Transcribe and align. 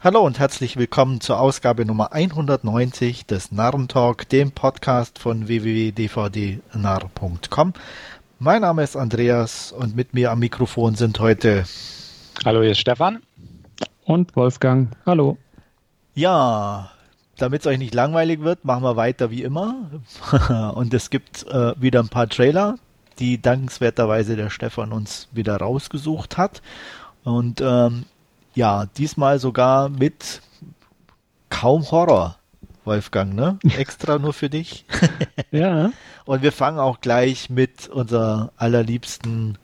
Hallo 0.00 0.20
und 0.20 0.38
herzlich 0.38 0.76
willkommen 0.76 1.20
zur 1.20 1.40
Ausgabe 1.40 1.84
Nummer 1.84 2.12
190 2.12 3.26
des 3.26 3.50
Narrentalk, 3.50 4.28
dem 4.28 4.52
Podcast 4.52 5.18
von 5.18 5.48
www.dvdnarr.com. 5.48 7.72
Mein 8.38 8.60
Name 8.60 8.84
ist 8.84 8.96
Andreas 8.96 9.72
und 9.72 9.96
mit 9.96 10.14
mir 10.14 10.30
am 10.30 10.38
Mikrofon 10.38 10.94
sind 10.94 11.18
heute 11.18 11.64
Hallo, 12.44 12.62
hier 12.62 12.70
ist 12.70 12.78
Stefan. 12.78 13.24
Und 14.04 14.36
Wolfgang. 14.36 14.96
Hallo. 15.04 15.36
Ja, 16.14 16.92
damit 17.36 17.62
es 17.62 17.66
euch 17.66 17.78
nicht 17.78 17.92
langweilig 17.92 18.42
wird, 18.42 18.64
machen 18.64 18.84
wir 18.84 18.94
weiter 18.94 19.32
wie 19.32 19.42
immer. 19.42 19.90
und 20.76 20.94
es 20.94 21.10
gibt 21.10 21.44
äh, 21.48 21.74
wieder 21.76 21.98
ein 21.98 22.08
paar 22.08 22.28
Trailer, 22.28 22.76
die 23.18 23.42
dankenswerterweise 23.42 24.36
der 24.36 24.50
Stefan 24.50 24.92
uns 24.92 25.26
wieder 25.32 25.56
rausgesucht 25.56 26.38
hat. 26.38 26.62
Und 27.24 27.60
ähm, 27.60 28.04
ja, 28.54 28.86
diesmal 28.96 29.38
sogar 29.38 29.88
mit 29.88 30.42
kaum 31.50 31.90
Horror, 31.90 32.36
Wolfgang, 32.84 33.34
ne? 33.34 33.58
Extra 33.78 34.18
nur 34.18 34.32
für 34.32 34.50
dich. 34.50 34.84
ja. 35.50 35.90
Und 36.24 36.42
wir 36.42 36.52
fangen 36.52 36.78
auch 36.78 37.00
gleich 37.00 37.50
mit 37.50 37.88
unserer 37.88 38.52
allerliebsten 38.56 39.58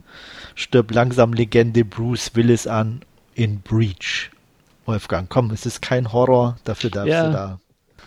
Stirb 0.54 0.92
langsam 0.92 1.32
Legende 1.32 1.84
Bruce 1.84 2.34
Willis 2.34 2.66
an 2.66 3.00
in 3.34 3.60
Breach. 3.60 4.30
Wolfgang, 4.86 5.28
komm, 5.28 5.50
es 5.50 5.66
ist 5.66 5.80
kein 5.82 6.12
Horror, 6.12 6.56
dafür 6.64 6.90
darfst 6.90 7.10
ja. 7.10 7.26
du 7.26 7.32
da. 7.32 7.58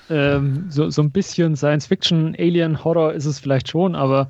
Ähm, 0.10 0.68
so, 0.70 0.90
so 0.90 1.02
ein 1.02 1.12
bisschen 1.12 1.56
Science-Fiction, 1.56 2.36
Alien-Horror 2.38 3.14
ist 3.14 3.26
es 3.26 3.40
vielleicht 3.40 3.70
schon, 3.70 3.96
aber 3.96 4.30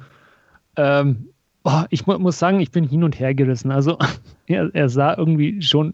ähm, 0.76 1.30
oh, 1.64 1.84
ich 1.90 2.08
mu 2.08 2.18
muss 2.18 2.40
sagen, 2.40 2.60
ich 2.60 2.72
bin 2.72 2.84
hin 2.84 3.04
und 3.04 3.20
her 3.20 3.36
gerissen. 3.36 3.72
Also 3.72 3.98
er, 4.48 4.74
er 4.74 4.90
sah 4.90 5.16
irgendwie 5.16 5.62
schon 5.62 5.94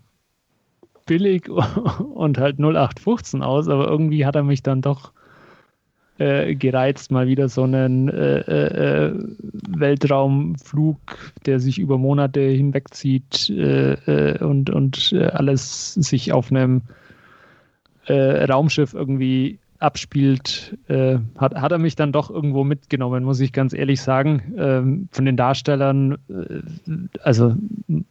billig 1.05 1.49
und 2.13 2.37
halt 2.37 2.59
0815 2.59 3.41
aus, 3.41 3.67
aber 3.67 3.87
irgendwie 3.87 4.25
hat 4.25 4.35
er 4.35 4.43
mich 4.43 4.63
dann 4.63 4.81
doch 4.81 5.11
äh, 6.19 6.55
gereizt, 6.55 7.11
mal 7.11 7.27
wieder 7.27 7.49
so 7.49 7.63
einen 7.63 8.09
äh, 8.09 8.39
äh, 8.39 9.07
äh 9.07 9.13
Weltraumflug, 9.69 10.97
der 11.45 11.59
sich 11.59 11.79
über 11.79 11.97
Monate 11.97 12.41
hinwegzieht 12.41 13.49
äh, 13.49 13.93
äh, 13.93 14.43
und, 14.43 14.69
und 14.69 15.13
alles 15.13 15.93
sich 15.95 16.31
auf 16.31 16.51
einem 16.51 16.81
Raumschiff 18.05 18.93
irgendwie 18.93 19.59
abspielt, 19.83 20.77
äh, 20.87 21.17
hat, 21.37 21.55
hat 21.55 21.71
er 21.71 21.77
mich 21.77 21.95
dann 21.95 22.11
doch 22.11 22.29
irgendwo 22.29 22.63
mitgenommen, 22.63 23.23
muss 23.23 23.39
ich 23.41 23.51
ganz 23.51 23.73
ehrlich 23.73 24.01
sagen. 24.01 24.53
Ähm, 24.57 25.09
von 25.11 25.25
den 25.25 25.35
Darstellern, 25.35 26.17
äh, 26.29 26.61
also 27.21 27.55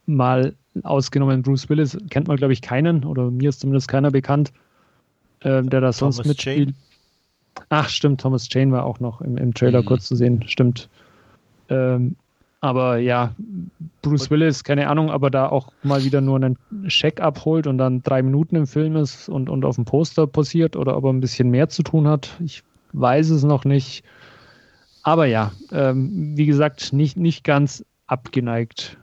mal 0.06 0.54
ausgenommen 0.82 1.42
Bruce 1.42 1.68
Willis, 1.68 1.96
kennt 2.10 2.28
man, 2.28 2.36
glaube 2.36 2.52
ich, 2.52 2.60
keinen, 2.60 3.04
oder 3.04 3.30
mir 3.30 3.48
ist 3.48 3.60
zumindest 3.60 3.88
keiner 3.88 4.10
bekannt, 4.10 4.52
äh, 5.40 5.62
der 5.62 5.80
da 5.80 5.92
sonst 5.92 6.24
mitspielt. 6.26 6.68
Jane. 6.68 6.74
Ach, 7.70 7.88
stimmt, 7.88 8.20
Thomas 8.20 8.48
Jane 8.50 8.72
war 8.72 8.84
auch 8.84 9.00
noch 9.00 9.22
im, 9.22 9.38
im 9.38 9.54
Trailer 9.54 9.80
mhm. 9.80 9.86
kurz 9.86 10.06
zu 10.06 10.14
sehen, 10.14 10.44
stimmt. 10.46 10.90
Ähm, 11.68 12.16
aber 12.62 12.98
ja, 12.98 13.34
Bruce 14.02 14.30
Willis, 14.30 14.62
keine 14.62 14.88
Ahnung, 14.88 15.10
aber 15.10 15.30
da 15.30 15.48
auch 15.48 15.72
mal 15.82 16.04
wieder 16.04 16.20
nur 16.20 16.36
einen 16.36 16.56
Scheck 16.86 17.20
abholt 17.20 17.66
und 17.66 17.76
dann 17.76 18.04
drei 18.04 18.22
Minuten 18.22 18.54
im 18.54 18.68
Film 18.68 18.94
ist 18.94 19.28
und, 19.28 19.50
und 19.50 19.64
auf 19.64 19.74
dem 19.74 19.84
Poster 19.84 20.28
passiert 20.28 20.76
oder 20.76 20.96
ob 20.96 21.04
er 21.04 21.10
ein 21.10 21.20
bisschen 21.20 21.50
mehr 21.50 21.68
zu 21.68 21.82
tun 21.82 22.06
hat, 22.06 22.30
ich 22.42 22.62
weiß 22.92 23.30
es 23.30 23.42
noch 23.42 23.64
nicht. 23.64 24.04
Aber 25.02 25.26
ja, 25.26 25.50
ähm, 25.72 26.36
wie 26.36 26.46
gesagt, 26.46 26.92
nicht, 26.92 27.16
nicht 27.16 27.42
ganz 27.42 27.84
abgeneigt 28.06 28.96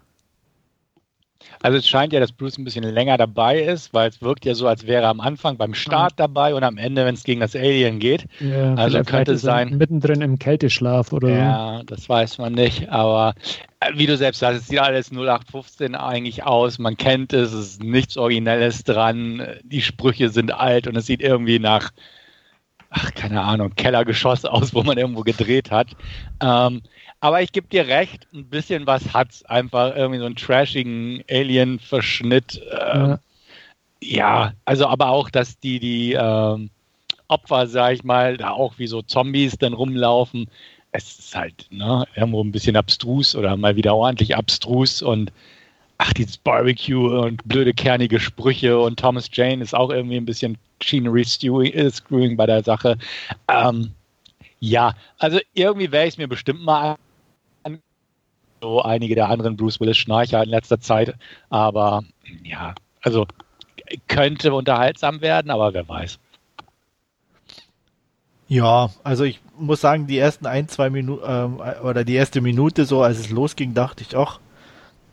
also 1.62 1.78
es 1.78 1.88
scheint 1.88 2.14
ja, 2.14 2.20
dass 2.20 2.32
Bruce 2.32 2.58
ein 2.58 2.64
bisschen 2.64 2.84
länger 2.84 3.18
dabei 3.18 3.60
ist, 3.60 3.94
weil 3.94 4.10
es 4.10 4.22
wirkt 4.22 4.46
ja 4.46 4.56
so, 4.56 4.68
als 4.68 4.88
wäre 4.88 5.04
er 5.04 5.10
am 5.10 5.20
Anfang 5.20 5.58
beim 5.58 5.74
Start 5.74 6.14
dabei 6.18 6.54
und 6.56 6.64
am 6.64 6.78
Ende, 6.78 7.06
wenn 7.06 7.16
es 7.16 7.24
gegen 7.24 7.40
das 7.40 7.56
Alien 7.56 8.00
geht. 8.00 8.26
Ja, 8.40 8.76
also 8.76 9.02
könnte 9.04 9.34
es 9.34 9.42
sein. 9.42 9.78
Mittendrin 9.78 10.22
im 10.22 10.40
Kälteschlaf 10.40 11.12
oder 11.14 11.30
Ja, 11.30 11.84
das 11.86 12.08
weiß 12.08 12.38
man 12.38 12.54
nicht. 12.54 12.90
Aber 12.90 13.34
äh, 13.80 13.92
wie 13.96 14.06
du 14.06 14.18
selbst 14.18 14.40
sagst, 14.40 14.62
es 14.62 14.68
sieht 14.68 14.80
alles 14.80 15.12
0815 15.12 15.96
eigentlich 15.96 16.44
aus. 16.44 16.80
Man 16.80 16.98
kennt 16.98 17.34
es, 17.34 17.54
es 17.54 17.72
ist 17.72 17.84
nichts 17.84 18.18
Originelles 18.18 18.84
dran. 18.84 19.46
Die 19.64 19.82
Sprüche 19.82 20.30
sind 20.30 20.54
alt 20.54 20.88
und 20.88 20.96
es 20.96 21.06
sieht 21.06 21.22
irgendwie 21.22 21.60
nach, 21.60 21.92
ach, 22.90 23.14
keine 23.14 23.42
Ahnung, 23.42 23.76
Kellergeschoss 23.76 24.46
aus, 24.46 24.74
wo 24.74 24.84
man 24.84 24.98
irgendwo 24.98 25.22
gedreht 25.22 25.72
hat. 25.72 25.88
Ähm, 26.42 26.82
aber 27.20 27.42
ich 27.42 27.52
gebe 27.52 27.68
dir 27.68 27.88
recht, 27.88 28.28
ein 28.34 28.46
bisschen 28.46 28.88
was 28.88 29.14
hat's. 29.14 29.44
Einfach 29.46 29.96
irgendwie 29.96 30.20
so 30.20 30.26
einen 30.26 30.36
trashigen 30.36 31.24
Alien-Verschnitt. 31.30 32.62
Ähm, 32.72 33.08
ja. 33.08 33.20
ja. 34.02 34.54
also 34.66 34.88
aber 34.88 35.10
auch, 35.10 35.30
dass 35.30 35.60
die, 35.60 35.80
die 35.80 36.14
ähm, 36.14 36.70
Opfer, 37.28 37.68
sag 37.68 37.94
ich 37.94 38.04
mal, 38.04 38.38
da 38.38 38.52
auch 38.52 38.74
wie 38.78 38.88
so 38.88 39.02
Zombies 39.02 39.58
dann 39.58 39.74
rumlaufen. 39.74 40.48
Es 40.92 41.20
ist 41.20 41.36
halt 41.36 41.68
ne, 41.70 42.06
irgendwo 42.16 42.44
ein 42.44 42.52
bisschen 42.52 42.76
abstrus 42.76 43.36
oder 43.36 43.56
mal 43.56 43.76
wieder 43.76 43.96
ordentlich 43.96 44.36
abstrus 44.36 45.04
und 45.04 45.32
ach, 46.00 46.14
dieses 46.14 46.38
Barbecue 46.38 47.22
und 47.22 47.48
blöde 47.48 47.76
kernige 47.76 48.20
Sprüche 48.20 48.80
und 48.80 49.00
Thomas 49.00 49.30
Jane 49.32 49.62
ist 49.62 49.76
auch 49.76 49.92
irgendwie 49.92 50.18
ein 50.18 50.26
bisschen 50.26 50.58
Chinery 50.80 51.22
äh, 51.22 51.92
Screwing 51.92 52.38
bei 52.38 52.46
der 52.46 52.64
Sache. 52.64 52.98
Ähm, 53.48 53.92
ja, 54.60 54.94
also 55.18 55.40
irgendwie 55.54 55.92
wäre 55.92 56.06
ich 56.06 56.14
es 56.14 56.18
mir 56.18 56.28
bestimmt 56.28 56.64
mal 56.64 56.96
so 58.62 58.82
einige 58.82 59.16
der 59.16 59.30
anderen 59.30 59.56
Bruce 59.56 59.80
Willis 59.80 59.98
Schnarcher 59.98 60.44
in 60.44 60.50
letzter 60.50 60.80
Zeit. 60.80 61.16
Aber 61.50 62.04
ja, 62.44 62.76
also 63.02 63.26
könnte 64.08 64.54
unterhaltsam 64.54 65.22
werden, 65.22 65.52
aber 65.52 65.74
wer 65.74 65.88
weiß. 65.88 66.20
Ja, 68.48 68.90
also 69.04 69.24
ich 69.26 69.40
muss 69.58 69.82
sagen, 69.82 70.08
die 70.08 70.18
ersten 70.18 70.48
ein, 70.48 70.68
zwei 70.68 70.90
Minuten 70.90 71.24
ähm, 71.26 71.62
oder 71.84 72.04
die 72.04 72.16
erste 72.16 72.42
Minute 72.42 72.86
so, 72.86 73.04
als 73.04 73.20
es 73.20 73.30
losging, 73.30 73.76
dachte 73.76 74.04
ich, 74.04 74.18
ach, 74.18 74.40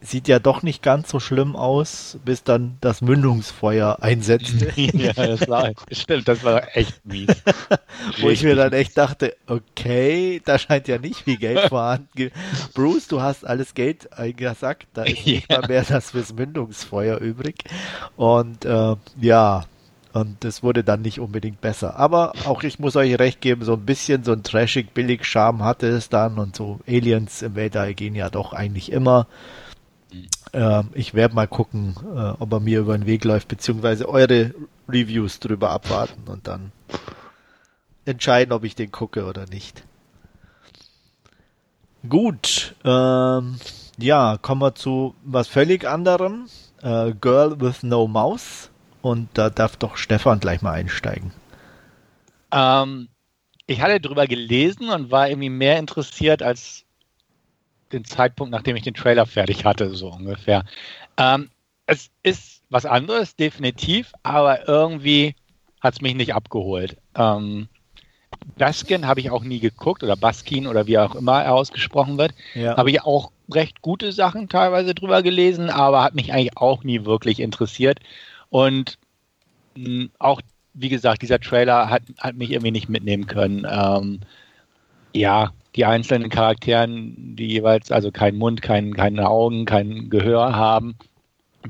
sieht 0.00 0.28
ja 0.28 0.38
doch 0.38 0.62
nicht 0.62 0.82
ganz 0.82 1.10
so 1.10 1.20
schlimm 1.20 1.56
aus, 1.56 2.18
bis 2.24 2.44
dann 2.44 2.76
das 2.80 3.00
Mündungsfeuer 3.00 3.98
einsetzte. 4.00 4.72
ja, 4.76 5.12
das 5.12 5.48
war, 5.48 5.72
stimmt, 5.90 6.28
das 6.28 6.44
war 6.44 6.76
echt 6.76 7.04
mies. 7.04 7.28
Wo 8.20 8.28
ich 8.28 8.42
mir 8.42 8.54
dann 8.54 8.72
echt 8.72 8.96
dachte, 8.96 9.36
okay, 9.46 10.40
da 10.44 10.58
scheint 10.58 10.88
ja 10.88 10.98
nicht 10.98 11.22
viel 11.22 11.38
Geld 11.38 11.68
vorhanden. 11.68 12.30
Bruce, 12.74 13.08
du 13.08 13.20
hast 13.20 13.46
alles 13.46 13.74
Geld 13.74 14.12
eingesackt, 14.12 14.86
da 14.94 15.04
ist 15.04 15.26
nicht 15.26 15.50
ja. 15.50 15.60
mal 15.60 15.68
mehr 15.68 15.82
das 15.82 16.10
fürs 16.10 16.32
Mündungsfeuer 16.32 17.18
übrig. 17.18 17.56
Und 18.16 18.64
äh, 18.64 18.96
ja, 19.20 19.64
und 20.16 20.44
das 20.44 20.62
wurde 20.62 20.82
dann 20.82 21.02
nicht 21.02 21.20
unbedingt 21.20 21.60
besser. 21.60 21.96
Aber 21.98 22.32
auch 22.46 22.62
ich 22.62 22.78
muss 22.78 22.96
euch 22.96 23.18
recht 23.18 23.42
geben, 23.42 23.64
so 23.64 23.74
ein 23.74 23.84
bisschen 23.84 24.24
so 24.24 24.32
ein 24.32 24.42
trashig 24.42 24.94
billig 24.94 25.26
Charme 25.26 25.62
hatte 25.62 25.88
es 25.88 26.08
dann 26.08 26.38
und 26.38 26.56
so 26.56 26.80
Aliens 26.88 27.42
im 27.42 27.54
Weltall 27.54 27.92
gehen 27.92 28.14
ja 28.14 28.30
doch 28.30 28.54
eigentlich 28.54 28.90
immer. 28.92 29.26
Äh, 30.52 30.82
ich 30.94 31.14
werde 31.14 31.34
mal 31.34 31.48
gucken, 31.48 31.94
äh, 32.14 32.34
ob 32.38 32.52
er 32.52 32.60
mir 32.60 32.80
über 32.80 32.96
den 32.96 33.06
Weg 33.06 33.24
läuft, 33.24 33.48
beziehungsweise 33.48 34.08
eure 34.08 34.54
Reviews 34.88 35.40
drüber 35.40 35.70
abwarten 35.70 36.28
und 36.30 36.46
dann 36.46 36.72
entscheiden, 38.04 38.52
ob 38.52 38.64
ich 38.64 38.74
den 38.74 38.92
gucke 38.92 39.26
oder 39.26 39.46
nicht. 39.46 39.84
Gut, 42.08 42.74
ähm, 42.84 43.58
ja, 43.98 44.38
kommen 44.40 44.60
wir 44.60 44.74
zu 44.74 45.14
was 45.24 45.48
völlig 45.48 45.86
anderem. 45.86 46.46
Äh, 46.82 47.12
Girl 47.20 47.60
with 47.60 47.82
No 47.82 48.06
Mouse. 48.06 48.70
Und 49.02 49.28
da 49.34 49.50
darf 49.50 49.76
doch 49.76 49.96
Stefan 49.96 50.40
gleich 50.40 50.62
mal 50.62 50.72
einsteigen. 50.72 51.32
Ähm, 52.52 53.08
ich 53.66 53.80
hatte 53.80 54.00
drüber 54.00 54.26
gelesen 54.26 54.88
und 54.88 55.10
war 55.10 55.28
irgendwie 55.28 55.50
mehr 55.50 55.78
interessiert 55.78 56.42
als 56.42 56.85
den 57.92 58.04
Zeitpunkt, 58.04 58.52
nachdem 58.52 58.76
ich 58.76 58.82
den 58.82 58.94
Trailer 58.94 59.26
fertig 59.26 59.64
hatte, 59.64 59.94
so 59.94 60.10
ungefähr. 60.10 60.64
Ähm, 61.16 61.50
es 61.86 62.10
ist 62.22 62.62
was 62.68 62.84
anderes, 62.84 63.36
definitiv, 63.36 64.12
aber 64.22 64.68
irgendwie 64.68 65.34
hat 65.80 65.94
es 65.94 66.00
mich 66.00 66.14
nicht 66.14 66.34
abgeholt. 66.34 66.96
Ähm, 67.14 67.68
Baskin 68.58 69.06
habe 69.06 69.20
ich 69.20 69.30
auch 69.30 69.44
nie 69.44 69.60
geguckt 69.60 70.02
oder 70.02 70.16
Baskin 70.16 70.66
oder 70.66 70.86
wie 70.86 70.98
auch 70.98 71.14
immer 71.14 71.42
er 71.42 71.54
ausgesprochen 71.54 72.18
wird. 72.18 72.32
Ja. 72.54 72.76
Habe 72.76 72.90
ich 72.90 73.02
auch 73.02 73.30
recht 73.52 73.82
gute 73.82 74.12
Sachen 74.12 74.48
teilweise 74.48 74.94
drüber 74.94 75.22
gelesen, 75.22 75.70
aber 75.70 76.02
hat 76.02 76.14
mich 76.14 76.32
eigentlich 76.32 76.56
auch 76.56 76.82
nie 76.82 77.04
wirklich 77.04 77.40
interessiert. 77.40 78.00
Und 78.50 78.98
mh, 79.76 79.84
hm, 79.84 80.10
auch, 80.18 80.40
wie 80.74 80.88
gesagt, 80.88 81.22
dieser 81.22 81.40
Trailer 81.40 81.88
hat, 81.90 82.02
hat 82.18 82.36
mich 82.36 82.50
irgendwie 82.50 82.72
nicht 82.72 82.88
mitnehmen 82.88 83.26
können. 83.26 83.66
Ähm, 83.68 84.20
ja, 85.12 85.52
die 85.76 85.84
einzelnen 85.84 86.30
Charakteren, 86.30 87.36
die 87.36 87.48
jeweils 87.48 87.92
also 87.92 88.10
keinen 88.10 88.38
Mund, 88.38 88.62
kein, 88.62 88.94
keine 88.94 89.28
Augen, 89.28 89.64
kein 89.66 90.10
Gehör 90.10 90.54
haben. 90.56 90.96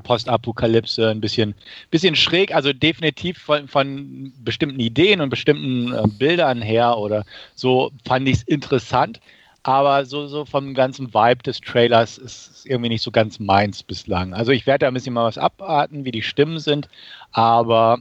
Postapokalypse, 0.03 1.09
ein 1.09 1.21
bisschen, 1.21 1.55
bisschen 1.89 2.15
schräg, 2.15 2.53
also 2.53 2.71
definitiv 2.71 3.39
von, 3.39 3.67
von 3.67 4.31
bestimmten 4.43 4.79
Ideen 4.79 5.21
und 5.21 5.29
bestimmten 5.29 5.93
äh, 5.93 6.03
Bildern 6.19 6.61
her 6.61 6.97
oder 6.97 7.25
so 7.55 7.91
fand 8.05 8.27
ich 8.27 8.37
es 8.37 8.43
interessant. 8.43 9.19
aber 9.63 10.05
so, 10.05 10.27
so 10.27 10.45
vom 10.45 10.73
ganzen 10.73 11.13
Vibe 11.13 11.43
des 11.43 11.59
Trailers 11.59 12.17
ist 12.17 12.51
es 12.51 12.65
irgendwie 12.65 12.89
nicht 12.89 13.01
so 13.01 13.11
ganz 13.11 13.39
meins 13.39 13.83
bislang. 13.83 14.33
Also 14.33 14.51
ich 14.51 14.65
werde 14.65 14.85
da 14.85 14.87
ein 14.87 14.93
bisschen 14.93 15.13
mal 15.13 15.25
was 15.25 15.37
abarten, 15.37 16.05
wie 16.05 16.11
die 16.11 16.21
Stimmen 16.21 16.59
sind, 16.59 16.87
aber 17.31 17.99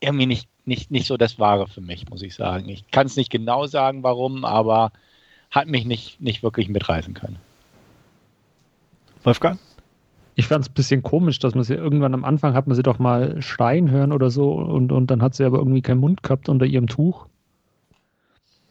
irgendwie 0.00 0.26
nicht, 0.26 0.48
nicht, 0.64 0.90
nicht 0.90 1.06
so 1.06 1.16
das 1.16 1.38
Wahre 1.38 1.66
für 1.68 1.80
mich, 1.82 2.08
muss 2.08 2.22
ich 2.22 2.34
sagen. 2.34 2.68
Ich 2.68 2.90
kann 2.90 3.06
es 3.06 3.16
nicht 3.16 3.30
genau 3.30 3.66
sagen, 3.66 4.02
warum, 4.02 4.44
aber 4.44 4.92
hat 5.50 5.66
mich 5.66 5.84
nicht, 5.84 6.20
nicht 6.20 6.42
wirklich 6.42 6.68
mitreißen 6.68 7.14
können. 7.14 7.36
Wolfgang? 9.24 9.58
Ich 10.34 10.46
fand 10.46 10.64
es 10.64 10.70
ein 10.70 10.74
bisschen 10.74 11.02
komisch, 11.02 11.38
dass 11.38 11.54
man 11.54 11.64
sie 11.64 11.74
irgendwann 11.74 12.14
am 12.14 12.24
Anfang 12.24 12.54
hat 12.54 12.66
man 12.66 12.76
sie 12.76 12.82
doch 12.82 12.98
mal 12.98 13.42
schreien 13.42 13.90
hören 13.90 14.12
oder 14.12 14.30
so 14.30 14.52
und, 14.52 14.92
und 14.92 15.10
dann 15.10 15.22
hat 15.22 15.34
sie 15.34 15.44
aber 15.44 15.58
irgendwie 15.58 15.82
keinen 15.82 16.00
Mund 16.00 16.22
gehabt 16.22 16.48
unter 16.48 16.64
ihrem 16.64 16.86
Tuch. 16.86 17.26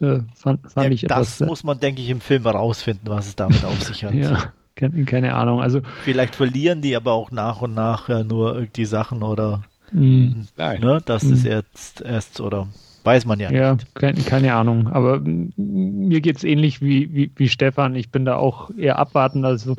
Äh, 0.00 0.20
fand, 0.34 0.62
fand 0.72 0.86
ja, 0.86 0.90
ich 0.90 1.02
das 1.02 1.36
etwas, 1.36 1.46
muss 1.46 1.62
man, 1.62 1.78
denke 1.78 2.00
ich, 2.00 2.08
im 2.08 2.20
Film 2.20 2.42
herausfinden, 2.44 3.06
was 3.08 3.28
es 3.28 3.36
damit 3.36 3.64
auf 3.64 3.80
sich 3.82 4.02
hat. 4.04 4.14
ja, 4.14 4.52
keine, 4.74 5.04
keine, 5.04 5.34
Ahnung. 5.34 5.60
Also 5.60 5.82
vielleicht 6.02 6.34
verlieren 6.34 6.80
die 6.80 6.96
aber 6.96 7.12
auch 7.12 7.30
nach 7.30 7.60
und 7.60 7.74
nach 7.74 8.08
äh, 8.08 8.24
nur 8.24 8.62
die 8.62 8.86
Sachen 8.86 9.22
oder 9.22 9.62
mm, 9.92 10.46
ne, 10.56 11.02
das 11.04 11.24
mm. 11.24 11.32
ist 11.34 11.44
jetzt 11.44 12.00
erst 12.00 12.40
oder 12.40 12.66
weiß 13.04 13.24
man 13.26 13.40
ja, 13.40 13.50
ja 13.50 13.74
nicht. 13.74 13.84
Ja, 13.84 13.88
keine, 13.94 14.20
keine, 14.22 14.54
Ahnung. 14.54 14.88
Aber 14.88 15.20
mir 15.20 16.20
geht 16.20 16.36
es 16.36 16.44
ähnlich 16.44 16.80
wie, 16.80 17.12
wie, 17.14 17.30
wie 17.36 17.48
Stefan. 17.48 17.94
Ich 17.94 18.10
bin 18.10 18.24
da 18.24 18.36
auch 18.36 18.70
eher 18.76 18.98
abwartend. 18.98 19.44
Also 19.44 19.76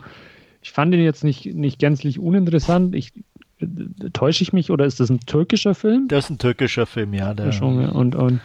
ich 0.62 0.72
fand 0.72 0.94
ihn 0.94 1.04
jetzt 1.04 1.24
nicht, 1.24 1.46
nicht 1.54 1.80
gänzlich 1.80 2.20
uninteressant. 2.20 2.96
Ich, 2.96 3.14
äh, 3.60 3.66
täusche 4.14 4.44
ich 4.44 4.54
mich 4.54 4.72
oder 4.72 4.86
ist 4.86 5.00
das 5.00 5.10
ein 5.10 5.20
türkischer 5.22 5.76
Film? 5.76 6.08
Das 6.08 6.26
ist 6.26 6.30
ein 6.32 6.38
türkischer 6.38 6.86
Film, 6.86 7.14
ja. 7.14 7.34
Der, 7.34 7.62
und, 7.62 8.16
und 8.16 8.42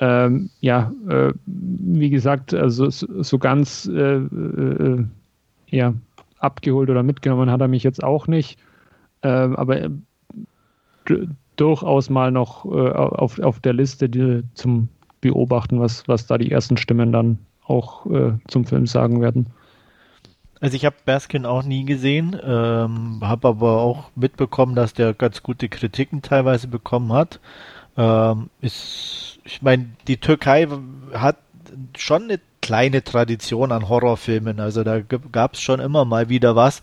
ähm, 0.00 0.50
ja, 0.60 0.92
äh, 1.08 1.32
wie 1.46 2.10
gesagt, 2.10 2.54
also 2.54 2.88
so, 2.90 3.22
so 3.22 3.38
ganz 3.38 3.86
äh, 3.92 4.16
äh, 4.16 5.04
ja, 5.70 5.94
abgeholt 6.38 6.88
oder 6.88 7.02
mitgenommen 7.02 7.50
hat 7.50 7.60
er 7.60 7.68
mich 7.68 7.82
jetzt 7.82 8.02
auch 8.02 8.26
nicht. 8.26 8.58
Ähm, 9.22 9.56
aber 9.56 9.80
äh, 9.80 9.90
durchaus 11.60 12.10
mal 12.10 12.30
noch 12.30 12.64
äh, 12.64 12.90
auf, 12.90 13.38
auf 13.38 13.60
der 13.60 13.74
Liste 13.74 14.08
die, 14.08 14.42
zum 14.54 14.88
Beobachten, 15.20 15.80
was, 15.80 16.08
was 16.08 16.26
da 16.26 16.38
die 16.38 16.50
ersten 16.50 16.76
Stimmen 16.76 17.12
dann 17.12 17.38
auch 17.64 18.06
zum 18.46 18.64
Film 18.64 18.86
sagen 18.86 19.20
werden. 19.20 19.48
Also 20.60 20.76
ich 20.76 20.84
habe 20.84 20.96
Baskin 21.04 21.46
auch 21.46 21.62
nie 21.62 21.84
gesehen, 21.84 22.36
ähm, 22.42 23.20
habe 23.22 23.48
aber 23.48 23.80
auch 23.80 24.10
mitbekommen, 24.16 24.74
dass 24.74 24.92
der 24.92 25.14
ganz 25.14 25.42
gute 25.42 25.68
Kritiken 25.68 26.22
teilweise 26.22 26.66
bekommen 26.66 27.12
hat. 27.12 27.40
Ähm, 27.96 28.50
ist, 28.60 29.38
ich 29.44 29.62
meine, 29.62 29.90
die 30.08 30.16
Türkei 30.16 30.66
hat 31.12 31.36
schon 31.96 32.24
eine 32.24 32.40
kleine 32.60 33.04
Tradition 33.04 33.70
an 33.70 33.88
Horrorfilmen. 33.88 34.58
Also 34.58 34.82
da 34.82 35.00
gab 35.00 35.54
es 35.54 35.60
schon 35.60 35.78
immer 35.78 36.04
mal 36.04 36.28
wieder 36.28 36.56
was. 36.56 36.82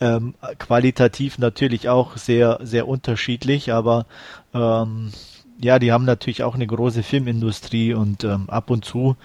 Ähm, 0.00 0.34
qualitativ 0.58 1.38
natürlich 1.38 1.88
auch 1.88 2.16
sehr, 2.16 2.58
sehr 2.62 2.88
unterschiedlich, 2.88 3.72
aber 3.72 4.06
ähm, 4.54 5.12
ja, 5.60 5.78
die 5.78 5.92
haben 5.92 6.06
natürlich 6.06 6.42
auch 6.42 6.54
eine 6.54 6.66
große 6.66 7.02
Filmindustrie 7.02 7.92
und 7.92 8.24
ähm, 8.24 8.48
ab 8.48 8.70
und 8.70 8.84
zu 8.84 9.16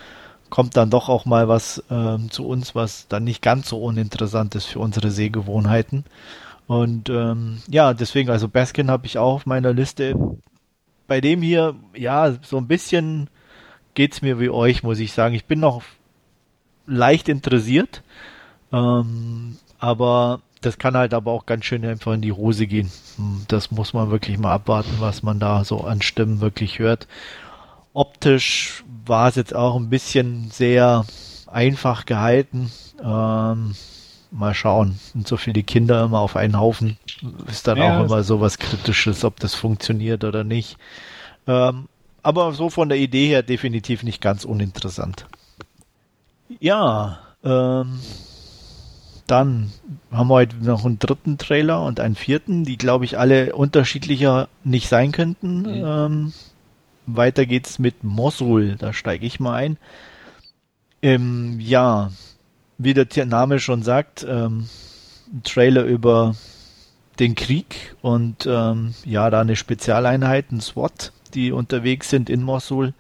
kommt 0.50 0.78
dann 0.78 0.90
doch 0.90 1.10
auch 1.10 1.26
mal 1.26 1.48
was 1.48 1.84
ähm, 1.90 2.30
zu 2.30 2.48
uns, 2.48 2.76
was 2.76 3.08
dann 3.08 3.24
nicht 3.24 3.42
ganz 3.42 3.70
so 3.70 3.82
uninteressant 3.82 4.56
ist 4.56 4.66
für 4.66 4.80
unsere 4.80 5.12
Sehgewohnheiten. 5.12 6.06
Und 6.68 7.10
ähm, 7.10 7.62
ja, 7.68 7.94
deswegen, 7.94 8.30
also 8.30 8.48
Baskin 8.48 8.90
habe 8.90 9.06
ich 9.06 9.18
auch 9.18 9.36
auf 9.36 9.46
meiner 9.46 9.74
Liste. 9.74 10.16
Bei 11.08 11.22
dem 11.22 11.42
hier, 11.42 11.76
ja, 11.96 12.36
so 12.42 12.58
ein 12.58 12.68
bisschen 12.68 13.30
geht's 13.94 14.22
mir 14.22 14.40
wie 14.40 14.50
euch, 14.50 14.84
muss 14.84 15.00
ich 15.00 15.14
sagen. 15.14 15.36
Ich 15.36 15.46
bin 15.46 15.60
noch 15.60 15.84
leicht 16.88 17.30
interessiert, 17.30 18.04
ähm, 18.72 19.58
aber 19.80 20.42
das 20.66 20.78
kann 20.78 20.98
halt 20.98 21.14
aber 21.14 21.32
auch 21.32 21.46
ganz 21.46 21.66
schön 21.66 21.86
einfach 21.86 22.14
in 22.14 22.22
die 22.22 22.32
Hose 22.32 22.68
gehen. 22.68 22.92
Hm, 23.18 23.44
das 23.48 23.72
muss 23.72 23.94
man 23.94 24.12
wirklich 24.12 24.38
mal 24.38 24.54
abwarten, 24.54 24.96
was 25.00 25.24
man 25.24 25.40
da 25.40 25.64
so 25.64 25.82
an 25.82 26.02
Stimmen 26.02 26.42
wirklich 26.42 26.80
hört. 26.80 27.08
Optisch 27.94 28.84
war 29.06 29.30
es 29.30 29.36
jetzt 29.36 29.56
auch 29.56 29.76
ein 29.76 29.90
bisschen 29.90 30.50
sehr 30.52 31.06
einfach 31.48 32.06
gehalten. 32.06 32.72
Ähm, 33.02 33.76
mal 34.32 34.54
schauen. 34.54 35.00
Und 35.14 35.28
so 35.28 35.38
viele 35.38 35.64
Kinder 35.64 36.04
immer 36.04 36.20
auf 36.20 36.36
einen 36.36 36.60
Haufen 36.60 36.98
ist 37.48 37.68
dann 37.68 37.78
ja, 37.78 38.00
auch 38.00 38.06
immer 38.06 38.24
so 38.24 38.42
was 38.42 38.58
Kritisches, 38.58 39.24
ob 39.24 39.40
das 39.40 39.56
funktioniert 39.56 40.24
oder 40.24 40.44
nicht. 40.44 40.78
Ähm, 41.48 41.88
aber 42.22 42.54
so 42.54 42.70
von 42.70 42.90
der 42.90 42.98
Idee 42.98 43.28
her 43.28 43.44
definitiv 43.44 44.04
nicht 44.04 44.22
ganz 44.22 44.46
uninteressant. 44.46 45.26
Ja, 46.60 47.20
ähm, 47.44 48.00
dann 49.28 49.72
haben 50.12 50.28
wir 50.28 50.36
heute 50.36 50.58
noch 50.58 50.86
einen 50.86 51.00
dritten 51.00 51.38
Trailer 51.38 51.84
und 51.84 52.00
einen 52.00 52.16
vierten, 52.16 52.64
die 52.64 52.78
glaube 52.78 53.06
ich 53.06 53.18
alle 53.18 53.56
unterschiedlicher 53.56 54.50
nicht 54.64 54.88
sein 54.88 55.12
könnten. 55.12 55.62
Mhm. 55.62 55.84
Ähm, 55.86 56.34
weiter 57.08 57.46
geht's 57.46 57.80
mit 57.80 58.04
Mosul, 58.04 58.76
da 58.78 58.94
steige 58.94 59.26
ich 59.26 59.40
mal 59.40 59.56
ein. 59.56 59.78
Ähm, 61.02 61.60
ja, 61.60 62.12
wie 62.78 62.94
der 62.94 63.26
Name 63.26 63.60
schon 63.60 63.84
sagt, 63.84 64.26
ähm, 64.28 64.68
ein 65.34 65.44
Trailer 65.44 65.84
über 65.84 66.36
den 67.20 67.36
Krieg 67.36 67.96
und 68.02 68.46
ähm, 68.46 68.94
ja, 69.06 69.30
da 69.30 69.42
eine 69.42 69.56
Spezialeinheit, 69.56 70.52
ein 70.52 70.62
SWAT, 70.62 71.14
die 71.34 71.52
unterwegs 71.52 72.10
sind 72.10 72.30
in 72.30 72.44
Mosul, 72.44 72.94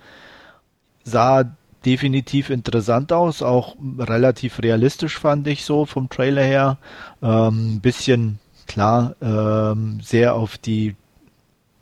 sah 1.03 1.55
definitiv 1.85 2.49
interessant 2.49 3.13
aus, 3.13 3.41
auch 3.41 3.75
relativ 3.99 4.59
realistisch 4.61 5.17
fand 5.17 5.47
ich 5.47 5.65
so 5.65 5.85
vom 5.85 6.09
Trailer 6.09 6.43
her. 6.43 6.77
Ähm, 7.21 7.79
bisschen 7.81 8.39
klar, 8.67 9.15
ähm, 9.21 9.99
sehr 10.01 10.35
auf 10.35 10.57
die 10.57 10.95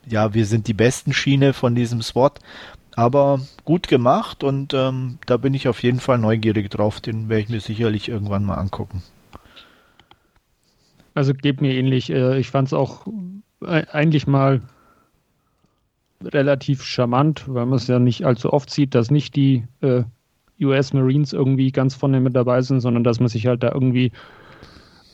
ja, 0.05 0.33
wir 0.33 0.45
sind 0.45 0.67
die 0.67 0.73
besten 0.73 1.13
Schiene 1.13 1.53
von 1.53 1.75
diesem 1.75 2.01
SWAT. 2.01 2.39
Aber 2.95 3.39
gut 3.65 3.87
gemacht 3.87 4.43
und 4.43 4.73
ähm, 4.75 5.17
da 5.25 5.37
bin 5.37 5.55
ich 5.55 5.67
auf 5.67 5.81
jeden 5.81 5.99
Fall 5.99 6.19
neugierig 6.19 6.69
drauf. 6.69 7.01
Den 7.01 7.27
werde 7.27 7.41
ich 7.41 7.49
mir 7.49 7.59
sicherlich 7.59 8.07
irgendwann 8.07 8.43
mal 8.43 8.55
angucken. 8.55 9.01
Also 11.15 11.33
geht 11.33 11.59
mir 11.59 11.73
ähnlich. 11.73 12.11
Äh, 12.11 12.37
ich 12.37 12.51
fand 12.51 12.67
es 12.67 12.73
auch 12.73 13.07
äh, 13.65 13.85
eigentlich 13.91 14.27
mal 14.27 14.61
relativ 16.25 16.83
charmant, 16.83 17.45
weil 17.47 17.65
man 17.65 17.77
es 17.77 17.87
ja 17.87 17.99
nicht 17.99 18.25
allzu 18.25 18.51
oft 18.53 18.69
sieht, 18.69 18.95
dass 18.95 19.11
nicht 19.11 19.35
die 19.35 19.63
äh, 19.81 20.03
US 20.61 20.93
Marines 20.93 21.33
irgendwie 21.33 21.71
ganz 21.71 21.95
vorne 21.95 22.19
mit 22.19 22.35
dabei 22.35 22.61
sind, 22.61 22.79
sondern 22.79 23.03
dass 23.03 23.19
man 23.19 23.29
sich 23.29 23.47
halt 23.47 23.63
da 23.63 23.71
irgendwie 23.71 24.11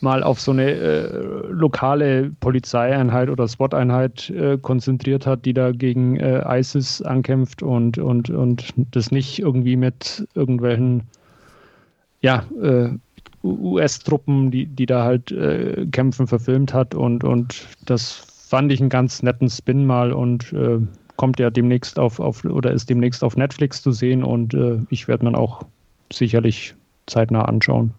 mal 0.01 0.23
auf 0.23 0.39
so 0.39 0.51
eine 0.51 0.71
äh, 0.71 1.47
lokale 1.49 2.31
Polizeieinheit 2.39 3.29
oder 3.29 3.47
SWAT-Einheit 3.47 4.29
äh, 4.29 4.57
konzentriert 4.57 5.25
hat, 5.25 5.45
die 5.45 5.53
da 5.53 5.71
gegen 5.71 6.17
äh, 6.17 6.41
ISIS 6.59 7.01
ankämpft 7.01 7.63
und, 7.63 7.97
und, 7.97 8.29
und 8.29 8.73
das 8.91 9.11
nicht 9.11 9.39
irgendwie 9.39 9.75
mit 9.75 10.27
irgendwelchen 10.35 11.03
ja, 12.21 12.45
äh, 12.61 12.89
US-Truppen, 13.43 14.51
die, 14.51 14.65
die 14.67 14.85
da 14.85 15.03
halt 15.03 15.31
äh, 15.31 15.85
kämpfen, 15.91 16.27
verfilmt 16.27 16.73
hat 16.73 16.95
und, 16.95 17.23
und 17.23 17.67
das 17.85 18.13
fand 18.13 18.71
ich 18.71 18.81
einen 18.81 18.89
ganz 18.89 19.23
netten 19.23 19.49
Spin 19.49 19.85
mal 19.85 20.11
und 20.11 20.53
kommt 21.19 21.37
ja 21.37 21.49
demnächst 21.49 21.99
auf, 21.99 22.19
auf 22.21 22.45
oder 22.45 22.71
ist 22.71 22.89
demnächst 22.89 23.25
auf 23.25 23.35
Netflix 23.35 23.81
zu 23.81 23.91
sehen 23.91 24.23
und 24.23 24.55
ich 24.89 25.09
werde 25.09 25.25
man 25.25 25.35
auch 25.35 25.63
sicherlich 26.11 26.75
zeitnah 27.07 27.43
anschauen. 27.43 27.93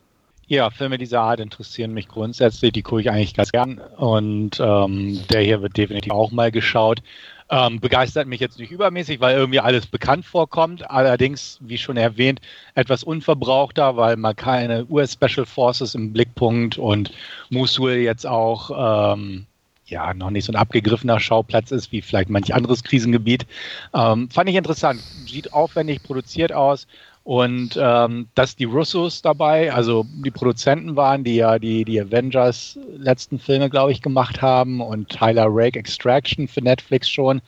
Ja, 0.51 0.69
Filme 0.71 0.99
dieser 0.99 1.21
Art 1.21 1.39
interessieren 1.39 1.93
mich 1.93 2.09
grundsätzlich. 2.09 2.73
Die 2.73 2.83
gucke 2.83 3.03
ich 3.03 3.11
eigentlich 3.11 3.35
ganz 3.35 3.53
gern. 3.53 3.81
Und 3.99 4.59
ähm, 4.59 5.21
der 5.31 5.43
hier 5.43 5.63
wird 5.63 5.77
definitiv 5.77 6.11
auch 6.11 6.33
mal 6.33 6.51
geschaut. 6.51 7.03
Ähm, 7.51 7.79
begeistert 7.79 8.27
mich 8.27 8.41
jetzt 8.41 8.59
nicht 8.59 8.73
übermäßig, 8.73 9.21
weil 9.21 9.37
irgendwie 9.37 9.61
alles 9.61 9.87
bekannt 9.87 10.25
vorkommt. 10.25 10.91
Allerdings, 10.91 11.59
wie 11.61 11.79
schon 11.79 11.97
erwähnt, 11.97 12.41
etwas 12.75 13.05
unverbrauchter, 13.05 13.97
weil 13.97 14.17
man 14.17 14.35
keine 14.35 14.87
US-Special 14.87 15.47
Forces 15.47 15.95
im 15.95 16.13
Blickpunkt 16.13 16.79
und 16.79 17.13
Mosul 17.51 17.93
jetzt 17.93 18.27
auch 18.27 19.15
ähm, 19.15 19.47
ja 19.91 20.15
noch 20.15 20.31
nicht 20.31 20.45
so 20.45 20.53
ein 20.53 20.57
abgegriffener 20.57 21.21
Schauplatz 21.21 21.71
ist 21.71 21.93
wie 21.93 22.03
vielleicht 22.03 22.31
manch 22.31 22.55
anderes 22.55 22.83
Krisengebiet. 22.83 23.47
Ähm, 23.95 24.31
fand 24.31 24.49
ich 24.49 24.57
interessant. 24.57 25.01
Sieht 25.27 25.53
aufwendig 25.53 26.03
produziert 26.03 26.53
aus. 26.53 26.87
Und 27.23 27.79
ähm, 27.81 28.29
dass 28.35 28.57
die 28.57 28.65
Russos 28.65 29.21
dabei, 29.23 29.73
also 29.73 30.07
die 30.25 30.31
Produzenten 30.31 30.97
waren, 30.97 31.23
die 31.23 31.37
ja 31.37 31.59
die, 31.59 31.85
die 31.85 32.01
Avengers 32.01 32.79
letzten 32.97 33.39
Filme, 33.39 33.69
glaube 33.69 33.93
ich, 33.93 34.01
gemacht 34.01 34.41
haben 34.41 34.81
und 34.81 35.11
Tyler 35.11 35.47
Rake 35.49 35.79
Extraction 35.79 36.49
für 36.49 36.63
Netflix 36.63 37.11
schon. 37.11 37.43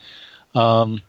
Ähm, 0.53 1.01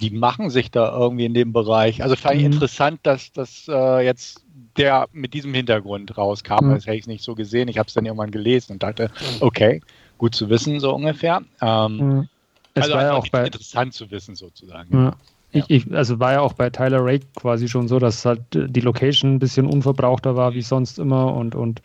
die 0.00 0.10
machen 0.10 0.48
sich 0.48 0.70
da 0.70 0.90
irgendwie 0.90 1.26
in 1.26 1.34
dem 1.34 1.52
Bereich. 1.52 2.02
Also 2.02 2.16
fand 2.16 2.36
ich 2.36 2.46
mhm. 2.46 2.52
interessant, 2.52 3.00
dass 3.02 3.32
das 3.32 3.66
äh, 3.68 4.04
jetzt 4.04 4.42
der 4.76 5.08
mit 5.12 5.34
diesem 5.34 5.52
Hintergrund 5.52 6.16
rauskam. 6.16 6.64
Mhm. 6.64 6.74
Das 6.74 6.86
hätte 6.86 6.96
ich 6.96 7.06
nicht 7.06 7.22
so 7.22 7.34
gesehen. 7.34 7.68
Ich 7.68 7.78
habe 7.78 7.88
es 7.88 7.94
dann 7.94 8.06
irgendwann 8.06 8.30
gelesen 8.30 8.72
und 8.72 8.82
dachte, 8.82 9.10
okay, 9.40 9.82
gut 10.20 10.34
zu 10.34 10.50
wissen, 10.50 10.78
so 10.80 10.94
ungefähr. 10.94 11.40
Ähm, 11.60 11.96
mhm. 11.96 12.28
Es 12.74 12.84
also 12.84 12.94
war 12.94 13.02
ja 13.02 13.12
auch 13.14 13.26
bei, 13.28 13.46
interessant 13.46 13.94
zu 13.94 14.10
wissen, 14.10 14.36
sozusagen. 14.36 14.96
Ja. 14.96 15.16
Ich, 15.50 15.64
ich, 15.68 15.92
also 15.92 16.20
war 16.20 16.32
ja 16.32 16.40
auch 16.42 16.52
bei 16.52 16.70
Tyler 16.70 17.04
Rake 17.04 17.26
quasi 17.34 17.68
schon 17.68 17.88
so, 17.88 17.98
dass 17.98 18.24
halt 18.24 18.42
die 18.52 18.80
Location 18.80 19.34
ein 19.34 19.38
bisschen 19.40 19.66
unverbrauchter 19.66 20.36
war 20.36 20.54
wie 20.54 20.62
sonst 20.62 21.00
immer 21.00 21.34
und, 21.34 21.56
und 21.56 21.82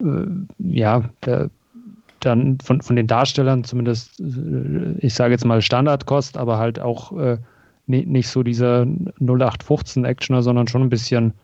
äh, 0.00 0.26
ja, 0.58 1.10
der, 1.26 1.50
dann 2.20 2.58
von, 2.64 2.80
von 2.80 2.96
den 2.96 3.08
Darstellern 3.08 3.64
zumindest, 3.64 4.20
äh, 4.20 4.94
ich 5.00 5.12
sage 5.12 5.32
jetzt 5.32 5.44
mal 5.44 5.60
Standardkost, 5.60 6.38
aber 6.38 6.56
halt 6.58 6.78
auch 6.78 7.12
äh, 7.18 7.38
nicht, 7.86 8.06
nicht 8.06 8.28
so 8.28 8.42
dieser 8.42 8.82
0815-Actioner, 9.20 10.42
sondern 10.42 10.68
schon 10.68 10.82
ein 10.82 10.90
bisschen 10.90 11.30
äh, 11.30 11.41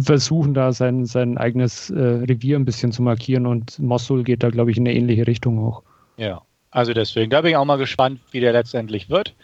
versuchen, 0.00 0.54
da 0.54 0.72
sein, 0.72 1.06
sein 1.06 1.38
eigenes 1.38 1.90
äh, 1.90 1.98
Revier 1.98 2.58
ein 2.58 2.64
bisschen 2.64 2.92
zu 2.92 3.02
markieren 3.02 3.46
und 3.46 3.78
Mosul 3.78 4.22
geht 4.22 4.42
da, 4.42 4.50
glaube 4.50 4.70
ich, 4.70 4.76
in 4.76 4.86
eine 4.86 4.96
ähnliche 4.96 5.26
Richtung 5.26 5.58
auch. 5.64 5.82
Ja, 6.16 6.42
also 6.70 6.92
deswegen, 6.92 7.30
da 7.30 7.40
bin 7.40 7.52
ich 7.52 7.56
auch 7.56 7.64
mal 7.64 7.78
gespannt, 7.78 8.20
wie 8.32 8.40
der 8.40 8.52
letztendlich 8.52 9.08
wird. 9.08 9.34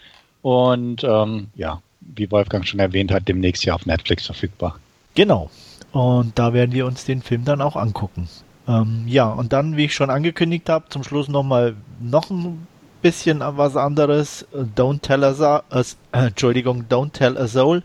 Und 0.41 1.03
ähm, 1.03 1.47
ja, 1.55 1.81
wie 2.01 2.29
Wolfgang 2.29 2.67
schon 2.67 2.79
erwähnt 2.79 3.11
hat, 3.11 3.27
demnächst 3.27 3.65
ja 3.65 3.73
auf 3.73 3.85
Netflix 3.85 4.25
verfügbar. 4.25 4.77
Genau. 5.15 5.49
Und 5.91 6.37
da 6.37 6.53
werden 6.53 6.73
wir 6.73 6.85
uns 6.85 7.05
den 7.05 7.21
Film 7.21 7.45
dann 7.45 7.61
auch 7.61 7.75
angucken. 7.75 8.27
Ähm, 8.67 9.05
ja, 9.07 9.29
und 9.29 9.53
dann, 9.53 9.77
wie 9.77 9.85
ich 9.85 9.93
schon 9.93 10.09
angekündigt 10.09 10.69
habe, 10.69 10.85
zum 10.89 11.03
Schluss 11.03 11.27
nochmal 11.27 11.75
noch 12.01 12.29
ein 12.29 12.67
bisschen 13.01 13.39
was 13.41 13.75
anderes. 13.75 14.45
Don't 14.75 15.01
tell 15.01 15.23
us, 15.23 15.41
a, 15.41 15.63
äh, 15.69 15.83
Entschuldigung, 16.27 16.85
Don't 16.89 17.11
tell 17.11 17.37
a 17.37 17.47
soul. 17.47 17.83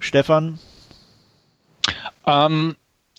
Stefan? 0.00 0.58
Ähm, 2.26 2.76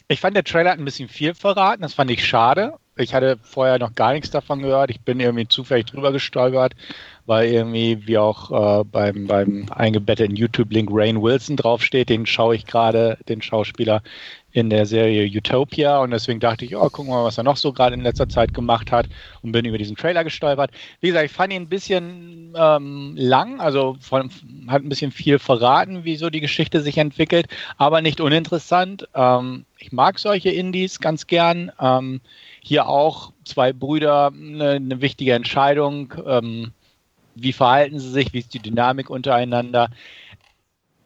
ich 0.08 0.20
fand, 0.20 0.36
der 0.36 0.44
Trailer 0.44 0.72
hat 0.72 0.80
ein 0.80 0.86
bisschen 0.86 1.10
viel 1.10 1.34
verraten. 1.34 1.82
Das 1.82 1.94
fand 1.94 2.12
ich 2.12 2.26
schade. 2.26 2.74
Ich 2.96 3.14
hatte 3.14 3.38
vorher 3.42 3.78
noch 3.80 3.94
gar 3.94 4.14
nichts 4.14 4.32
davon 4.32 4.62
gehört. 4.62 4.90
Ich 4.90 5.02
bin 5.02 5.20
irgendwie 5.20 5.48
zufällig 5.48 5.86
drüber 5.86 6.12
gestolpert, 6.12 6.74
weil 7.28 7.52
irgendwie, 7.52 8.08
wie 8.08 8.18
auch 8.18 8.80
äh, 8.80 8.84
beim, 8.86 9.28
beim 9.28 9.66
eingebetteten 9.70 10.36
YouTube-Link 10.36 10.90
Rain 10.92 11.22
Wilson 11.22 11.58
draufsteht, 11.58 12.10
den 12.10 12.26
schaue 12.26 12.56
ich 12.56 12.66
gerade, 12.66 13.18
den 13.28 13.42
Schauspieler 13.42 14.02
in 14.54 14.70
der 14.70 14.86
Serie 14.86 15.30
Utopia 15.30 16.00
und 16.00 16.10
deswegen 16.10 16.40
dachte 16.40 16.66
ich, 16.66 16.76
oh, 16.76 16.90
gucken 16.90 17.12
wir 17.12 17.18
mal, 17.18 17.26
was 17.26 17.38
er 17.38 17.44
noch 17.44 17.58
so 17.58 17.74
gerade 17.74 17.94
in 17.94 18.02
letzter 18.02 18.30
Zeit 18.30 18.54
gemacht 18.54 18.92
hat 18.92 19.08
und 19.44 19.52
bin 19.52 19.66
über 19.66 19.78
diesen 19.78 19.98
Trailer 19.98 20.24
gestolpert. 20.24 20.72
Wie 21.02 21.08
gesagt, 21.08 21.26
ich 21.26 21.32
fand 21.32 21.54
ihn 21.54 21.64
ein 21.64 21.70
bisschen 21.70 22.56
ähm, 22.58 23.14
lang, 23.18 23.60
also 23.60 23.98
von, 24.00 24.32
hat 24.68 24.84
ein 24.84 24.90
bisschen 24.90 25.12
viel 25.12 25.38
verraten, 25.38 26.06
wie 26.06 26.16
so 26.16 26.30
die 26.30 26.42
Geschichte 26.42 26.82
sich 26.82 26.98
entwickelt, 26.98 27.48
aber 27.78 28.02
nicht 28.02 28.22
uninteressant. 28.22 29.08
Ähm, 29.14 29.66
ich 29.78 29.92
mag 29.92 30.18
solche 30.18 30.50
Indies 30.50 31.00
ganz 31.00 31.28
gern. 31.28 31.72
Ähm, 31.80 32.22
hier 32.62 32.88
auch 32.88 33.34
zwei 33.44 33.74
Brüder, 33.74 34.32
eine, 34.34 34.72
eine 34.72 35.02
wichtige 35.02 35.34
Entscheidung. 35.34 36.14
Ähm, 36.26 36.72
wie 37.42 37.54
verhalten 37.54 38.00
sie 38.00 38.10
sich? 38.10 38.34
Wie 38.34 38.40
ist 38.40 38.54
die 38.54 38.60
Dynamik 38.60 39.10
untereinander? 39.10 39.90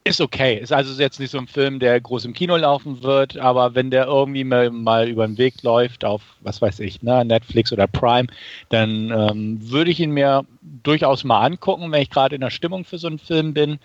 ist 0.03 0.21
okay. 0.21 0.57
Ist 0.57 0.73
also 0.73 0.99
jetzt 0.99 1.19
nicht 1.19 1.31
so 1.31 1.37
ein 1.37 1.47
Film, 1.47 1.79
der 1.79 1.99
groß 2.01 2.25
im 2.25 2.33
Kino 2.33 2.55
laufen 2.57 3.03
wird, 3.03 3.37
aber 3.37 3.75
wenn 3.75 3.91
der 3.91 4.05
irgendwie 4.05 4.43
mal, 4.43 4.71
mal 4.71 5.07
über 5.07 5.27
den 5.27 5.37
Weg 5.37 5.61
läuft 5.63 6.03
auf, 6.05 6.21
was 6.41 6.61
weiß 6.61 6.79
ich, 6.79 7.01
ne, 7.03 7.23
Netflix 7.23 7.71
oder 7.71 7.87
Prime, 7.87 8.27
dann 8.69 9.11
ähm, 9.11 9.59
würde 9.69 9.91
ich 9.91 9.99
ihn 9.99 10.11
mir 10.11 10.45
durchaus 10.83 11.23
mal 11.23 11.45
angucken, 11.45 11.91
wenn 11.91 12.01
ich 12.01 12.09
gerade 12.09 12.35
in 12.35 12.41
der 12.41 12.49
Stimmung 12.49 12.83
für 12.83 12.97
so 12.97 13.07
einen 13.07 13.19
Film 13.19 13.53
bin. 13.53 13.79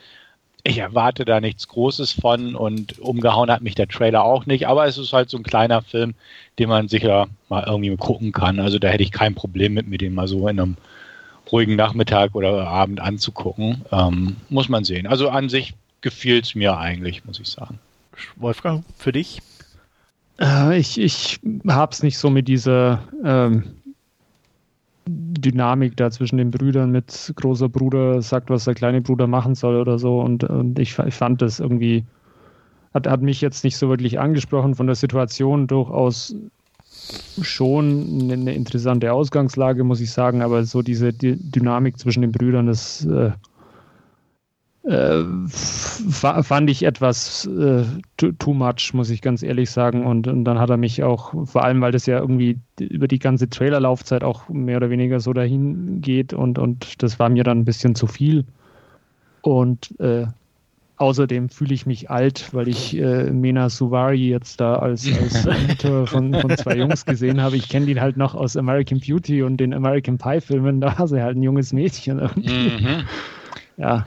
Ich 0.65 0.79
erwarte 0.79 1.25
da 1.25 1.41
nichts 1.41 1.69
Großes 1.69 2.13
von 2.13 2.57
und 2.57 2.99
umgehauen 2.99 3.51
hat 3.51 3.63
mich 3.63 3.75
der 3.77 3.87
Trailer 3.87 4.25
auch 4.25 4.47
nicht, 4.47 4.67
aber 4.67 4.87
es 4.87 4.99
ist 4.99 5.13
halt 5.13 5.31
so 5.31 5.37
ein 5.37 5.45
kleiner 5.45 5.83
Film, 5.83 6.15
den 6.59 6.69
man 6.69 6.89
sicher 6.89 7.29
mal 7.49 7.65
irgendwie 7.67 7.95
gucken 7.97 8.33
kann. 8.33 8.59
Also 8.59 8.79
da 8.79 8.89
hätte 8.89 9.05
ich 9.05 9.13
kein 9.13 9.35
Problem 9.35 9.75
mit, 9.75 9.87
mir 9.87 9.99
den 9.99 10.15
mal 10.15 10.27
so 10.27 10.49
in 10.49 10.59
einem 10.59 10.77
ruhigen 11.51 11.77
Nachmittag 11.77 12.35
oder 12.35 12.67
Abend 12.67 13.01
anzugucken. 13.01 13.85
Ähm, 13.93 14.37
muss 14.49 14.69
man 14.69 14.85
sehen. 14.85 15.07
Also 15.07 15.29
an 15.29 15.49
sich 15.49 15.75
gefiel 16.01 16.41
es 16.41 16.55
mir 16.55 16.79
eigentlich, 16.79 17.25
muss 17.25 17.41
ich 17.41 17.49
sagen. 17.49 17.79
Wolfgang, 18.37 18.85
für 18.97 19.13
dich? 19.13 19.41
Äh, 20.41 20.79
ich 20.79 20.99
ich 20.99 21.41
habe 21.69 21.93
es 21.93 22.03
nicht 22.03 22.19
so 22.19 22.31
mit 22.31 22.49
dieser 22.49 23.01
ähm, 23.25 23.65
Dynamik 25.09 25.97
da 25.97 26.11
zwischen 26.11 26.37
den 26.37 26.51
Brüdern 26.51 26.91
mit 26.91 27.33
großer 27.37 27.69
Bruder 27.69 28.21
sagt, 28.23 28.51
was 28.51 28.65
der 28.65 28.75
kleine 28.75 29.01
Bruder 29.01 29.27
machen 29.27 29.55
soll 29.55 29.77
oder 29.77 29.99
so. 29.99 30.21
Und, 30.21 30.45
und 30.45 30.79
ich, 30.79 30.99
ich 30.99 31.15
fand 31.15 31.43
das 31.43 31.61
irgendwie, 31.61 32.05
hat, 32.93 33.07
hat 33.07 33.23
mich 33.23 33.41
jetzt 33.41 33.63
nicht 33.63 33.77
so 33.77 33.89
wirklich 33.89 34.19
angesprochen 34.19 34.75
von 34.75 34.87
der 34.87 34.97
Situation 34.97 35.67
durchaus 35.67 36.35
schon 37.41 38.31
eine 38.31 38.55
interessante 38.55 39.13
Ausgangslage, 39.13 39.85
muss 39.85 40.01
ich 40.01 40.11
sagen, 40.11 40.43
aber 40.43 40.65
so 40.65 40.83
diese 40.83 41.13
Dynamik 41.13 41.99
zwischen 41.99 42.23
den 42.23 42.33
Brüdern, 42.33 42.67
das 42.67 43.05
äh, 43.05 43.31
äh, 44.87 45.25
fand 45.49 46.71
ich 46.71 46.85
etwas 46.85 47.45
äh, 47.47 47.85
too, 48.17 48.33
too, 48.39 48.55
much, 48.55 48.93
muss 48.95 49.11
ich 49.11 49.21
ganz 49.21 49.43
ehrlich 49.43 49.71
sagen. 49.71 50.07
Und, 50.07 50.29
und, 50.29 50.45
dann 50.45 50.61
hat 50.61 50.71
er 50.71 50.77
mich 50.77 51.03
auch, 51.03 51.47
vor 51.47 51.65
allem 51.65 51.81
weil 51.81 51.93
das 51.93 52.07
ja 52.07 52.21
irgendwie 52.21 52.61
über 52.79 53.09
die 53.09 53.19
ganze 53.19 53.51
Trailerlaufzeit 53.51 54.23
auch 54.23 54.49
mehr 54.49 54.77
oder 54.77 54.91
weniger 54.91 55.19
so 55.19 55.33
dahin 55.33 56.01
geht 56.03 56.33
und, 56.33 56.59
und 56.59 57.03
das 57.03 57.19
war 57.19 57.29
mir 57.29 57.43
dann 57.43 57.61
ein 57.61 57.65
bisschen 57.65 57.97
zu 57.97 58.07
viel. 58.07 58.45
Und 59.43 59.99
äh, 60.01 60.27
außerdem 60.97 61.49
fühle 61.49 61.75
ich 61.75 61.87
mich 61.87 62.11
alt, 62.11 62.53
weil 62.53 62.69
ich 62.69 62.97
äh, 62.97 63.31
Mena 63.31 63.69
Suvari 63.69 64.29
jetzt 64.29 64.61
da 64.61 64.77
als, 64.77 65.07
als 65.07 65.45
Mentor 65.67 66.07
von, 66.07 66.35
von 66.35 66.57
zwei 66.57 66.77
Jungs 66.77 67.05
gesehen 67.05 67.41
habe. 67.41 67.57
Ich 67.57 67.69
kenne 67.69 67.91
ihn 67.91 68.01
halt 68.01 68.17
noch 68.17 68.35
aus 68.35 68.57
American 68.57 69.01
Beauty 69.01 69.43
und 69.43 69.59
den 69.59 69.75
American 69.75 70.19
Pie 70.19 70.41
Filmen, 70.41 70.81
da 70.81 70.99
war 70.99 71.09
sie 71.09 71.23
halt 71.23 71.37
ein 71.37 71.43
junges 71.43 71.73
Mädchen. 71.73 72.17
Mhm. 72.37 73.05
Ja, 73.77 74.05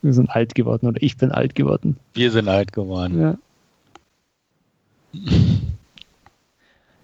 wir 0.00 0.12
sind 0.12 0.30
alt 0.30 0.54
geworden 0.54 0.86
oder 0.86 1.02
ich 1.02 1.16
bin 1.16 1.32
alt 1.32 1.54
geworden. 1.54 1.96
Wir 2.14 2.30
sind 2.30 2.48
alt 2.48 2.72
geworden. 2.72 3.20
Ja. 3.20 3.38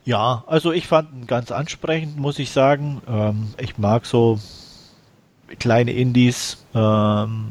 Ja, 0.04 0.44
also 0.46 0.72
ich 0.72 0.87
fand 0.87 1.12
ihn 1.12 1.26
ganz 1.26 1.50
ansprechend, 1.50 2.16
muss 2.16 2.38
ich 2.38 2.50
sagen. 2.50 3.02
Ähm, 3.06 3.48
ich 3.58 3.76
mag 3.76 4.06
so 4.06 4.38
kleine 5.58 5.92
Indies. 5.92 6.64
Ähm, 6.75 7.48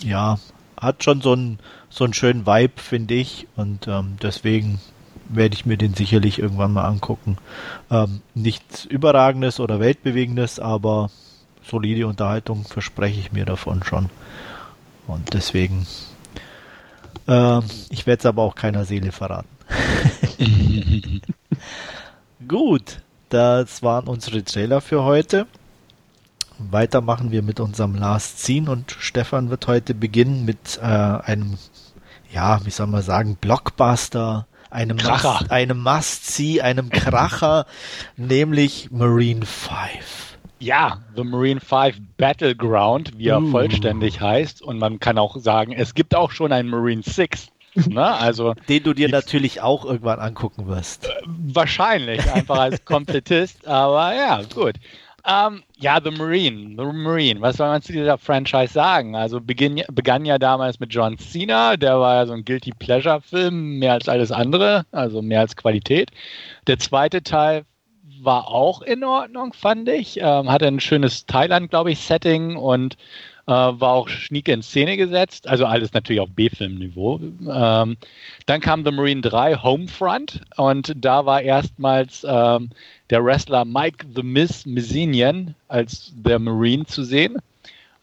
ja, 0.00 0.38
hat 0.80 1.04
schon 1.04 1.20
so 1.20 1.32
einen 1.32 1.58
so 1.90 2.04
einen 2.04 2.14
schönen 2.14 2.46
Vibe, 2.46 2.80
finde 2.80 3.14
ich. 3.14 3.46
Und 3.56 3.88
ähm, 3.88 4.16
deswegen 4.22 4.80
werde 5.28 5.54
ich 5.54 5.66
mir 5.66 5.76
den 5.76 5.94
sicherlich 5.94 6.38
irgendwann 6.38 6.72
mal 6.72 6.84
angucken. 6.84 7.36
Ähm, 7.90 8.20
nichts 8.34 8.84
Überragendes 8.84 9.60
oder 9.60 9.80
Weltbewegendes, 9.80 10.58
aber 10.60 11.10
solide 11.62 12.06
Unterhaltung 12.06 12.64
verspreche 12.64 13.20
ich 13.20 13.32
mir 13.32 13.44
davon 13.44 13.82
schon. 13.82 14.08
Und 15.06 15.34
deswegen, 15.34 15.86
äh, 17.26 17.60
ich 17.90 18.06
werde 18.06 18.20
es 18.20 18.26
aber 18.26 18.42
auch 18.42 18.54
keiner 18.54 18.84
Seele 18.84 19.12
verraten. 19.12 19.48
Gut, 22.48 23.00
das 23.28 23.82
waren 23.82 24.06
unsere 24.06 24.42
Trailer 24.44 24.80
für 24.80 25.02
heute. 25.02 25.46
Weiter 26.58 27.00
machen 27.00 27.30
wir 27.30 27.42
mit 27.42 27.60
unserem 27.60 27.94
Last 27.94 28.40
Scene 28.40 28.70
und 28.70 28.90
Stefan 28.98 29.50
wird 29.50 29.66
heute 29.66 29.94
beginnen 29.94 30.44
mit 30.44 30.78
äh, 30.82 30.84
einem, 30.84 31.56
ja, 32.32 32.64
wie 32.64 32.70
soll 32.70 32.86
man 32.86 33.02
sagen, 33.02 33.36
Blockbuster, 33.40 34.46
einem 34.70 34.98
Kracher. 34.98 35.38
Must, 35.40 35.50
einem 35.50 35.82
Must-See, 35.82 36.60
einem 36.60 36.90
Kracher, 36.90 37.66
nämlich 38.16 38.90
Marine 38.90 39.46
5. 39.46 40.38
Ja, 40.60 40.98
The 41.14 41.24
Marine 41.24 41.60
5 41.60 42.00
Battleground, 42.16 43.16
wie 43.16 43.28
er 43.28 43.40
uh. 43.40 43.50
vollständig 43.50 44.20
heißt. 44.20 44.60
Und 44.60 44.78
man 44.78 44.98
kann 44.98 45.18
auch 45.18 45.36
sagen, 45.36 45.72
es 45.72 45.94
gibt 45.94 46.14
auch 46.14 46.32
schon 46.32 46.52
einen 46.52 46.68
Marine 46.68 47.02
6. 47.02 47.48
Ne? 47.86 48.04
Also, 48.04 48.54
Den 48.68 48.82
du 48.82 48.92
dir 48.92 49.08
natürlich 49.08 49.60
auch 49.60 49.84
irgendwann 49.84 50.18
angucken 50.18 50.66
wirst. 50.66 51.06
Äh, 51.06 51.10
wahrscheinlich, 51.26 52.30
einfach 52.32 52.58
als 52.58 52.84
Komplettist, 52.84 53.66
aber 53.66 54.14
ja, 54.14 54.42
gut. 54.42 54.74
Ähm, 55.28 55.62
ja, 55.76 56.00
The 56.02 56.10
Marine, 56.10 56.70
The 56.70 56.90
Marine, 56.90 57.40
was 57.42 57.58
soll 57.58 57.68
man 57.68 57.82
zu 57.82 57.92
dieser 57.92 58.16
Franchise 58.16 58.72
sagen? 58.72 59.14
Also 59.14 59.40
beginn, 59.42 59.82
begann 59.92 60.24
ja 60.24 60.38
damals 60.38 60.80
mit 60.80 60.94
John 60.94 61.18
Cena, 61.18 61.76
der 61.76 62.00
war 62.00 62.14
ja 62.14 62.26
so 62.26 62.32
ein 62.32 62.46
Guilty 62.46 62.72
Pleasure-Film, 62.72 63.78
mehr 63.78 63.92
als 63.92 64.08
alles 64.08 64.32
andere, 64.32 64.86
also 64.90 65.20
mehr 65.20 65.40
als 65.40 65.54
Qualität. 65.54 66.10
Der 66.66 66.78
zweite 66.78 67.22
Teil 67.22 67.66
war 68.22 68.48
auch 68.48 68.80
in 68.80 69.04
Ordnung, 69.04 69.52
fand 69.52 69.88
ich. 69.90 70.18
Ähm, 70.18 70.50
hatte 70.50 70.66
ein 70.66 70.80
schönes 70.80 71.26
Thailand, 71.26 71.68
glaube 71.68 71.92
ich, 71.92 71.98
Setting 71.98 72.56
und 72.56 72.96
äh, 73.46 73.50
war 73.50 73.92
auch 73.92 74.08
schnieke 74.08 74.52
in 74.52 74.62
Szene 74.62 74.96
gesetzt. 74.96 75.46
Also 75.46 75.66
alles 75.66 75.92
natürlich 75.92 76.20
auf 76.20 76.30
B-Film-Niveau. 76.30 77.20
Ähm, 77.50 77.96
dann 78.46 78.60
kam 78.60 78.84
The 78.84 78.92
Marine 78.92 79.20
3 79.20 79.56
Homefront 79.56 80.40
und 80.56 80.92
da 80.96 81.26
war 81.26 81.42
erstmals 81.42 82.26
ähm, 82.28 82.70
der 83.10 83.24
Wrestler 83.24 83.64
Mike 83.64 84.06
The 84.14 84.22
Miss 84.22 84.66
Messinian 84.66 85.54
als 85.68 86.12
der 86.14 86.38
Marine 86.38 86.86
zu 86.86 87.02
sehen. 87.02 87.36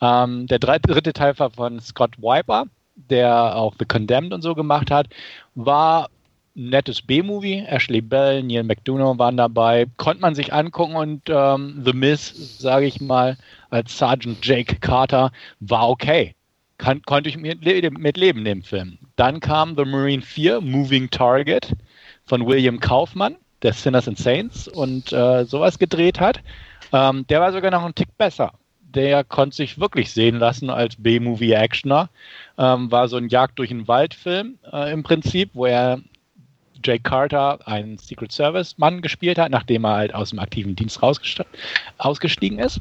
Ähm, 0.02 0.48
der 0.48 0.60
dritte 0.60 1.14
Teil 1.14 1.38
war 1.40 1.52
von 1.52 1.80
Scott 1.80 2.18
Wiper, 2.18 2.66
der 2.96 3.56
auch 3.56 3.76
The 3.78 3.86
Condemned 3.86 4.34
und 4.34 4.42
so 4.42 4.56
gemacht 4.56 4.92
hat, 4.92 5.08
war 5.54 6.10
nettes 6.56 7.02
B-Movie. 7.02 7.66
Ashley 7.68 8.02
Bell, 8.02 8.42
Neil 8.42 8.64
McDonough 8.64 9.20
waren 9.20 9.38
dabei. 9.38 9.88
Konnte 9.98 10.22
man 10.22 10.36
sich 10.36 10.54
angucken 10.54 10.96
und 10.96 11.24
ähm, 11.28 11.82
The 11.86 11.94
Miss, 11.94 12.60
sage 12.60 12.86
ich 12.86 13.02
mal, 13.02 13.38
als 13.70 13.98
Sergeant 13.98 14.46
Jake 14.46 14.78
Carter 14.78 15.32
war 15.60 15.90
okay. 15.90 16.34
Kann, 16.78 17.02
konnte 17.04 17.30
ich 17.30 17.38
mit, 17.38 17.64
mit 17.64 18.18
leben, 18.18 18.44
dem 18.44 18.64
Film. 18.64 18.98
Dann 19.16 19.40
kam 19.40 19.76
The 19.78 19.86
Marine 19.86 20.22
4, 20.22 20.62
Moving 20.62 21.10
Target 21.10 21.72
von 22.26 22.46
William 22.46 22.80
Kaufmann, 22.80 23.38
der 23.66 23.74
Sinners 23.74 24.08
and 24.08 24.18
Saints 24.18 24.68
und 24.68 25.12
äh, 25.12 25.46
sowas 25.46 25.78
gedreht 25.80 26.20
hat. 26.20 26.40
Ähm, 26.94 27.26
der 27.28 27.42
war 27.42 27.52
sogar 27.52 27.72
noch 27.72 27.84
einen 27.84 27.96
Tick 27.96 28.18
besser. 28.18 28.54
Der 28.82 29.24
konnte 29.26 29.58
sich 29.58 29.80
wirklich 29.80 30.12
sehen 30.12 30.40
lassen 30.40 30.70
als 30.70 30.96
B-Movie-Actioner. 30.96 32.10
Ähm, 32.58 32.92
war 32.92 33.10
so 33.10 33.18
ein 33.18 33.28
Jagd 33.28 33.60
durch 33.60 33.70
den 33.70 33.88
Wald-Film 33.88 34.58
äh, 34.72 34.94
im 34.94 35.04
Prinzip, 35.04 35.50
wo 35.54 35.66
er 35.66 36.00
Jake 36.84 37.02
Carter 37.02 37.68
einen 37.68 37.98
Secret 37.98 38.32
Service-Mann 38.32 39.02
gespielt 39.02 39.38
hat, 39.38 39.52
nachdem 39.52 39.86
er 39.86 39.96
halt 39.96 40.14
aus 40.14 40.30
dem 40.30 40.40
aktiven 40.40 40.76
Dienst 40.76 41.02
ausgestiegen 41.98 42.60
ist. 42.60 42.80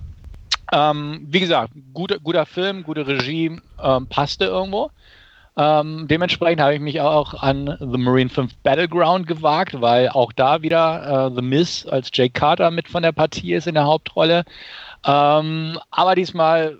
Ähm, 0.73 1.26
wie 1.31 1.41
gesagt, 1.41 1.73
guter, 1.93 2.19
guter 2.19 2.47
Film, 2.47 2.85
gute 2.85 3.07
Regie, 3.07 3.59
ähm, 3.83 4.07
passte 4.07 4.45
irgendwo. 4.47 4.91
Ähm, 5.56 6.06
dementsprechend 6.08 6.61
habe 6.61 6.75
ich 6.75 6.80
mich 6.80 7.00
auch 7.00 7.34
an 7.34 7.76
The 7.78 7.99
Marine 7.99 8.28
5 8.28 8.56
Battleground 8.64 9.26
gewagt, 9.26 9.80
weil 9.80 10.08
auch 10.08 10.32
da 10.32 10.62
wieder 10.62 11.28
äh, 11.30 11.34
The 11.34 11.42
Miss 11.42 11.87
als 11.87 12.11
Jake 12.12 12.32
Carter 12.32 12.73
mit 12.73 12.88
von 12.88 13.04
der 13.04 13.12
Partie 13.12 13.54
ist 13.54 13.68
in 13.68 13.75
der 13.75 13.84
Hauptrolle. 13.84 14.44
Ähm, 15.06 15.78
aber 15.90 16.14
diesmal 16.16 16.78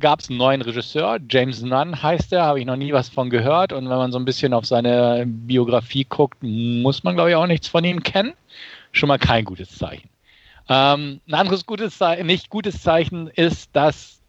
gab 0.00 0.20
es 0.20 0.28
einen 0.28 0.38
neuen 0.38 0.62
Regisseur, 0.62 1.18
James 1.28 1.62
Nunn 1.62 2.02
heißt 2.02 2.32
er, 2.32 2.44
habe 2.44 2.60
ich 2.60 2.66
noch 2.66 2.76
nie 2.76 2.92
was 2.92 3.08
von 3.08 3.30
gehört. 3.30 3.72
Und 3.72 3.88
wenn 3.88 3.96
man 3.96 4.12
so 4.12 4.18
ein 4.18 4.24
bisschen 4.24 4.52
auf 4.54 4.66
seine 4.66 5.24
Biografie 5.26 6.04
guckt, 6.04 6.38
muss 6.42 7.04
man, 7.04 7.14
glaube 7.14 7.30
ich, 7.30 7.36
auch 7.36 7.46
nichts 7.46 7.68
von 7.68 7.84
ihm 7.84 8.02
kennen. 8.02 8.34
Schon 8.92 9.08
mal 9.08 9.18
kein 9.18 9.44
gutes 9.44 9.78
Zeichen. 9.78 10.08
Ähm, 10.68 11.20
ein 11.28 11.34
anderes 11.34 11.64
gutes 11.64 11.96
Zeichen, 11.98 12.26
nicht 12.26 12.50
gutes 12.50 12.82
Zeichen 12.82 13.28
ist, 13.28 13.74
dass 13.74 14.19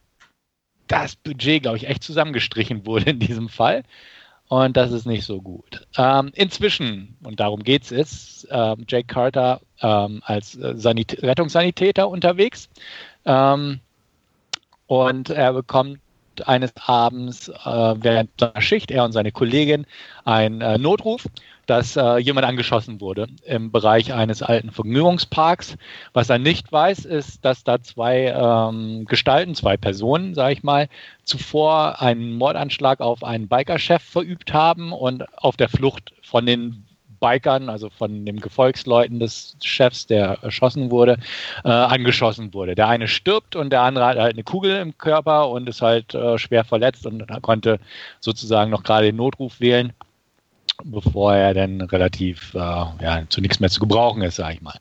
das 0.92 1.16
Budget, 1.16 1.64
glaube 1.64 1.78
ich, 1.78 1.88
echt 1.88 2.04
zusammengestrichen 2.04 2.86
wurde 2.86 3.12
in 3.12 3.20
diesem 3.20 3.50
Fall. 3.50 3.84
Und 4.50 4.76
das 4.76 4.92
ist 4.92 5.06
nicht 5.06 5.24
so 5.24 5.42
gut. 5.42 5.88
Ähm, 5.98 6.32
inzwischen, 6.36 7.16
und 7.24 7.40
darum 7.40 7.64
geht 7.64 7.84
es, 7.84 7.92
ist 7.92 8.48
ähm, 8.52 8.86
Jake 8.86 9.08
Carter 9.08 9.62
ähm, 9.82 10.22
als 10.26 10.58
äh, 10.58 10.74
Sanit 10.76 11.24
Rettungssanitäter 11.24 12.10
unterwegs. 12.10 12.68
Ähm, 13.26 13.80
und 14.88 15.30
er 15.30 15.54
bekommt 15.54 16.00
eines 16.46 16.74
Abends 16.86 17.48
äh, 17.48 17.54
während 17.64 18.30
seiner 18.38 18.62
Schicht, 18.62 18.92
er 18.92 19.06
und 19.06 19.14
seine 19.14 19.32
Kollegin, 19.32 19.86
einen 20.26 20.60
äh, 20.60 20.78
Notruf 20.78 21.28
dass 21.72 21.96
äh, 21.96 22.18
jemand 22.18 22.46
angeschossen 22.46 23.00
wurde 23.00 23.28
im 23.46 23.72
Bereich 23.72 24.12
eines 24.12 24.44
alten 24.44 24.72
Vergnügungsparks. 24.72 25.78
Was 26.12 26.30
er 26.30 26.38
nicht 26.38 26.70
weiß, 26.70 27.06
ist, 27.06 27.46
dass 27.46 27.64
da 27.64 27.82
zwei 27.82 28.26
ähm, 28.26 29.06
Gestalten, 29.06 29.56
zwei 29.56 29.78
Personen, 29.78 30.36
sage 30.36 30.52
ich 30.52 30.64
mal, 30.64 30.90
zuvor 31.24 32.02
einen 32.02 32.34
Mordanschlag 32.34 33.00
auf 33.00 33.24
einen 33.24 33.48
Bikerchef 33.48 34.04
verübt 34.04 34.52
haben 34.52 34.92
und 34.92 35.24
auf 35.38 35.56
der 35.56 35.70
Flucht 35.70 36.12
von 36.22 36.46
den 36.46 36.84
Bikern, 37.22 37.70
also 37.70 37.90
von 37.90 38.26
den 38.26 38.42
Gefolgsleuten 38.42 39.22
des 39.22 39.56
Chefs, 39.64 40.08
der 40.08 40.40
erschossen 40.42 40.92
wurde, 40.92 41.20
äh, 41.64 41.70
angeschossen 41.70 42.54
wurde. 42.54 42.76
Der 42.76 42.90
eine 42.90 43.08
stirbt 43.08 43.56
und 43.56 43.70
der 43.70 43.84
andere 43.84 44.08
hat 44.08 44.18
halt 44.18 44.34
eine 44.34 44.44
Kugel 44.44 44.76
im 44.76 44.98
Körper 44.98 45.48
und 45.48 45.70
ist 45.70 45.82
halt 45.82 46.14
äh, 46.16 46.38
schwer 46.38 46.66
verletzt 46.66 47.06
und 47.06 47.26
konnte 47.42 47.80
sozusagen 48.20 48.72
noch 48.72 48.84
gerade 48.84 49.06
den 49.06 49.16
Notruf 49.16 49.62
wählen 49.62 49.94
bevor 50.86 51.36
er 51.36 51.54
dann 51.54 51.82
relativ 51.82 52.54
äh, 52.54 52.58
ja, 52.58 53.24
zu 53.30 53.42
nichts 53.42 53.60
mehr 53.60 53.70
zu 53.70 53.80
gebrauchen 53.80 54.22
ist, 54.22 54.36
sage 54.36 54.56
ich 54.56 54.62
mal. 54.62 54.78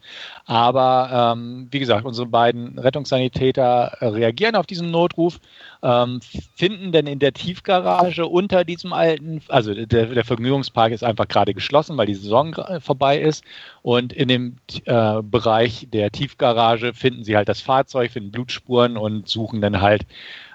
Aber 0.47 1.35
ähm, 1.37 1.69
wie 1.71 1.79
gesagt, 1.79 2.05
unsere 2.05 2.27
beiden 2.27 2.79
Rettungssanitäter 2.79 3.97
reagieren 4.01 4.57
auf 4.57 4.67
diesen 4.67 4.91
Notruf, 4.91 5.41
ähm, 5.83 6.21
finden 6.57 6.93
denn 6.93 7.07
in 7.07 7.19
der 7.19 7.33
Tiefgarage 7.33 8.27
unter 8.27 8.65
diesem 8.65 8.93
alten, 8.93 9.41
also 9.49 9.73
der, 9.75 10.07
der 10.07 10.25
Vergnügungspark 10.25 10.93
ist 10.93 11.05
einfach 11.05 11.29
gerade 11.29 11.55
geschlossen, 11.55 11.97
weil 11.97 12.07
die 12.07 12.15
Saison 12.15 12.55
vorbei 12.81 13.21
ist. 13.21 13.45
Und 13.83 14.13
in 14.13 14.29
dem 14.29 14.57
äh, 14.85 15.23
Bereich 15.23 15.87
der 15.93 16.11
Tiefgarage 16.11 16.95
finden 16.95 17.25
sie 17.25 17.37
halt 17.37 17.49
das 17.49 17.61
Fahrzeug, 17.61 18.11
finden 18.11 18.33
Blutspuren 18.33 18.97
und 18.97 19.29
suchen 19.29 19.61
dann 19.61 19.81
halt 19.81 20.05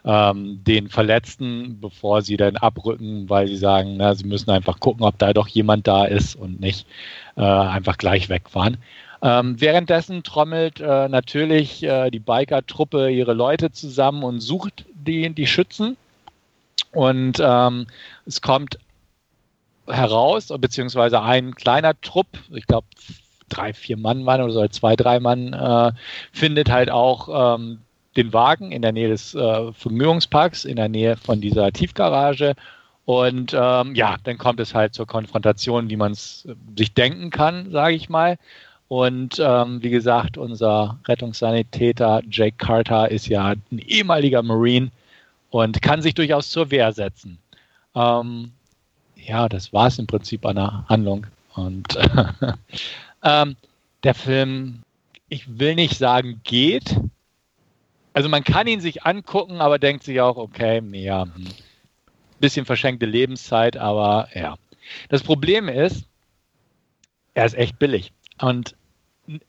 ähm, 0.05 0.63
den 0.63 0.87
Verletzten, 0.89 1.79
bevor 1.81 2.21
sie 2.21 2.37
dann 2.37 2.57
abrücken, 2.57 3.29
weil 3.29 3.47
sie 3.47 3.57
sagen, 3.57 3.97
na, 3.97 4.13
sie 4.13 4.25
müssen 4.25 4.51
einfach 4.51 4.79
gucken, 4.79 5.03
ob 5.03 5.17
da 5.17 5.33
doch 5.33 5.47
jemand 5.47 5.87
da 5.87 6.05
ist 6.05 6.35
und 6.35 6.59
nicht 6.59 6.87
äh, 7.35 7.41
einfach 7.41 7.97
gleich 7.97 8.29
wegfahren. 8.29 8.77
Ähm, 9.21 9.59
währenddessen 9.59 10.23
trommelt 10.23 10.79
äh, 10.79 11.09
natürlich 11.09 11.81
äh, 11.81 12.11
die 12.11 12.19
Biker-Truppe 12.19 13.09
ihre 13.09 13.33
Leute 13.33 13.71
zusammen 13.71 14.23
und 14.23 14.39
sucht 14.39 14.85
die, 14.93 15.33
die 15.33 15.47
Schützen. 15.47 15.97
Und 16.91 17.41
ähm, 17.43 17.87
es 18.25 18.41
kommt 18.41 18.77
heraus, 19.87 20.53
beziehungsweise 20.59 21.21
ein 21.21 21.55
kleiner 21.55 21.99
Trupp, 22.01 22.27
ich 22.51 22.67
glaube 22.67 22.87
drei, 23.49 23.73
vier 23.73 23.97
Mann 23.97 24.25
waren 24.25 24.41
oder 24.41 24.53
so, 24.53 24.67
zwei, 24.67 24.95
drei 24.95 25.19
Mann, 25.19 25.53
äh, 25.53 25.91
findet 26.31 26.69
halt 26.69 26.91
auch 26.91 27.55
ähm, 27.57 27.81
den 28.17 28.33
Wagen 28.33 28.71
in 28.71 28.81
der 28.81 28.91
Nähe 28.91 29.09
des 29.09 29.35
äh, 29.35 29.73
Vergnügungsparks, 29.73 30.65
in 30.65 30.77
der 30.77 30.89
Nähe 30.89 31.17
von 31.17 31.41
dieser 31.41 31.71
Tiefgarage. 31.71 32.55
Und 33.05 33.53
ähm, 33.53 33.93
ja, 33.93 34.17
dann 34.23 34.37
kommt 34.37 34.59
es 34.59 34.73
halt 34.73 34.93
zur 34.93 35.05
Konfrontation, 35.05 35.89
wie 35.89 35.95
man 35.95 36.11
es 36.11 36.45
äh, 36.45 36.55
sich 36.77 36.93
denken 36.93 37.29
kann, 37.29 37.71
sage 37.71 37.95
ich 37.95 38.09
mal. 38.09 38.37
Und 38.87 39.39
ähm, 39.39 39.81
wie 39.81 39.89
gesagt, 39.89 40.37
unser 40.37 40.99
Rettungssanitäter 41.07 42.21
Jake 42.29 42.57
Carter 42.57 43.09
ist 43.09 43.27
ja 43.27 43.47
ein 43.47 43.79
ehemaliger 43.79 44.43
Marine 44.43 44.91
und 45.49 45.81
kann 45.81 46.01
sich 46.01 46.13
durchaus 46.13 46.49
zur 46.49 46.69
Wehr 46.71 46.91
setzen. 46.93 47.39
Ähm, 47.95 48.51
ja, 49.15 49.49
das 49.49 49.73
war 49.73 49.87
es 49.87 49.97
im 49.97 50.07
Prinzip 50.07 50.45
an 50.45 50.57
der 50.57 50.85
Handlung. 50.87 51.25
Und 51.55 51.97
ähm, 53.23 53.55
der 54.03 54.13
Film, 54.13 54.81
ich 55.29 55.59
will 55.59 55.75
nicht 55.75 55.97
sagen 55.97 56.41
geht, 56.43 56.95
also 58.15 58.29
man 58.29 58.45
kann 58.45 58.65
ihn 58.65 58.79
sich 58.79 59.03
angucken, 59.05 59.59
aber 59.59 59.77
denkt 59.77 60.03
sich 60.03 60.21
auch, 60.21 60.37
okay, 60.37 60.81
ja, 60.93 61.23
hm, 61.23 61.47
bisschen 62.39 62.65
verschenkte 62.65 63.05
Lebenszeit, 63.05 63.75
aber 63.75 64.29
ja. 64.33 64.55
Das 65.09 65.21
Problem 65.21 65.67
ist, 65.67 66.05
er 67.33 67.45
ist 67.45 67.55
echt 67.55 67.77
billig. 67.77 68.13
Und 68.39 68.75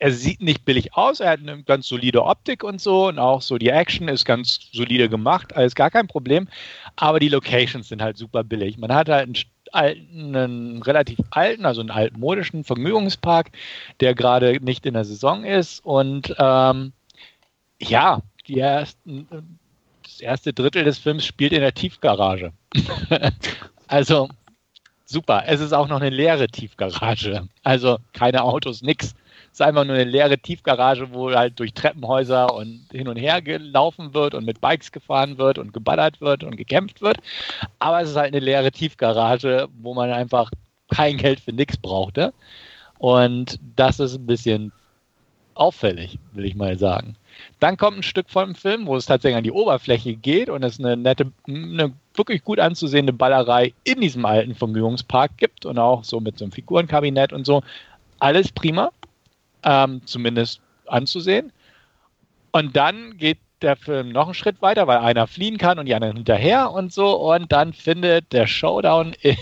er 0.01 0.11
sieht 0.11 0.43
nicht 0.43 0.65
billig 0.65 0.95
aus, 0.95 1.21
er 1.21 1.31
hat 1.31 1.41
eine 1.41 1.63
ganz 1.63 1.87
solide 1.87 2.25
Optik 2.25 2.65
und 2.65 2.81
so 2.81 3.07
und 3.07 3.21
auch 3.21 3.41
so 3.41 3.57
die 3.57 3.69
Action 3.69 4.09
ist 4.09 4.25
ganz 4.25 4.69
solide 4.73 5.09
gemacht, 5.09 5.55
alles 5.55 5.77
gar 5.77 5.91
kein 5.91 6.09
Problem, 6.09 6.49
aber 6.97 7.21
die 7.21 7.29
Locations 7.29 7.89
sind 7.89 8.03
halt 8.03 8.17
super 8.17 8.43
billig. 8.43 8.79
Man 8.79 8.93
hat 8.93 9.09
halt 9.09 9.27
einen, 9.27 9.37
alten, 9.71 10.35
einen 10.35 10.83
relativ 10.83 11.19
alten, 11.31 11.67
also 11.67 11.83
einen 11.83 11.91
altmodischen 11.91 12.65
Vergnügungspark, 12.65 13.53
der 14.01 14.15
gerade 14.15 14.59
nicht 14.61 14.87
in 14.87 14.95
der 14.95 15.05
Saison 15.05 15.45
ist 15.45 15.85
und 15.85 16.35
ähm, 16.39 16.93
ja, 17.79 18.23
die 18.49 18.61
ersten, 18.61 19.29
das 20.03 20.21
erste 20.21 20.53
Drittel 20.53 20.85
des 20.85 20.99
Films 20.99 21.25
spielt 21.25 21.53
in 21.53 21.61
der 21.61 21.75
Tiefgarage. 21.75 22.53
also 23.89 24.29
super. 25.05 25.45
Es 25.47 25.61
ist 25.61 25.73
auch 25.73 25.89
noch 25.89 26.01
eine 26.01 26.11
leere 26.11 26.49
Tiefgarage. 26.49 27.49
Also 27.63 27.99
keine 28.13 28.43
Autos, 28.43 28.83
nix. 28.83 29.15
Es 29.53 29.61
ist 29.61 29.63
einfach 29.63 29.85
nur 29.85 29.95
eine 29.95 30.05
leere 30.05 30.39
Tiefgarage, 30.39 31.13
wo 31.13 31.33
halt 31.33 31.59
durch 31.59 31.73
Treppenhäuser 31.73 32.55
und 32.55 32.87
hin 32.93 33.09
und 33.09 33.17
her 33.17 33.41
gelaufen 33.41 34.13
wird 34.13 34.35
und 34.35 34.45
mit 34.45 34.61
Bikes 34.61 34.93
gefahren 34.93 35.39
wird 35.39 35.59
und 35.59 35.73
geballert 35.73 36.21
wird 36.21 36.45
und 36.45 36.57
gekämpft 36.57 37.01
wird. 37.01 37.19
Aber 37.79 38.03
es 38.03 38.11
ist 38.11 38.17
halt 38.17 38.35
eine 38.35 38.45
leere 38.45 38.71
Tiefgarage, 38.71 39.69
wo 39.81 39.95
man 39.95 40.13
einfach 40.13 40.51
kein 40.95 41.17
Geld 41.17 41.41
für 41.41 41.53
nichts 41.53 41.77
brauchte. 41.79 42.33
Und 42.99 43.59
das 43.77 43.99
ist 43.99 44.15
ein 44.15 44.27
bisschen 44.27 44.73
auffällig, 45.55 46.19
will 46.33 46.45
ich 46.45 46.55
mal 46.55 46.79
sagen. 46.79 47.17
Dann 47.61 47.77
kommt 47.77 47.99
ein 47.99 48.03
Stück 48.03 48.31
vom 48.31 48.55
Film, 48.55 48.87
wo 48.87 48.97
es 48.97 49.07
tatsächlich 49.07 49.37
an 49.37 49.45
die 49.45 49.53
Oberfläche 49.53 50.15
geht 50.15 50.49
und 50.49 50.63
es 50.63 50.79
eine 50.79 50.97
nette, 50.97 51.33
eine 51.47 51.93
wirklich 52.15 52.45
gut 52.45 52.61
anzusehende 52.61 53.13
Ballerei 53.13 53.73
in 53.85 54.01
diesem 54.01 54.25
alten 54.25 54.55
Vergnügungspark 54.55 55.37
gibt 55.37 55.67
und 55.67 55.79
auch 55.79 56.05
so 56.05 56.21
mit 56.21 56.39
so 56.39 56.45
einem 56.45 56.53
Figurenkabinett 56.53 57.33
und 57.33 57.47
so. 57.47 57.63
Alles 58.19 58.53
prima, 58.53 58.91
ähm, 59.63 60.01
zumindest 60.05 60.61
anzusehen. 60.87 61.53
Und 62.53 62.77
dann 62.77 63.17
geht 63.19 63.39
der 63.63 63.77
Film 63.77 64.11
noch 64.11 64.27
einen 64.27 64.35
Schritt 64.35 64.61
weiter, 64.63 64.87
weil 64.87 64.99
einer 64.99 65.27
fliehen 65.27 65.59
kann 65.59 65.79
und 65.79 65.87
die 65.87 65.95
anderen 65.95 66.17
hinterher 66.17 66.71
und 66.71 66.93
so. 66.93 67.17
Und 67.17 67.53
dann 67.53 67.73
findet 67.73 68.33
der 68.33 68.47
Showdown 68.47 69.15
in, 69.21 69.37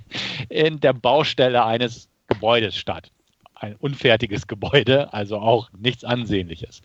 in 0.48 0.80
der 0.80 0.92
Baustelle 0.92 1.64
eines 1.64 2.08
Gebäudes 2.28 2.76
statt. 2.76 3.10
Ein 3.54 3.76
unfertiges 3.76 4.46
Gebäude, 4.46 5.12
also 5.12 5.38
auch 5.38 5.70
nichts 5.78 6.04
Ansehnliches. 6.04 6.82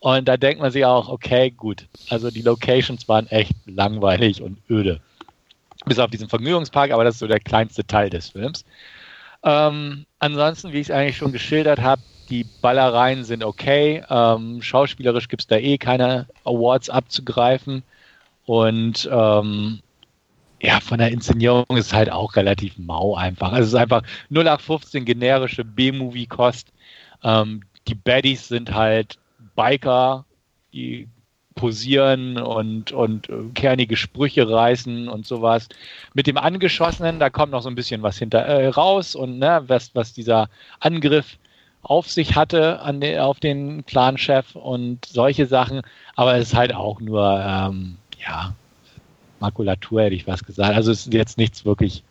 Und 0.00 0.28
da 0.28 0.36
denkt 0.36 0.60
man 0.60 0.70
sich 0.70 0.84
auch, 0.84 1.08
okay, 1.08 1.50
gut. 1.50 1.86
Also 2.08 2.30
die 2.30 2.42
Locations 2.42 3.08
waren 3.08 3.26
echt 3.28 3.52
langweilig 3.66 4.40
und 4.42 4.58
öde. 4.70 5.00
Bis 5.86 5.98
auf 5.98 6.10
diesen 6.10 6.28
Vergnügungspark, 6.28 6.92
aber 6.92 7.04
das 7.04 7.14
ist 7.14 7.20
so 7.20 7.26
der 7.26 7.40
kleinste 7.40 7.86
Teil 7.86 8.10
des 8.10 8.30
Films. 8.30 8.64
Ähm, 9.42 10.06
ansonsten, 10.18 10.72
wie 10.72 10.80
ich 10.80 10.88
es 10.88 10.90
eigentlich 10.90 11.16
schon 11.16 11.32
geschildert 11.32 11.80
habe, 11.80 12.02
die 12.28 12.44
Ballereien 12.60 13.24
sind 13.24 13.42
okay. 13.42 14.02
Ähm, 14.08 14.60
schauspielerisch 14.62 15.28
gibt 15.28 15.42
es 15.42 15.46
da 15.46 15.56
eh 15.56 15.78
keine 15.78 16.26
Awards 16.44 16.90
abzugreifen. 16.90 17.82
Und 18.44 19.08
ähm, 19.10 19.80
ja, 20.60 20.80
von 20.80 20.98
der 20.98 21.10
Inszenierung 21.10 21.64
ist 21.70 21.86
es 21.86 21.92
halt 21.92 22.10
auch 22.10 22.36
relativ 22.36 22.76
mau 22.78 23.14
einfach. 23.14 23.52
Also 23.52 23.62
es 23.62 23.68
ist 23.68 23.74
einfach 23.74 24.02
0815 24.30 25.04
generische 25.04 25.64
B-Movie-Kost. 25.64 26.68
Ähm, 27.22 27.62
die 27.86 27.94
Baddies 27.94 28.48
sind 28.48 28.74
halt 28.74 29.18
Biker, 29.58 30.24
die 30.72 31.08
posieren 31.56 32.38
und, 32.38 32.92
und 32.92 33.28
äh, 33.28 33.50
kernige 33.54 33.96
Sprüche 33.96 34.48
reißen 34.48 35.08
und 35.08 35.26
sowas. 35.26 35.68
Mit 36.14 36.28
dem 36.28 36.38
Angeschossenen, 36.38 37.18
da 37.18 37.28
kommt 37.28 37.50
noch 37.50 37.62
so 37.62 37.68
ein 37.68 37.74
bisschen 37.74 38.02
was 38.02 38.18
hinter 38.18 38.38
äh, 38.38 38.68
raus 38.68 39.16
und 39.16 39.40
ne, 39.40 39.64
was, 39.66 39.92
was 39.96 40.12
dieser 40.12 40.48
Angriff 40.78 41.38
auf 41.82 42.08
sich 42.08 42.36
hatte 42.36 42.80
an 42.80 43.00
den, 43.00 43.18
auf 43.18 43.40
den 43.40 43.84
Clan-Chef 43.84 44.54
und 44.54 45.04
solche 45.04 45.46
Sachen. 45.46 45.82
Aber 46.14 46.36
es 46.36 46.48
ist 46.48 46.54
halt 46.54 46.72
auch 46.72 47.00
nur, 47.00 47.42
ähm, 47.44 47.96
ja, 48.24 48.54
Makulatur 49.40 50.02
hätte 50.02 50.14
ich 50.14 50.28
was 50.28 50.44
gesagt. 50.44 50.76
Also 50.76 50.92
es 50.92 51.06
ist 51.06 51.12
jetzt 51.12 51.36
nichts 51.36 51.64
wirklich 51.64 52.04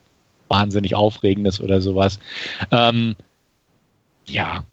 wahnsinnig 0.49 0.95
Aufregendes 0.95 1.61
oder 1.61 1.79
sowas. 1.79 2.19
Ähm, 2.71 3.15
ja, 4.25 4.65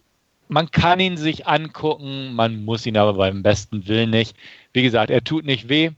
man 0.55 0.71
kann 0.71 1.01
ihn 1.01 1.17
sich 1.17 1.49
angucken, 1.49 2.33
man 2.35 2.65
muss 2.65 2.87
ihn 2.87 2.97
aber 2.97 3.15
beim 3.15 3.43
besten 3.43 3.89
Willen 3.89 4.11
nicht. 4.11 4.37
Wie 4.73 4.85
gesagt, 4.85 5.11
er 5.11 5.25
tut 5.25 5.45
nicht 5.45 5.69
weh, 5.69 5.91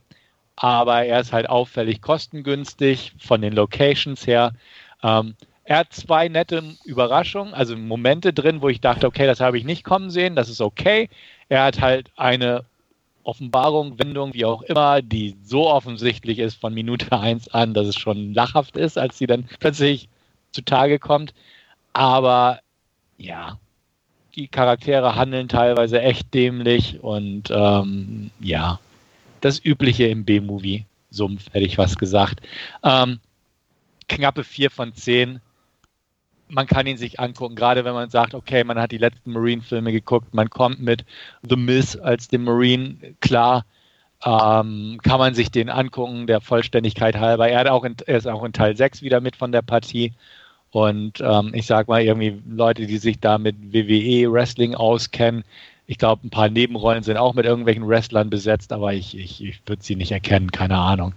aber 0.55 1.05
er 1.05 1.19
ist 1.19 1.31
halt 1.31 1.47
auffällig 1.47 2.01
kostengünstig 2.01 3.13
von 3.19 3.43
den 3.43 3.53
Locations 3.53 4.25
her. 4.25 4.53
Ähm, 5.03 5.35
er 5.63 5.77
hat 5.77 5.93
zwei 5.93 6.27
nette 6.27 6.63
Überraschungen, 6.85 7.53
also 7.53 7.77
Momente 7.77 8.33
drin, 8.33 8.63
wo 8.63 8.69
ich 8.69 8.81
dachte, 8.81 9.05
okay, 9.05 9.27
das 9.27 9.41
habe 9.41 9.59
ich 9.59 9.63
nicht 9.63 9.83
kommen 9.83 10.09
sehen, 10.09 10.35
das 10.35 10.49
ist 10.49 10.61
okay. 10.61 11.07
Er 11.49 11.63
hat 11.65 11.79
halt 11.79 12.09
eine 12.15 12.65
Offenbarung, 13.23 13.99
Wendung, 13.99 14.33
wie 14.33 14.45
auch 14.45 14.63
immer, 14.63 15.03
die 15.03 15.37
so 15.43 15.69
offensichtlich 15.69 16.39
ist 16.39 16.59
von 16.59 16.73
Minute 16.73 17.11
1 17.11 17.49
an, 17.49 17.75
dass 17.75 17.85
es 17.85 17.95
schon 17.95 18.33
lachhaft 18.33 18.75
ist, 18.75 18.97
als 18.97 19.19
sie 19.19 19.27
dann 19.27 19.47
plötzlich 19.59 20.09
zutage 20.51 20.97
kommt. 20.97 21.35
Aber 21.93 22.59
ja, 23.19 23.59
die 24.37 24.47
Charaktere 24.47 25.15
handeln 25.15 25.49
teilweise 25.49 26.01
echt 26.01 26.33
dämlich 26.33 26.99
und 27.01 27.51
ähm, 27.51 28.31
ja, 28.39 28.79
das 29.41 29.63
Übliche 29.63 30.07
im 30.07 30.23
B-Movie-Sumpf, 30.25 31.53
hätte 31.53 31.65
ich 31.65 31.77
was 31.77 31.97
gesagt. 31.97 32.41
Ähm, 32.83 33.19
knappe 34.07 34.43
4 34.43 34.71
von 34.71 34.93
10 34.93 35.41
man 36.49 36.67
kann 36.67 36.87
ihn 36.87 36.97
sich 36.97 37.19
angucken, 37.19 37.55
gerade 37.55 37.83
wenn 37.85 37.93
man 37.93 38.09
sagt, 38.09 38.33
okay, 38.33 38.63
man 38.63 38.79
hat 38.79 38.91
die 38.91 38.97
letzten 38.97 39.33
Marine-Filme 39.33 39.91
geguckt, 39.91 40.33
man 40.33 40.49
kommt 40.49 40.79
mit 40.79 41.03
The 41.47 41.55
Miss 41.55 41.97
als 41.97 42.27
dem 42.27 42.45
Marine 42.45 43.15
klar, 43.19 43.65
ähm, 44.25 44.99
kann 45.03 45.19
man 45.19 45.33
sich 45.33 45.51
den 45.51 45.69
angucken, 45.69 46.25
der 46.25 46.41
Vollständigkeit 46.41 47.17
halber. 47.17 47.49
Er, 47.49 47.59
hat 47.59 47.67
auch 47.67 47.83
in, 47.83 47.95
er 48.05 48.17
ist 48.17 48.27
auch 48.27 48.43
in 48.43 48.53
Teil 48.53 48.75
6 48.75 49.01
wieder 49.01 49.21
mit 49.21 49.35
von 49.35 49.51
der 49.51 49.61
Partie. 49.61 50.13
Und 50.71 51.21
ähm, 51.21 51.51
ich 51.53 51.65
sag 51.65 51.87
mal, 51.87 52.01
irgendwie 52.01 52.41
Leute, 52.47 52.85
die 52.87 52.97
sich 52.97 53.19
da 53.19 53.37
mit 53.37 53.55
WWE 53.73 54.31
Wrestling 54.31 54.75
auskennen, 54.75 55.43
ich 55.89 55.97
glaube, 55.97 56.27
ein 56.27 56.29
paar 56.29 56.49
Nebenrollen 56.49 57.01
sind 57.01 57.15
auch 57.15 57.33
mit 57.33 57.45
irgendwelchen 57.45 57.87
Wrestlern 57.87 58.29
besetzt, 58.29 58.73
aber 58.73 58.93
ich, 58.93 59.17
ich, 59.17 59.41
ich 59.41 59.61
würde 59.65 59.81
sie 59.81 59.95
nicht 59.95 60.11
erkennen, 60.11 60.51
keine 60.51 60.77
Ahnung. 60.77 61.15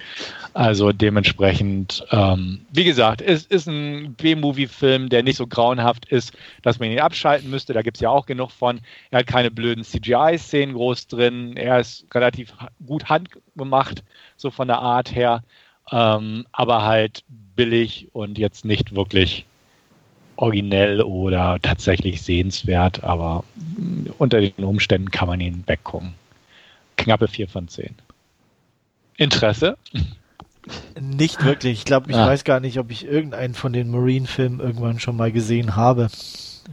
Also 0.54 0.92
dementsprechend, 0.92 2.06
ähm, 2.12 2.64
wie 2.70 2.84
gesagt, 2.84 3.20
es 3.20 3.44
ist 3.44 3.66
ein 3.66 4.14
B-Movie-Film, 4.14 5.08
der 5.08 5.24
nicht 5.24 5.36
so 5.36 5.48
grauenhaft 5.48 6.06
ist, 6.06 6.32
dass 6.62 6.78
man 6.78 6.92
ihn 6.92 7.00
abschalten 7.00 7.50
müsste. 7.50 7.72
Da 7.72 7.82
gibt 7.82 7.96
es 7.96 8.00
ja 8.00 8.10
auch 8.10 8.26
genug 8.26 8.52
von. 8.52 8.80
Er 9.10 9.20
hat 9.20 9.26
keine 9.26 9.50
blöden 9.50 9.82
CGI-Szenen 9.82 10.76
groß 10.76 11.08
drin. 11.08 11.56
Er 11.56 11.80
ist 11.80 12.06
relativ 12.14 12.54
gut 12.86 13.08
handgemacht, 13.08 14.04
so 14.36 14.52
von 14.52 14.68
der 14.68 14.78
Art 14.78 15.12
her. 15.12 15.42
Ähm, 15.90 16.46
aber 16.52 16.84
halt 16.84 17.24
billig 17.56 18.08
und 18.12 18.38
jetzt 18.38 18.64
nicht 18.64 18.94
wirklich 18.94 19.46
originell 20.36 21.02
oder 21.02 21.58
tatsächlich 21.60 22.22
sehenswert, 22.22 23.04
aber 23.04 23.44
unter 24.18 24.40
den 24.40 24.64
Umständen 24.64 25.10
kann 25.10 25.28
man 25.28 25.40
ihn 25.40 25.64
weggucken. 25.66 26.14
Knappe 26.96 27.28
4 27.28 27.48
von 27.48 27.68
10. 27.68 27.94
Interesse? 29.16 29.76
Nicht 31.00 31.44
wirklich. 31.44 31.78
Ich 31.78 31.84
glaube, 31.84 32.10
ich 32.10 32.16
ah. 32.16 32.26
weiß 32.26 32.44
gar 32.44 32.60
nicht, 32.60 32.78
ob 32.78 32.90
ich 32.90 33.06
irgendeinen 33.06 33.54
von 33.54 33.72
den 33.72 33.90
Marine-Filmen 33.90 34.60
irgendwann 34.60 34.98
schon 34.98 35.16
mal 35.16 35.32
gesehen 35.32 35.76
habe. 35.76 36.08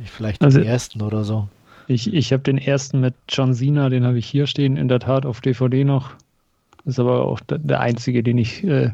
Vielleicht 0.06 0.42
also, 0.42 0.60
den 0.60 0.68
ersten 0.68 1.02
oder 1.02 1.24
so. 1.24 1.48
Ich, 1.88 2.14
ich 2.14 2.34
habe 2.34 2.44
den 2.44 2.58
ersten 2.58 3.00
mit 3.00 3.16
John 3.30 3.54
Cena, 3.54 3.90
den 3.90 4.06
habe 4.06 4.18
ich 4.18 4.28
hier 4.28 4.48
stehen, 4.48 4.78
in 4.78 4.88
der 4.88 5.00
Tat 5.00 5.26
auf 5.26 5.42
DVD 5.42 5.84
noch. 5.84 6.12
Ist 6.86 7.00
aber 7.00 7.26
auch 7.26 7.40
der 7.50 7.80
einzige, 7.80 8.24
den 8.24 8.38
ich 8.38 8.64
äh, 8.64 8.92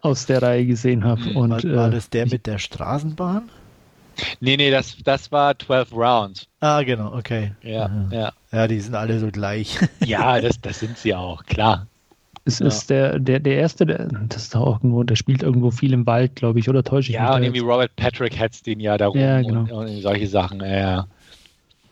aus 0.00 0.26
der 0.26 0.42
Reihe 0.42 0.66
gesehen 0.66 1.04
habe. 1.04 1.24
Hm, 1.24 1.36
und, 1.36 1.50
war, 1.50 1.76
war 1.76 1.88
äh, 1.88 1.90
das 1.92 2.10
der 2.10 2.26
mit 2.26 2.46
der 2.46 2.58
Straßenbahn? 2.58 3.50
Nee, 4.40 4.56
nee, 4.56 4.70
das, 4.70 4.96
das 5.04 5.32
war 5.32 5.58
12 5.58 5.92
Rounds. 5.92 6.46
Ah, 6.60 6.82
genau, 6.82 7.14
okay. 7.14 7.52
Ja, 7.62 7.90
ja. 8.10 8.32
Ja, 8.52 8.68
die 8.68 8.80
sind 8.80 8.94
alle 8.94 9.18
so 9.18 9.28
gleich. 9.28 9.78
ja, 10.04 10.40
das, 10.40 10.60
das 10.60 10.80
sind 10.80 10.98
sie 10.98 11.14
auch, 11.14 11.44
klar. 11.44 11.86
Es 12.44 12.58
ja. 12.58 12.66
ist 12.66 12.90
der, 12.90 13.18
der, 13.18 13.38
der 13.38 13.56
erste, 13.56 13.86
der, 13.86 14.08
das 14.28 14.44
ist 14.44 14.56
auch 14.56 14.78
irgendwo, 14.78 15.02
der 15.04 15.16
spielt 15.16 15.42
irgendwo 15.42 15.70
viel 15.70 15.92
im 15.92 16.06
Wald, 16.06 16.36
glaube 16.36 16.58
ich, 16.58 16.68
oder 16.68 16.82
täusche 16.82 17.10
ich 17.10 17.16
ja, 17.16 17.22
mich? 17.22 17.30
Ja, 17.30 17.36
und 17.36 17.42
irgendwie 17.44 17.60
Robert 17.60 17.94
Patrick 17.96 18.38
hetzt 18.38 18.66
den 18.66 18.80
ja 18.80 18.96
darum 18.98 19.18
ja, 19.18 19.42
genau. 19.42 19.60
und, 19.60 19.70
und 19.70 20.00
solche 20.00 20.26
Sachen, 20.26 20.60
ja. 20.60 21.06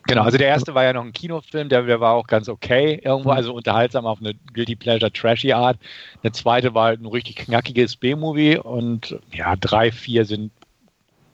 Genau, 0.09 0.23
also 0.23 0.38
der 0.38 0.49
erste 0.49 0.75
war 0.75 0.85
ja 0.85 0.94
noch 0.94 1.05
ein 1.05 1.12
Kinofilm, 1.12 1.68
der, 1.68 1.83
der 1.83 2.01
war 2.01 2.14
auch 2.14 2.27
ganz 2.27 2.49
okay 2.49 2.99
irgendwo, 3.05 3.31
mhm. 3.31 3.37
also 3.37 3.53
unterhaltsam 3.53 4.07
auf 4.07 4.21
eine 4.21 4.33
Guilty 4.55 4.75
Pleasure 4.75 5.12
Trashy 5.12 5.53
Art. 5.53 5.79
Der 6.23 6.33
zweite 6.33 6.73
war 6.73 6.87
halt 6.87 7.03
ein 7.03 7.07
richtig 7.07 7.37
knackiges 7.37 7.94
B-Movie 7.97 8.57
und 8.57 9.18
ja, 9.35 9.55
drei, 9.57 9.92
vier 9.92 10.25
sind 10.25 10.51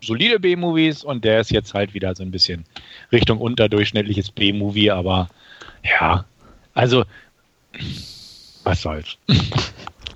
solide 0.01 0.41
B-Movies 0.41 1.05
und 1.05 1.25
der 1.25 1.41
ist 1.41 1.53
jetzt 1.53 1.73
halt 1.73 1.95
wieder 1.95 2.17
so 2.17 2.25
ein 2.25 2.33
bisschen 2.33 2.65
Richtung 3.13 3.39
unterdurchschnittliches 3.39 4.33
B-Movie, 4.33 4.91
aber 4.91 5.29
ja, 5.85 6.25
also 6.75 7.05
was 8.65 8.83
soll's. 8.83 9.17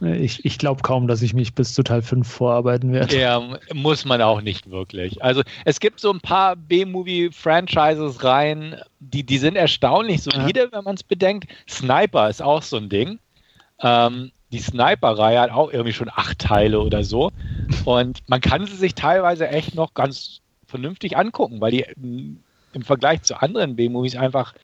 Ich, 0.01 0.45
ich 0.45 0.59
glaube 0.59 0.83
kaum, 0.83 1.09
dass 1.09 1.23
ich 1.23 1.35
mich 1.35 1.55
bis 1.55 1.75
zu 1.75 1.83
Teil 1.83 2.03
5 2.03 2.27
vorarbeiten 2.27 2.93
werde. 2.93 3.19
Ja, 3.19 3.43
muss 3.75 4.05
man 4.05 4.23
auch 4.23 4.41
nicht 4.41 4.71
wirklich. 4.71 5.23
Also 5.23 5.43
es 5.65 5.81
gibt 5.81 6.01
so 6.01 6.11
ein 6.11 6.21
paar 6.21 6.57
B-Movie-Franchises 6.57 8.23
rein, 8.23 8.77
die, 9.01 9.25
die 9.25 9.39
sind 9.39 9.57
erstaunlich 9.57 10.23
solide, 10.23 10.61
ja. 10.61 10.73
wenn 10.73 10.85
man 10.85 10.95
es 10.95 11.03
bedenkt. 11.03 11.49
Sniper 11.69 12.29
ist 12.29 12.43
auch 12.43 12.63
so 12.63 12.77
ein 12.77 12.89
Ding. 12.89 13.19
Ähm, 13.81 14.31
die 14.53 14.61
Sniper-Reihe 14.61 15.41
hat 15.41 15.51
auch 15.51 15.73
irgendwie 15.73 15.93
schon 15.93 16.11
acht 16.15 16.39
Teile 16.39 16.81
oder 16.81 17.03
so. 17.03 17.31
Und 17.85 18.21
man 18.29 18.41
kann 18.41 18.67
sie 18.67 18.77
sich 18.77 18.95
teilweise 18.95 19.49
echt 19.49 19.75
noch 19.75 19.95
ganz 19.95 20.41
vernünftig 20.67 21.17
angucken, 21.17 21.61
weil 21.61 21.73
die 21.73 21.85
im 22.73 22.83
Vergleich 22.83 23.23
zu 23.23 23.41
anderen 23.41 23.77
B-Movies 23.77 24.17
einfach 24.17 24.55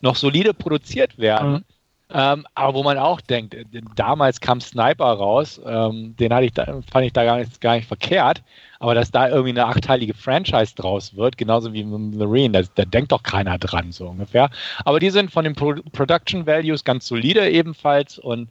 noch 0.00 0.16
solide 0.16 0.54
produziert 0.54 1.18
werden. 1.18 1.52
Mhm. 1.52 1.64
Ähm, 2.08 2.46
aber 2.54 2.74
wo 2.74 2.82
man 2.84 2.98
auch 2.98 3.20
denkt, 3.20 3.54
äh, 3.54 3.64
damals 3.96 4.40
kam 4.40 4.60
Sniper 4.60 5.06
raus, 5.06 5.60
ähm, 5.66 6.14
den 6.16 6.32
hatte 6.32 6.46
ich 6.46 6.52
da, 6.52 6.80
fand 6.92 7.04
ich 7.04 7.12
da 7.12 7.24
gar 7.24 7.38
nicht, 7.38 7.60
gar 7.60 7.74
nicht 7.74 7.88
verkehrt, 7.88 8.42
aber 8.78 8.94
dass 8.94 9.10
da 9.10 9.28
irgendwie 9.28 9.50
eine 9.50 9.66
achteilige 9.66 10.14
Franchise 10.14 10.76
draus 10.76 11.16
wird, 11.16 11.36
genauso 11.36 11.72
wie 11.72 11.82
Marine, 11.82 12.62
da, 12.62 12.68
da 12.76 12.84
denkt 12.84 13.10
doch 13.10 13.24
keiner 13.24 13.58
dran, 13.58 13.90
so 13.90 14.06
ungefähr. 14.06 14.50
Aber 14.84 15.00
die 15.00 15.10
sind 15.10 15.32
von 15.32 15.42
den 15.44 15.56
Pro 15.56 15.74
Production 15.92 16.46
Values 16.46 16.84
ganz 16.84 17.08
solide 17.08 17.50
ebenfalls 17.50 18.20
und 18.20 18.48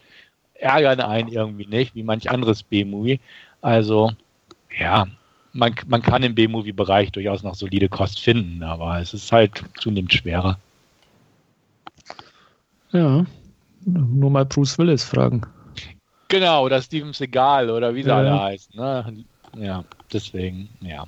ärgern 0.56 1.00
einen 1.00 1.30
irgendwie 1.30 1.66
nicht, 1.66 1.96
wie 1.96 2.04
manch 2.04 2.30
anderes 2.30 2.62
B-Movie. 2.62 3.22
Also, 3.62 4.12
ja, 4.78 5.08
man, 5.54 5.74
man 5.88 6.02
kann 6.02 6.24
im 6.24 6.36
B-Movie-Bereich 6.36 7.14
durchaus 7.14 7.42
noch 7.42 7.56
solide 7.56 7.88
Kost 7.88 8.20
finden, 8.20 8.64
aber 8.64 9.00
es 9.00 9.14
ist 9.14 9.32
halt 9.32 9.64
zunehmend 9.80 10.14
schwerer. 10.14 10.60
Ja, 12.92 13.26
nur 13.86 14.30
mal 14.30 14.46
Bruce 14.46 14.78
Willis 14.78 15.04
fragen. 15.04 15.42
Genau, 16.28 16.66
oder 16.66 16.82
Steven 16.82 17.14
Seagal 17.14 17.70
oder 17.70 17.94
wie 17.94 18.04
sie 18.04 18.10
ja. 18.10 18.18
alle 18.18 18.42
heißen. 18.42 18.76
Ne? 18.76 19.26
Ja, 19.58 19.84
deswegen, 20.12 20.70
ja. 20.82 21.06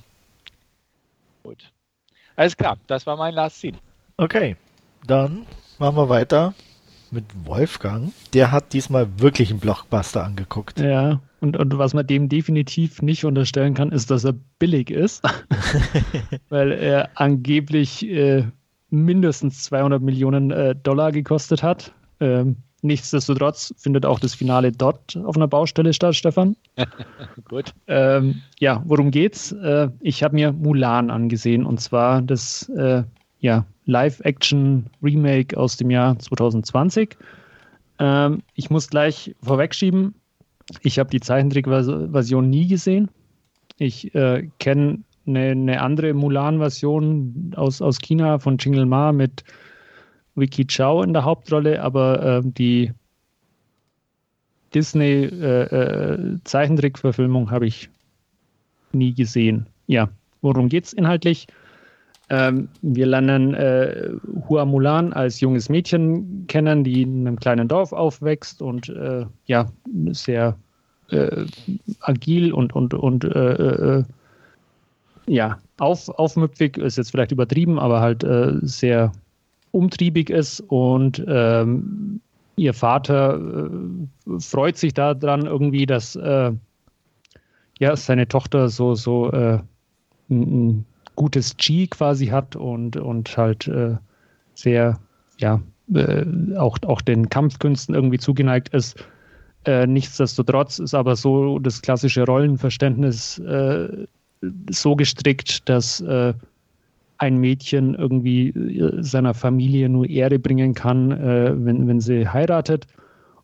Gut. 1.43 1.71
Alles 2.35 2.55
klar, 2.55 2.77
das 2.87 3.05
war 3.07 3.17
mein 3.17 3.33
Last 3.33 3.59
Scene. 3.59 3.77
Okay, 4.17 4.55
dann 5.05 5.45
machen 5.79 5.97
wir 5.97 6.09
weiter 6.09 6.53
mit 7.09 7.25
Wolfgang. 7.45 8.13
Der 8.33 8.51
hat 8.51 8.73
diesmal 8.73 9.19
wirklich 9.19 9.49
einen 9.49 9.59
Blockbuster 9.59 10.23
angeguckt. 10.23 10.79
Ja, 10.79 11.19
und, 11.39 11.57
und 11.57 11.77
was 11.77 11.93
man 11.93 12.05
dem 12.05 12.29
definitiv 12.29 13.01
nicht 13.01 13.25
unterstellen 13.25 13.73
kann, 13.73 13.91
ist, 13.91 14.11
dass 14.11 14.23
er 14.23 14.33
billig 14.59 14.91
ist, 14.91 15.23
weil 16.49 16.71
er 16.71 17.09
angeblich 17.15 18.07
äh, 18.07 18.45
mindestens 18.89 19.63
200 19.63 20.01
Millionen 20.01 20.51
äh, 20.51 20.75
Dollar 20.75 21.11
gekostet 21.11 21.63
hat. 21.63 21.91
Ähm, 22.19 22.57
nichtsdestotrotz 22.87 23.73
findet 23.77 24.05
auch 24.05 24.19
das 24.19 24.33
Finale 24.33 24.71
dort 24.71 25.15
auf 25.17 25.35
einer 25.35 25.47
Baustelle 25.47 25.93
statt, 25.93 26.15
Stefan. 26.15 26.55
Gut. 27.49 27.73
Ähm, 27.87 28.41
ja, 28.59 28.81
worum 28.85 29.11
geht's? 29.11 29.51
Äh, 29.51 29.89
ich 30.01 30.23
habe 30.23 30.35
mir 30.35 30.51
Mulan 30.51 31.11
angesehen 31.11 31.65
und 31.65 31.79
zwar 31.79 32.21
das 32.21 32.67
äh, 32.69 33.03
ja, 33.39 33.65
Live-Action-Remake 33.85 35.57
aus 35.57 35.77
dem 35.77 35.91
Jahr 35.91 36.17
2020. 36.17 37.17
Ähm, 37.99 38.41
ich 38.55 38.69
muss 38.69 38.89
gleich 38.89 39.35
vorwegschieben, 39.41 40.15
ich 40.81 40.99
habe 40.99 41.09
die 41.09 41.19
Zeichentrickversion 41.19 42.49
nie 42.49 42.67
gesehen. 42.67 43.09
Ich 43.77 44.13
äh, 44.15 44.49
kenne 44.59 44.99
eine, 45.25 45.51
eine, 45.51 45.81
andere 45.81 46.13
Mulan-Version 46.13 47.53
aus, 47.55 47.81
aus 47.81 47.99
China 47.99 48.39
von 48.39 48.57
Jingle 48.57 48.85
Ma 48.85 49.11
mit 49.11 49.43
Vicky 50.37 50.65
Chow 50.65 51.03
in 51.03 51.11
der 51.13 51.25
Hauptrolle, 51.25 51.81
aber 51.81 52.23
äh, 52.23 52.41
die 52.43 52.93
Disney-Zeichentrickverfilmung 54.73 57.43
äh, 57.43 57.47
äh, 57.47 57.51
habe 57.51 57.67
ich 57.67 57.89
nie 58.93 59.13
gesehen. 59.13 59.67
Ja, 59.87 60.07
worum 60.41 60.69
geht 60.69 60.85
es 60.85 60.93
inhaltlich? 60.93 61.47
Ähm, 62.29 62.67
wir 62.81 63.05
lernen 63.05 63.53
äh, 63.53 64.09
Hua 64.49 64.65
Mulan 64.65 65.13
als 65.13 65.39
junges 65.39 65.69
Mädchen 65.69 66.45
kennen, 66.47 66.83
die 66.83 67.03
in 67.03 67.25
einem 67.25 67.39
kleinen 67.39 67.69
Dorf 67.69 67.93
aufwächst 67.93 68.61
und 68.61 68.89
äh, 68.89 69.25
ja, 69.45 69.67
sehr 70.11 70.57
äh, 71.09 71.45
agil 72.01 72.51
und, 72.51 72.75
und, 72.75 72.93
und 72.93 73.23
äh, 73.23 73.99
äh, 73.99 74.03
ja, 75.25 75.57
auf, 75.77 76.09
aufmüpfig 76.09 76.75
ist 76.77 76.97
jetzt 76.97 77.11
vielleicht 77.11 77.31
übertrieben, 77.31 77.79
aber 77.79 78.01
halt 78.01 78.25
äh, 78.25 78.55
sehr 78.61 79.13
umtriebig 79.77 80.29
ist 80.29 80.59
und 80.61 81.23
ähm, 81.27 82.21
ihr 82.55 82.73
Vater 82.73 83.39
freut 84.39 84.77
sich 84.77 84.93
daran 84.93 85.45
irgendwie, 85.45 85.85
dass 85.85 86.15
ja, 86.15 87.95
seine 87.95 88.27
Tochter 88.27 88.69
so, 88.69 88.95
so 88.95 89.29
ein 90.29 90.85
gutes 91.17 91.57
G 91.57 91.87
quasi 91.87 92.27
hat 92.27 92.55
und, 92.55 92.95
und 92.95 93.35
halt 93.35 93.67
äh, 93.67 93.97
sehr, 94.53 94.97
ja, 95.37 95.61
äh, 95.93 96.25
auch, 96.55 96.77
auch 96.85 97.01
den 97.01 97.27
Kampfkünsten 97.29 97.93
irgendwie 97.93 98.19
zugeneigt 98.19 98.69
ist. 98.69 99.03
Äh, 99.65 99.87
nichtsdestotrotz 99.87 100.79
ist 100.79 100.93
aber 100.93 101.17
so 101.17 101.59
das 101.59 101.81
klassische 101.81 102.23
Rollenverständnis 102.23 103.39
äh, 103.39 104.05
so 104.69 104.95
gestrickt, 104.95 105.67
dass 105.67 105.99
äh, 106.01 106.33
ein 107.17 107.37
Mädchen 107.37 107.95
irgendwie 107.95 108.49
äh, 108.49 109.03
seiner 109.03 109.33
Familie 109.33 109.89
nur 109.89 110.07
Ehre 110.07 110.39
bringen 110.39 110.73
kann, 110.73 111.09
wenn, 111.09 111.87
wenn 111.87 111.99
sie 111.99 112.27
heiratet. 112.27 112.87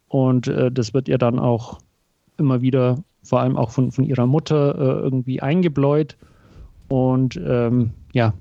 Und 0.07 0.47
das 0.47 0.93
wird 0.93 1.07
ihr 1.07 1.17
dann 1.17 1.39
auch 1.39 1.79
immer 2.37 2.61
wieder, 2.61 2.99
vor 3.23 3.39
allem 3.39 3.57
auch 3.57 3.71
von, 3.71 3.91
von 3.91 4.03
ihrer 4.03 4.27
Mutter, 4.27 4.75
irgendwie 4.77 5.41
eingebläut. 5.41 6.15
Und 6.87 7.41
ähm, 7.43 7.93
ja, 8.11 8.33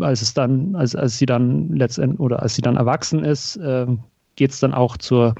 als 0.00 0.22
es 0.22 0.34
dann, 0.34 0.74
als, 0.74 0.94
als 0.94 1.18
sie 1.18 1.26
dann 1.26 1.70
letztendlich 1.70 2.20
oder 2.20 2.42
als 2.42 2.54
sie 2.54 2.62
dann 2.62 2.76
erwachsen 2.76 3.24
ist, 3.24 3.56
äh, 3.56 3.86
geht 4.36 4.50
es 4.50 4.60
dann 4.60 4.74
auch 4.74 4.96
zur 4.96 5.34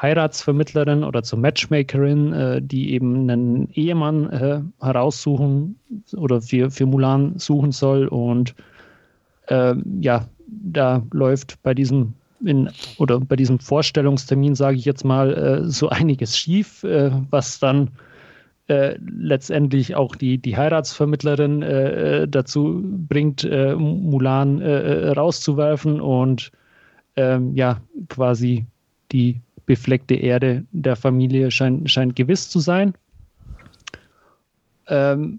Heiratsvermittlerin 0.00 1.04
oder 1.04 1.22
zur 1.22 1.38
Matchmakerin, 1.38 2.32
äh, 2.32 2.62
die 2.62 2.92
eben 2.92 3.28
einen 3.28 3.70
Ehemann 3.70 4.30
äh, 4.30 4.60
heraussuchen 4.80 5.78
oder 6.16 6.40
für, 6.40 6.70
für 6.70 6.86
Mulan 6.86 7.38
suchen 7.38 7.72
soll. 7.72 8.08
Und 8.08 8.54
ähm, 9.48 9.84
ja, 10.00 10.26
da 10.46 11.02
läuft 11.12 11.62
bei 11.62 11.74
diesem 11.74 12.14
in, 12.44 12.70
oder 12.98 13.20
bei 13.20 13.36
diesem 13.36 13.58
Vorstellungstermin, 13.58 14.54
sage 14.54 14.76
ich 14.78 14.84
jetzt 14.84 15.04
mal, 15.04 15.34
äh, 15.34 15.68
so 15.68 15.88
einiges 15.90 16.38
schief, 16.38 16.82
äh, 16.84 17.10
was 17.30 17.58
dann 17.58 17.90
äh, 18.68 18.96
letztendlich 19.00 19.96
auch 19.96 20.16
die, 20.16 20.38
die 20.38 20.56
Heiratsvermittlerin 20.56 21.62
äh, 21.62 22.28
dazu 22.28 22.82
bringt, 22.84 23.44
äh, 23.44 23.74
Mulan 23.74 24.60
äh, 24.62 25.10
rauszuwerfen 25.10 26.00
und 26.00 26.52
ähm, 27.16 27.54
ja, 27.54 27.80
quasi 28.08 28.64
die 29.12 29.40
befleckte 29.70 30.16
Erde 30.16 30.64
der 30.72 30.96
Familie 30.96 31.52
scheint, 31.52 31.88
scheint 31.88 32.16
gewiss 32.16 32.50
zu 32.50 32.58
sein. 32.58 32.92
Ähm, 34.88 35.38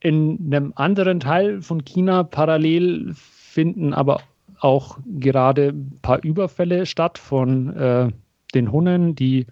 in 0.00 0.52
einem 0.52 0.74
anderen 0.76 1.18
Teil 1.18 1.62
von 1.62 1.86
China 1.86 2.22
parallel 2.22 3.14
finden 3.14 3.94
aber 3.94 4.20
auch 4.60 4.98
gerade 5.06 5.68
ein 5.68 5.98
paar 6.02 6.22
Überfälle 6.22 6.84
statt 6.84 7.16
von 7.16 7.74
äh, 7.74 8.10
den 8.52 8.70
Hunnen, 8.70 9.14
die 9.14 9.46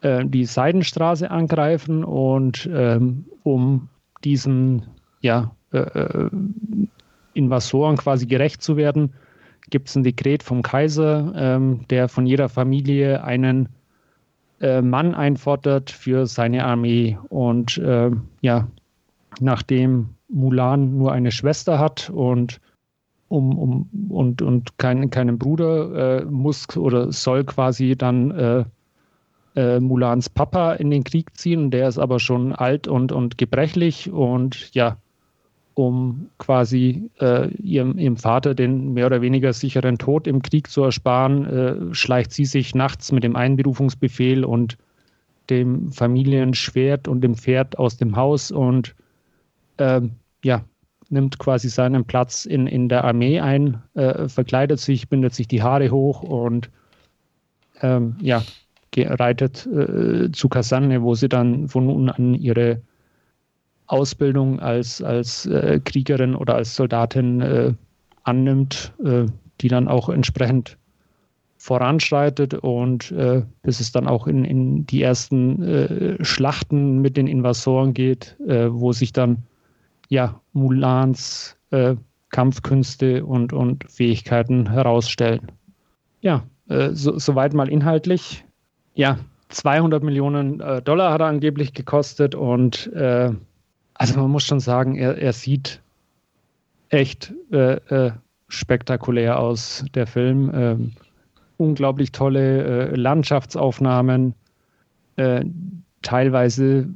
äh, 0.00 0.24
die 0.24 0.46
Seidenstraße 0.46 1.30
angreifen 1.30 2.04
und 2.04 2.66
ähm, 2.72 3.26
um 3.42 3.90
diesen 4.24 4.86
ja, 5.20 5.54
äh, 5.74 5.80
äh, 5.80 6.30
Invasoren 7.34 7.98
quasi 7.98 8.24
gerecht 8.24 8.62
zu 8.62 8.78
werden, 8.78 9.12
gibt 9.70 9.88
es 9.88 9.96
ein 9.96 10.04
Dekret 10.04 10.42
vom 10.42 10.62
Kaiser, 10.62 11.32
ähm, 11.36 11.80
der 11.90 12.08
von 12.08 12.26
jeder 12.26 12.48
Familie 12.48 13.24
einen 13.24 13.68
äh, 14.60 14.80
Mann 14.82 15.14
einfordert 15.14 15.90
für 15.90 16.26
seine 16.26 16.64
Armee. 16.64 17.18
Und 17.28 17.78
äh, 17.78 18.10
ja, 18.40 18.68
nachdem 19.40 20.10
Mulan 20.28 20.96
nur 20.96 21.12
eine 21.12 21.30
Schwester 21.30 21.78
hat 21.78 22.10
und 22.10 22.60
um, 23.28 23.58
um 23.58 23.90
und, 24.08 24.40
und 24.40 24.78
kein, 24.78 25.10
keinen 25.10 25.38
Bruder 25.38 26.20
äh, 26.20 26.24
muss 26.24 26.76
oder 26.76 27.12
soll 27.12 27.44
quasi 27.44 27.96
dann 27.96 28.30
äh, 28.30 28.64
äh, 29.56 29.80
Mulans 29.80 30.28
Papa 30.28 30.74
in 30.74 30.90
den 30.90 31.02
Krieg 31.02 31.36
ziehen. 31.36 31.70
Der 31.70 31.88
ist 31.88 31.98
aber 31.98 32.20
schon 32.20 32.52
alt 32.52 32.86
und, 32.86 33.10
und 33.10 33.38
gebrechlich 33.38 34.12
und 34.12 34.74
ja, 34.74 34.98
um 35.76 36.30
quasi 36.38 37.10
äh, 37.20 37.48
ihrem, 37.56 37.98
ihrem, 37.98 38.16
Vater 38.16 38.54
den 38.54 38.94
mehr 38.94 39.04
oder 39.04 39.20
weniger 39.20 39.52
sicheren 39.52 39.98
Tod 39.98 40.26
im 40.26 40.40
Krieg 40.40 40.70
zu 40.70 40.82
ersparen, 40.82 41.44
äh, 41.44 41.94
schleicht 41.94 42.32
sie 42.32 42.46
sich 42.46 42.74
nachts 42.74 43.12
mit 43.12 43.22
dem 43.22 43.36
Einberufungsbefehl 43.36 44.42
und 44.42 44.78
dem 45.50 45.92
Familienschwert 45.92 47.08
und 47.08 47.20
dem 47.20 47.34
Pferd 47.34 47.78
aus 47.78 47.98
dem 47.98 48.16
Haus 48.16 48.50
und 48.50 48.94
äh, 49.76 50.00
ja, 50.42 50.64
nimmt 51.10 51.38
quasi 51.38 51.68
seinen 51.68 52.06
Platz 52.06 52.46
in, 52.46 52.66
in 52.66 52.88
der 52.88 53.04
Armee 53.04 53.40
ein, 53.40 53.82
äh, 53.92 54.28
verkleidet 54.28 54.80
sich, 54.80 55.10
bindet 55.10 55.34
sich 55.34 55.46
die 55.46 55.62
Haare 55.62 55.90
hoch 55.90 56.22
und 56.22 56.70
ähm, 57.82 58.16
ja, 58.22 58.42
reitet 58.96 59.66
äh, 59.66 60.32
zu 60.32 60.48
Kasanne, 60.48 61.02
wo 61.02 61.14
sie 61.14 61.28
dann 61.28 61.68
von 61.68 61.84
nun 61.84 62.08
an 62.08 62.32
ihre 62.32 62.80
Ausbildung 63.86 64.60
als, 64.60 65.02
als 65.02 65.46
äh, 65.46 65.80
Kriegerin 65.84 66.34
oder 66.34 66.54
als 66.56 66.74
Soldatin 66.74 67.40
äh, 67.40 67.72
annimmt, 68.24 68.92
äh, 69.04 69.26
die 69.60 69.68
dann 69.68 69.88
auch 69.88 70.08
entsprechend 70.08 70.76
voranschreitet 71.58 72.54
und 72.54 73.10
äh, 73.12 73.42
bis 73.62 73.80
es 73.80 73.92
dann 73.92 74.06
auch 74.06 74.26
in, 74.26 74.44
in 74.44 74.86
die 74.86 75.02
ersten 75.02 75.62
äh, 75.62 76.24
Schlachten 76.24 77.00
mit 77.00 77.16
den 77.16 77.26
Invasoren 77.26 77.94
geht, 77.94 78.36
wo 78.38 78.92
sich 78.92 79.12
dann 79.12 79.38
ja 80.08 80.40
Mulans 80.52 81.56
Kampfkünste 82.30 83.24
und, 83.24 83.52
und 83.52 83.90
Fähigkeiten 83.90 84.70
herausstellen. 84.70 85.50
Ja, 86.20 86.44
so, 86.92 87.18
soweit 87.18 87.54
mal 87.54 87.68
inhaltlich 87.68 88.44
ja, 88.96 89.18
200 89.50 90.02
Millionen 90.02 90.60
äh, 90.60 90.82
Dollar 90.82 91.12
hat 91.12 91.20
er 91.20 91.28
angeblich 91.28 91.72
gekostet 91.72 92.34
und 92.34 92.92
äh, 92.94 93.30
also 93.98 94.20
man 94.20 94.30
muss 94.30 94.44
schon 94.44 94.60
sagen, 94.60 94.96
er, 94.96 95.18
er 95.18 95.32
sieht 95.32 95.80
echt 96.88 97.32
äh, 97.52 97.74
äh 97.74 98.12
spektakulär 98.48 99.40
aus, 99.40 99.84
der 99.94 100.06
Film. 100.06 100.52
Ähm, 100.54 100.92
unglaublich 101.56 102.12
tolle 102.12 102.90
äh, 102.90 102.94
Landschaftsaufnahmen, 102.94 104.34
äh, 105.16 105.44
teilweise 106.02 106.88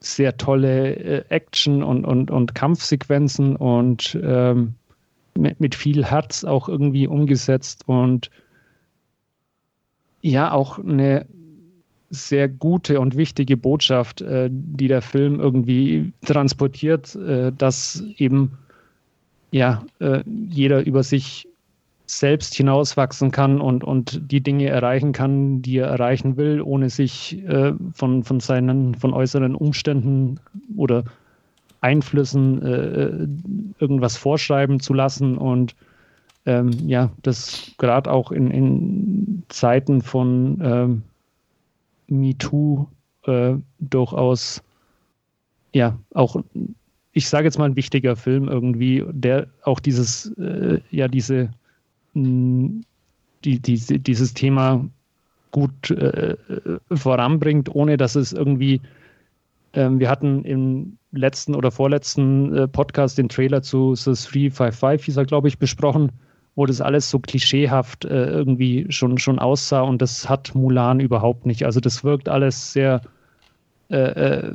sehr 0.00 0.36
tolle 0.36 1.24
Action- 1.30 1.82
und, 1.82 2.04
und, 2.04 2.30
und 2.30 2.54
Kampfsequenzen 2.54 3.56
und 3.56 4.18
ähm, 4.22 4.74
mit, 5.34 5.60
mit 5.60 5.74
viel 5.74 6.04
Herz 6.04 6.44
auch 6.44 6.68
irgendwie 6.68 7.06
umgesetzt 7.06 7.84
und 7.88 8.30
ja 10.20 10.52
auch 10.52 10.78
eine 10.78 11.26
sehr 12.10 12.48
gute 12.48 13.00
und 13.00 13.16
wichtige 13.16 13.56
Botschaft, 13.56 14.20
äh, 14.20 14.48
die 14.50 14.88
der 14.88 15.02
Film 15.02 15.40
irgendwie 15.40 16.12
transportiert, 16.24 17.14
äh, 17.16 17.52
dass 17.56 18.02
eben 18.16 18.58
ja 19.50 19.84
äh, 20.00 20.22
jeder 20.26 20.84
über 20.84 21.02
sich 21.02 21.46
selbst 22.06 22.54
hinauswachsen 22.54 23.30
kann 23.30 23.60
und, 23.60 23.82
und 23.82 24.30
die 24.30 24.40
Dinge 24.40 24.68
erreichen 24.68 25.12
kann, 25.12 25.62
die 25.62 25.78
er 25.78 25.88
erreichen 25.88 26.36
will, 26.36 26.60
ohne 26.60 26.90
sich 26.90 27.42
äh, 27.46 27.72
von, 27.94 28.24
von 28.24 28.40
seinen, 28.40 28.94
von 28.94 29.14
äußeren 29.14 29.54
Umständen 29.54 30.38
oder 30.76 31.04
Einflüssen 31.80 32.62
äh, 32.62 33.82
irgendwas 33.82 34.16
vorschreiben 34.16 34.80
zu 34.80 34.92
lassen. 34.92 35.38
Und 35.38 35.74
ähm, 36.46 36.72
ja, 36.86 37.10
das 37.22 37.72
gerade 37.78 38.10
auch 38.10 38.32
in, 38.32 38.50
in 38.50 39.42
Zeiten 39.48 40.02
von 40.02 40.60
ähm, 40.62 41.02
MeToo 42.08 42.86
äh, 43.26 43.54
durchaus, 43.78 44.62
ja, 45.72 45.98
auch, 46.12 46.36
ich 47.12 47.28
sage 47.28 47.44
jetzt 47.44 47.58
mal 47.58 47.66
ein 47.66 47.76
wichtiger 47.76 48.16
Film 48.16 48.48
irgendwie, 48.48 49.04
der 49.10 49.48
auch 49.62 49.80
dieses, 49.80 50.26
äh, 50.38 50.80
ja, 50.90 51.08
diese, 51.08 51.50
mh, 52.14 52.82
die, 53.44 53.60
die, 53.60 53.98
dieses 54.00 54.34
Thema 54.34 54.88
gut 55.50 55.90
äh, 55.90 56.36
voranbringt, 56.92 57.74
ohne 57.74 57.96
dass 57.96 58.16
es 58.16 58.32
irgendwie, 58.32 58.80
ähm, 59.72 60.00
wir 60.00 60.10
hatten 60.10 60.44
im 60.44 60.98
letzten 61.12 61.54
oder 61.54 61.70
vorletzten 61.70 62.56
äh, 62.56 62.68
Podcast 62.68 63.18
den 63.18 63.28
Trailer 63.28 63.62
zu 63.62 63.94
The 63.94 64.12
355, 64.12 65.04
hieß 65.04 65.16
er, 65.16 65.26
glaube 65.26 65.48
ich, 65.48 65.58
besprochen 65.58 66.10
wo 66.56 66.66
das 66.66 66.80
alles 66.80 67.10
so 67.10 67.18
klischeehaft 67.18 68.04
äh, 68.04 68.26
irgendwie 68.26 68.86
schon, 68.90 69.18
schon 69.18 69.38
aussah 69.38 69.82
und 69.82 70.00
das 70.00 70.28
hat 70.28 70.54
Mulan 70.54 71.00
überhaupt 71.00 71.46
nicht. 71.46 71.64
Also 71.64 71.80
das 71.80 72.04
wirkt 72.04 72.28
alles 72.28 72.72
sehr 72.72 73.00
äh, 73.90 73.96
äh, 73.96 74.54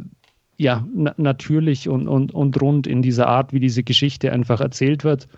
ja, 0.57 0.85
na 0.93 1.13
natürlich 1.15 1.87
und, 1.87 2.07
und, 2.09 2.33
und 2.33 2.61
rund 2.61 2.85
in 2.85 3.01
dieser 3.01 3.27
Art, 3.27 3.53
wie 3.53 3.61
diese 3.61 3.83
Geschichte 3.83 4.33
einfach 4.33 4.59
erzählt 4.59 5.05
wird. 5.05 5.29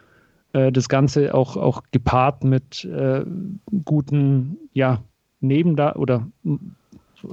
Äh, 0.53 0.71
das 0.71 0.89
Ganze 0.89 1.35
auch, 1.35 1.57
auch 1.57 1.83
gepaart 1.91 2.43
mit 2.43 2.85
äh, 2.85 3.23
guten, 3.85 4.57
ja, 4.73 5.03
Nebenda 5.39 5.95
oder 5.95 6.27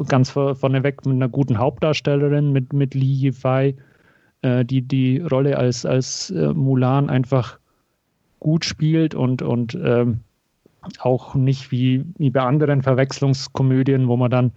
ganz 0.08 0.30
vorneweg 0.30 1.04
mit 1.06 1.14
einer 1.14 1.28
guten 1.28 1.58
Hauptdarstellerin, 1.58 2.52
mit, 2.52 2.72
mit 2.72 2.94
Li 2.94 3.28
Yifei, 3.28 3.74
die 4.42 4.82
die 4.82 5.18
Rolle 5.18 5.58
als, 5.58 5.84
als 5.84 6.32
Mulan 6.32 7.10
einfach 7.10 7.58
gut 8.40 8.64
spielt 8.64 9.14
und, 9.14 9.42
und 9.42 9.78
ähm, 9.82 10.20
auch 11.00 11.34
nicht 11.34 11.70
wie, 11.70 12.04
wie 12.18 12.30
bei 12.30 12.42
anderen 12.42 12.82
Verwechslungskomödien, 12.82 14.08
wo 14.08 14.16
man 14.16 14.30
dann, 14.30 14.52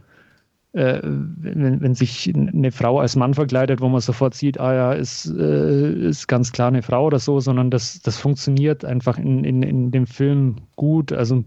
äh, 0.74 1.00
wenn, 1.04 1.82
wenn 1.82 1.96
sich 1.96 2.32
eine 2.34 2.72
Frau 2.72 3.00
als 3.00 3.16
Mann 3.16 3.34
verkleidet, 3.34 3.82
wo 3.82 3.90
man 3.90 4.02
sofort 4.02 4.34
sieht, 4.34 4.60
ah 4.60 4.74
ja, 4.74 4.94
ist, 4.94 5.28
äh, 5.28 6.08
ist 6.08 6.28
ganz 6.28 6.52
klar 6.52 6.70
eine 6.70 6.82
Frau 6.82 7.08
oder 7.08 7.20
so, 7.20 7.40
sondern 7.40 7.72
das, 7.72 8.02
das 8.02 8.18
funktioniert 8.18 8.86
einfach 8.86 9.18
in, 9.18 9.44
in, 9.44 9.64
in 9.64 9.92
dem 9.92 10.08
Film 10.08 10.58
gut. 10.76 11.12
Also 11.12 11.44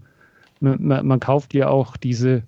man, 0.59 1.07
man 1.07 1.19
kauft 1.19 1.53
ja 1.53 1.69
auch 1.69 1.97
diese 1.97 2.43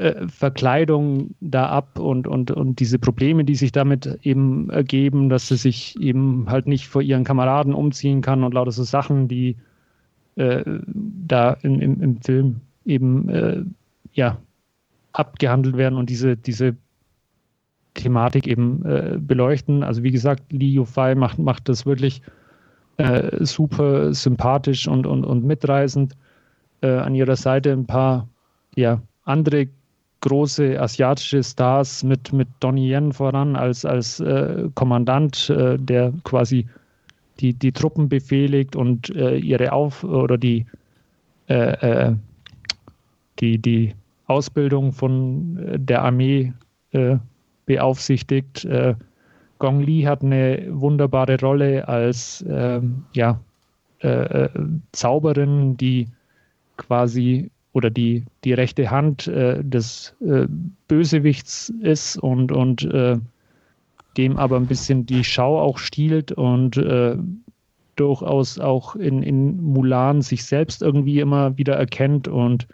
äh, 0.00 0.28
Verkleidung 0.28 1.34
da 1.42 1.66
ab 1.68 1.98
und, 1.98 2.26
und, 2.26 2.50
und 2.50 2.80
diese 2.80 2.98
Probleme, 2.98 3.44
die 3.44 3.54
sich 3.54 3.70
damit 3.70 4.18
eben 4.22 4.70
ergeben, 4.70 5.28
dass 5.28 5.48
sie 5.48 5.58
sich 5.58 6.00
eben 6.00 6.46
halt 6.48 6.66
nicht 6.66 6.88
vor 6.88 7.02
ihren 7.02 7.22
Kameraden 7.22 7.74
umziehen 7.74 8.22
kann 8.22 8.42
und 8.42 8.54
lauter 8.54 8.70
so 8.70 8.82
Sachen, 8.82 9.28
die 9.28 9.56
äh, 10.36 10.64
da 10.86 11.52
im, 11.60 11.80
im, 11.82 12.00
im, 12.00 12.22
Film 12.22 12.62
eben 12.86 13.28
äh, 13.28 13.62
ja 14.14 14.38
abgehandelt 15.12 15.76
werden 15.76 15.98
und 15.98 16.08
diese, 16.08 16.34
diese 16.34 16.76
Thematik 17.92 18.46
eben 18.46 18.82
äh, 18.86 19.18
beleuchten. 19.20 19.82
Also 19.82 20.02
wie 20.02 20.12
gesagt, 20.12 20.50
Li 20.50 20.72
Yufei 20.72 21.14
macht, 21.14 21.38
macht 21.38 21.68
das 21.68 21.84
wirklich 21.84 22.22
äh, 22.96 23.44
super 23.44 24.14
sympathisch 24.14 24.88
und, 24.88 25.06
und, 25.06 25.24
und 25.24 25.44
mitreißend. 25.44 26.16
An 26.82 27.14
ihrer 27.14 27.36
Seite 27.36 27.72
ein 27.72 27.84
paar 27.86 28.26
ja, 28.74 29.02
andere 29.24 29.68
große 30.20 30.80
asiatische 30.80 31.42
Stars 31.42 32.04
mit, 32.04 32.32
mit 32.32 32.48
Donnie 32.60 32.92
Yen 32.92 33.12
voran 33.12 33.56
als, 33.56 33.84
als 33.84 34.20
äh, 34.20 34.68
Kommandant, 34.74 35.50
äh, 35.50 35.76
der 35.78 36.12
quasi 36.24 36.66
die, 37.40 37.54
die 37.54 37.72
Truppen 37.72 38.08
befehligt 38.08 38.76
und 38.76 39.10
äh, 39.16 39.36
ihre 39.36 39.72
Auf- 39.72 40.04
oder 40.04 40.36
die, 40.36 40.66
äh, 41.48 42.08
äh, 42.10 42.14
die, 43.40 43.58
die 43.58 43.94
Ausbildung 44.26 44.92
von 44.92 45.58
äh, 45.58 45.78
der 45.78 46.02
Armee 46.02 46.52
beaufsichtigt. 47.66 48.66
Gong 49.60 49.80
Li 49.80 50.02
hat 50.02 50.24
eine 50.24 50.66
wunderbare 50.70 51.38
Rolle 51.40 51.86
als 51.86 52.44
ähm, 52.48 53.04
ja, 53.14 53.38
Zauberin, 54.90 55.76
die 55.76 56.08
quasi 56.76 57.52
oder 57.72 57.90
die, 57.90 58.24
die 58.44 58.52
rechte 58.52 58.90
Hand 58.90 59.28
äh, 59.28 59.62
des 59.62 60.14
äh, 60.20 60.46
Bösewichts 60.88 61.72
ist 61.80 62.16
und, 62.16 62.52
und 62.52 62.84
äh, 62.84 63.18
dem 64.16 64.36
aber 64.36 64.56
ein 64.56 64.66
bisschen 64.66 65.06
die 65.06 65.22
Schau 65.22 65.60
auch 65.60 65.78
stiehlt 65.78 66.32
und 66.32 66.76
äh, 66.76 67.16
durchaus 67.96 68.58
auch 68.58 68.96
in, 68.96 69.22
in 69.22 69.62
Mulan 69.62 70.22
sich 70.22 70.44
selbst 70.44 70.82
irgendwie 70.82 71.20
immer 71.20 71.56
wieder 71.56 71.76
erkennt 71.76 72.26
und 72.26 72.66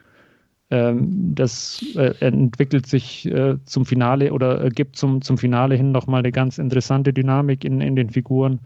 ähm, 0.70 1.34
das 1.34 1.84
äh, 1.94 2.14
entwickelt 2.20 2.86
sich 2.86 3.26
äh, 3.26 3.56
zum 3.64 3.84
Finale 3.84 4.32
oder 4.32 4.68
gibt 4.70 4.96
zum, 4.96 5.20
zum 5.20 5.36
Finale 5.36 5.74
hin 5.74 5.92
nochmal 5.92 6.20
eine 6.20 6.32
ganz 6.32 6.58
interessante 6.58 7.12
Dynamik 7.12 7.64
in, 7.64 7.80
in 7.80 7.96
den 7.96 8.10
Figuren. 8.10 8.60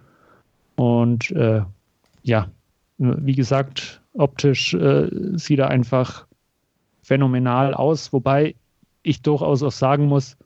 Und 0.76 1.34
ja, 2.22 2.48
wie 2.96 3.34
gesagt, 3.34 3.99
optisch 4.20 4.74
äh, 4.74 5.08
sieht 5.36 5.58
er 5.58 5.68
einfach 5.68 6.26
phänomenal 7.02 7.74
aus, 7.74 8.12
wobei 8.12 8.54
ich 9.02 9.22
durchaus 9.22 9.62
auch 9.62 9.72
sagen 9.72 10.06
muss, 10.06 10.36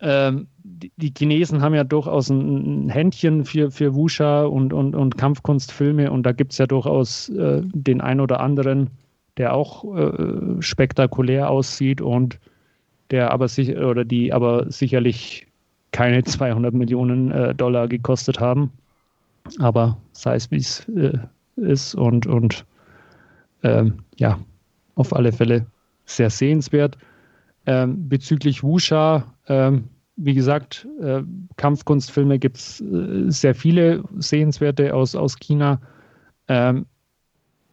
ähm, 0.00 0.48
die, 0.62 0.92
die, 0.96 1.12
Chinesen 1.16 1.62
haben 1.62 1.74
ja 1.74 1.84
durchaus 1.84 2.30
ein, 2.30 2.86
ein 2.86 2.88
Händchen 2.88 3.44
für, 3.44 3.70
für 3.70 3.94
Wusha 3.94 4.44
und, 4.44 4.72
und, 4.72 4.94
und 4.94 5.16
Kampfkunstfilme 5.16 6.10
und 6.10 6.24
da 6.24 6.32
gibt 6.32 6.52
es 6.52 6.58
ja 6.58 6.66
durchaus 6.66 7.28
äh, 7.28 7.62
den 7.64 8.00
ein 8.00 8.20
oder 8.20 8.40
anderen, 8.40 8.90
der 9.36 9.54
auch 9.54 9.84
äh, 9.96 10.60
spektakulär 10.60 11.50
aussieht 11.50 12.00
und 12.00 12.38
der 13.10 13.30
aber 13.30 13.48
sich 13.48 13.76
oder 13.76 14.04
die 14.04 14.32
aber 14.32 14.70
sicherlich 14.70 15.46
keine 15.92 16.24
200 16.24 16.74
Millionen 16.74 17.30
äh, 17.30 17.54
Dollar 17.54 17.86
gekostet 17.86 18.40
haben. 18.40 18.72
Aber 19.58 19.96
sei 20.12 20.34
es 20.34 20.50
wie 20.50 20.56
es 20.56 20.88
äh, 20.88 21.18
ist 21.56 21.94
und, 21.94 22.26
und 22.26 22.64
ähm, 23.62 24.04
ja, 24.16 24.38
auf 24.94 25.14
alle 25.14 25.32
Fälle 25.32 25.66
sehr 26.04 26.30
sehenswert. 26.30 26.98
Ähm, 27.66 28.08
bezüglich 28.08 28.62
Wusha, 28.62 29.24
ähm, 29.48 29.88
wie 30.16 30.34
gesagt, 30.34 30.86
äh, 31.00 31.22
Kampfkunstfilme 31.56 32.38
gibt 32.38 32.58
es 32.58 32.80
äh, 32.80 33.30
sehr 33.30 33.54
viele 33.54 34.04
sehenswerte 34.18 34.94
aus, 34.94 35.14
aus 35.14 35.38
China. 35.38 35.80
Ähm, 36.48 36.86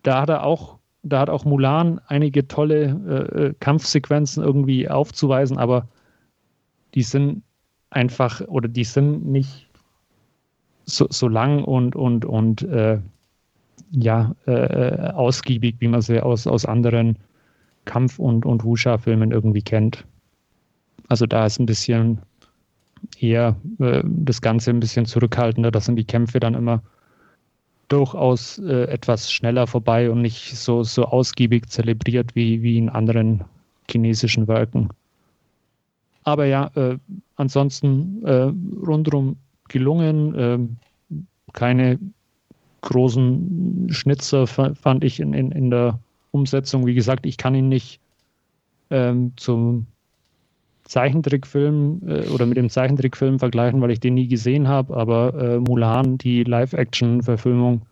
da 0.03 0.21
hat 0.21 0.29
er 0.29 0.43
auch, 0.43 0.79
da 1.03 1.19
hat 1.19 1.29
auch 1.29 1.45
Mulan 1.45 1.99
einige 2.07 2.47
tolle 2.47 2.83
äh, 3.07 3.47
äh 3.47 3.53
Kampfsequenzen 3.59 4.43
irgendwie 4.43 4.89
aufzuweisen, 4.89 5.57
aber 5.57 5.87
die 6.95 7.03
sind 7.03 7.43
einfach 7.89 8.41
oder 8.47 8.67
die 8.67 8.85
sind 8.85 9.25
nicht 9.25 9.67
so, 10.85 11.07
so 11.09 11.27
lang 11.27 11.63
und, 11.63 11.95
und, 11.95 12.25
und 12.25 12.63
äh, 12.63 12.99
ja, 13.91 14.35
äh, 14.45 15.11
ausgiebig, 15.11 15.75
wie 15.79 15.87
man 15.87 16.01
sie 16.01 16.21
aus, 16.21 16.47
aus 16.47 16.65
anderen 16.65 17.17
Kampf- 17.85 18.19
und, 18.19 18.45
und 18.45 18.63
Wusha-Filmen 18.63 19.31
irgendwie 19.31 19.61
kennt. 19.61 20.05
Also 21.07 21.25
da 21.25 21.45
ist 21.45 21.59
ein 21.59 21.65
bisschen 21.65 22.19
eher 23.19 23.55
äh, 23.79 24.01
das 24.05 24.41
Ganze 24.41 24.69
ein 24.69 24.79
bisschen 24.79 25.05
zurückhaltender. 25.05 25.71
Da 25.71 25.79
sind 25.79 25.97
die 25.97 26.05
Kämpfe 26.05 26.39
dann 26.39 26.53
immer 26.53 26.81
durchaus 27.89 28.59
äh, 28.59 28.83
etwas 28.85 29.31
schneller 29.31 29.67
vorbei 29.67 30.09
und 30.09 30.21
nicht 30.21 30.55
so, 30.55 30.83
so 30.83 31.05
ausgiebig 31.05 31.69
zelebriert 31.69 32.33
wie, 32.35 32.61
wie 32.61 32.77
in 32.77 32.89
anderen 32.89 33.43
chinesischen 33.89 34.47
Werken. 34.47 34.89
Aber 36.23 36.45
ja, 36.45 36.71
äh, 36.75 36.97
ansonsten 37.35 38.23
äh, 38.25 38.53
rundum 38.85 39.35
gelungen. 39.67 40.35
Ähm, 40.37 40.77
keine 41.53 41.99
großen 42.81 43.87
Schnitzer 43.91 44.47
fand 44.47 45.03
ich 45.03 45.19
in, 45.19 45.33
in, 45.33 45.51
in 45.51 45.69
der 45.69 45.99
Umsetzung. 46.31 46.85
Wie 46.85 46.93
gesagt, 46.93 47.25
ich 47.25 47.37
kann 47.37 47.55
ihn 47.55 47.69
nicht 47.69 47.99
ähm, 48.89 49.33
zum 49.35 49.87
Zeichentrickfilm 50.83 52.01
äh, 52.07 52.27
oder 52.29 52.45
mit 52.45 52.57
dem 52.57 52.69
Zeichentrickfilm 52.69 53.39
vergleichen, 53.39 53.81
weil 53.81 53.91
ich 53.91 53.99
den 53.99 54.15
nie 54.15 54.27
gesehen 54.27 54.67
habe, 54.67 54.95
aber 54.95 55.33
äh, 55.35 55.59
Mulan, 55.59 56.17
die 56.17 56.43
Live-Action-Verfilmung, 56.43 57.83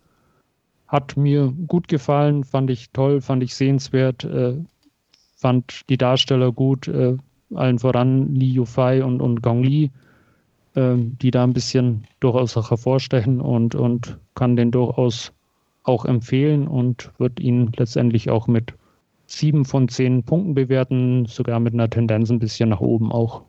hat 0.87 1.15
mir 1.15 1.53
gut 1.67 1.87
gefallen, 1.87 2.43
fand 2.43 2.71
ich 2.71 2.89
toll, 2.91 3.21
fand 3.21 3.43
ich 3.43 3.53
sehenswert, 3.53 4.23
äh, 4.23 4.55
fand 5.35 5.87
die 5.87 5.97
Darsteller 5.97 6.51
gut, 6.51 6.87
äh, 6.87 7.15
allen 7.53 7.79
voran 7.79 8.33
Li 8.33 8.47
Yufei 8.47 9.03
und, 9.03 9.21
und 9.21 9.41
Gong 9.41 9.63
Li 9.63 9.91
die 10.97 11.31
da 11.31 11.43
ein 11.43 11.53
bisschen 11.53 12.05
durchaus 12.19 12.57
auch 12.57 12.69
hervorstechen 12.69 13.41
und, 13.41 13.75
und 13.75 14.17
kann 14.35 14.55
den 14.55 14.71
durchaus 14.71 15.31
auch 15.83 16.05
empfehlen 16.05 16.67
und 16.67 17.11
wird 17.17 17.39
ihn 17.39 17.71
letztendlich 17.75 18.29
auch 18.29 18.47
mit 18.47 18.73
sieben 19.25 19.65
von 19.65 19.87
zehn 19.89 20.23
Punkten 20.23 20.53
bewerten, 20.53 21.25
sogar 21.25 21.59
mit 21.59 21.73
einer 21.73 21.89
Tendenz 21.89 22.29
ein 22.29 22.39
bisschen 22.39 22.69
nach 22.69 22.81
oben 22.81 23.11
auch. 23.11 23.43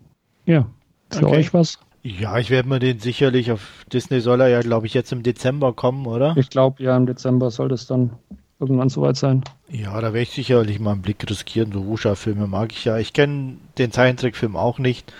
Ja, 0.46 0.66
für 1.10 1.26
okay. 1.26 1.36
euch 1.36 1.54
was? 1.54 1.78
Ja, 2.02 2.38
ich 2.38 2.50
werde 2.50 2.68
mir 2.68 2.78
den 2.78 2.98
sicherlich 2.98 3.52
auf 3.52 3.84
Disney 3.92 4.20
soll 4.20 4.40
er 4.40 4.48
ja, 4.48 4.60
glaube 4.60 4.86
ich, 4.86 4.94
jetzt 4.94 5.12
im 5.12 5.22
Dezember 5.22 5.72
kommen, 5.72 6.06
oder? 6.06 6.34
Ich 6.36 6.48
glaube, 6.48 6.82
ja, 6.82 6.96
im 6.96 7.06
Dezember 7.06 7.50
soll 7.50 7.68
das 7.68 7.86
dann 7.86 8.12
irgendwann 8.58 8.88
soweit 8.88 9.16
sein. 9.16 9.42
Ja, 9.68 9.94
da 10.00 10.08
werde 10.08 10.22
ich 10.22 10.30
sicherlich 10.30 10.80
mal 10.80 10.92
einen 10.92 11.02
Blick 11.02 11.28
riskieren. 11.28 11.72
So 11.72 11.86
Wusha-Filme 11.86 12.46
mag 12.46 12.72
ich 12.72 12.84
ja. 12.84 12.98
Ich 12.98 13.12
kenne 13.12 13.56
den 13.78 13.92
Zeichentrickfilm 13.92 14.56
auch 14.56 14.78
nicht. 14.78 15.12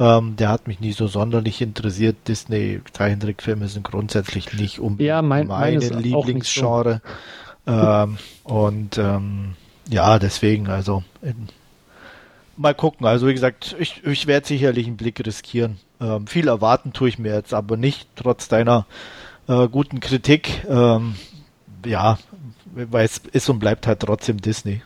Ähm, 0.00 0.36
der 0.36 0.48
hat 0.48 0.66
mich 0.66 0.80
nie 0.80 0.92
so 0.92 1.06
sonderlich 1.06 1.60
interessiert. 1.60 2.16
Disney-Zeichentrickfilme 2.26 3.68
sind 3.68 3.84
grundsätzlich 3.84 4.54
nicht 4.54 4.80
um 4.80 4.98
ja, 4.98 5.20
mein, 5.20 5.46
meine 5.46 5.78
Lieblingsgenre. 5.78 7.02
So. 7.66 7.72
Ähm, 7.72 8.16
und 8.42 8.96
ähm, 8.96 9.56
ja, 9.90 10.18
deswegen, 10.18 10.68
also 10.68 11.04
in, 11.20 11.48
mal 12.56 12.74
gucken. 12.74 13.06
Also 13.06 13.26
wie 13.28 13.34
gesagt, 13.34 13.76
ich, 13.78 14.02
ich 14.04 14.26
werde 14.26 14.46
sicherlich 14.46 14.86
einen 14.86 14.96
Blick 14.96 15.24
riskieren. 15.24 15.76
Ähm, 16.00 16.26
viel 16.26 16.48
erwarten 16.48 16.94
tue 16.94 17.10
ich 17.10 17.18
mir 17.18 17.34
jetzt 17.34 17.52
aber 17.52 17.76
nicht, 17.76 18.08
trotz 18.16 18.48
deiner 18.48 18.86
äh, 19.48 19.68
guten 19.68 20.00
Kritik. 20.00 20.64
Ähm, 20.66 21.14
ja, 21.84 22.18
weil 22.74 23.04
es 23.04 23.18
ist 23.32 23.50
und 23.50 23.58
bleibt 23.58 23.86
halt 23.86 24.00
trotzdem 24.00 24.40
Disney. 24.40 24.80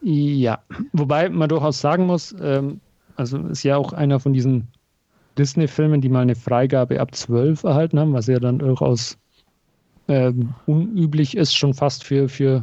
Ja, 0.00 0.60
wobei 0.92 1.28
man 1.28 1.48
durchaus 1.48 1.80
sagen 1.80 2.06
muss, 2.06 2.34
ähm, 2.40 2.80
also 3.16 3.38
ist 3.48 3.62
ja 3.62 3.76
auch 3.76 3.92
einer 3.92 4.20
von 4.20 4.32
diesen 4.32 4.68
Disney-Filmen, 5.38 6.00
die 6.00 6.08
mal 6.08 6.20
eine 6.20 6.34
Freigabe 6.34 7.00
ab 7.00 7.14
12 7.14 7.64
erhalten 7.64 7.98
haben, 7.98 8.12
was 8.12 8.26
ja 8.26 8.38
dann 8.38 8.58
durchaus 8.58 9.18
ähm, 10.08 10.54
unüblich 10.66 11.36
ist, 11.36 11.56
schon 11.56 11.74
fast 11.74 12.04
für, 12.04 12.28
für 12.28 12.62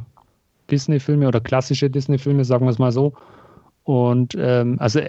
Disney-Filme 0.70 1.28
oder 1.28 1.42
klassische 1.42 1.90
Disney-Filme, 1.90 2.46
sagen 2.46 2.66
wir 2.66 2.72
es 2.72 2.80
mal 2.80 2.92
so. 2.92 3.14
Und 3.84 4.36
ähm, 4.38 4.78
also 4.80 5.00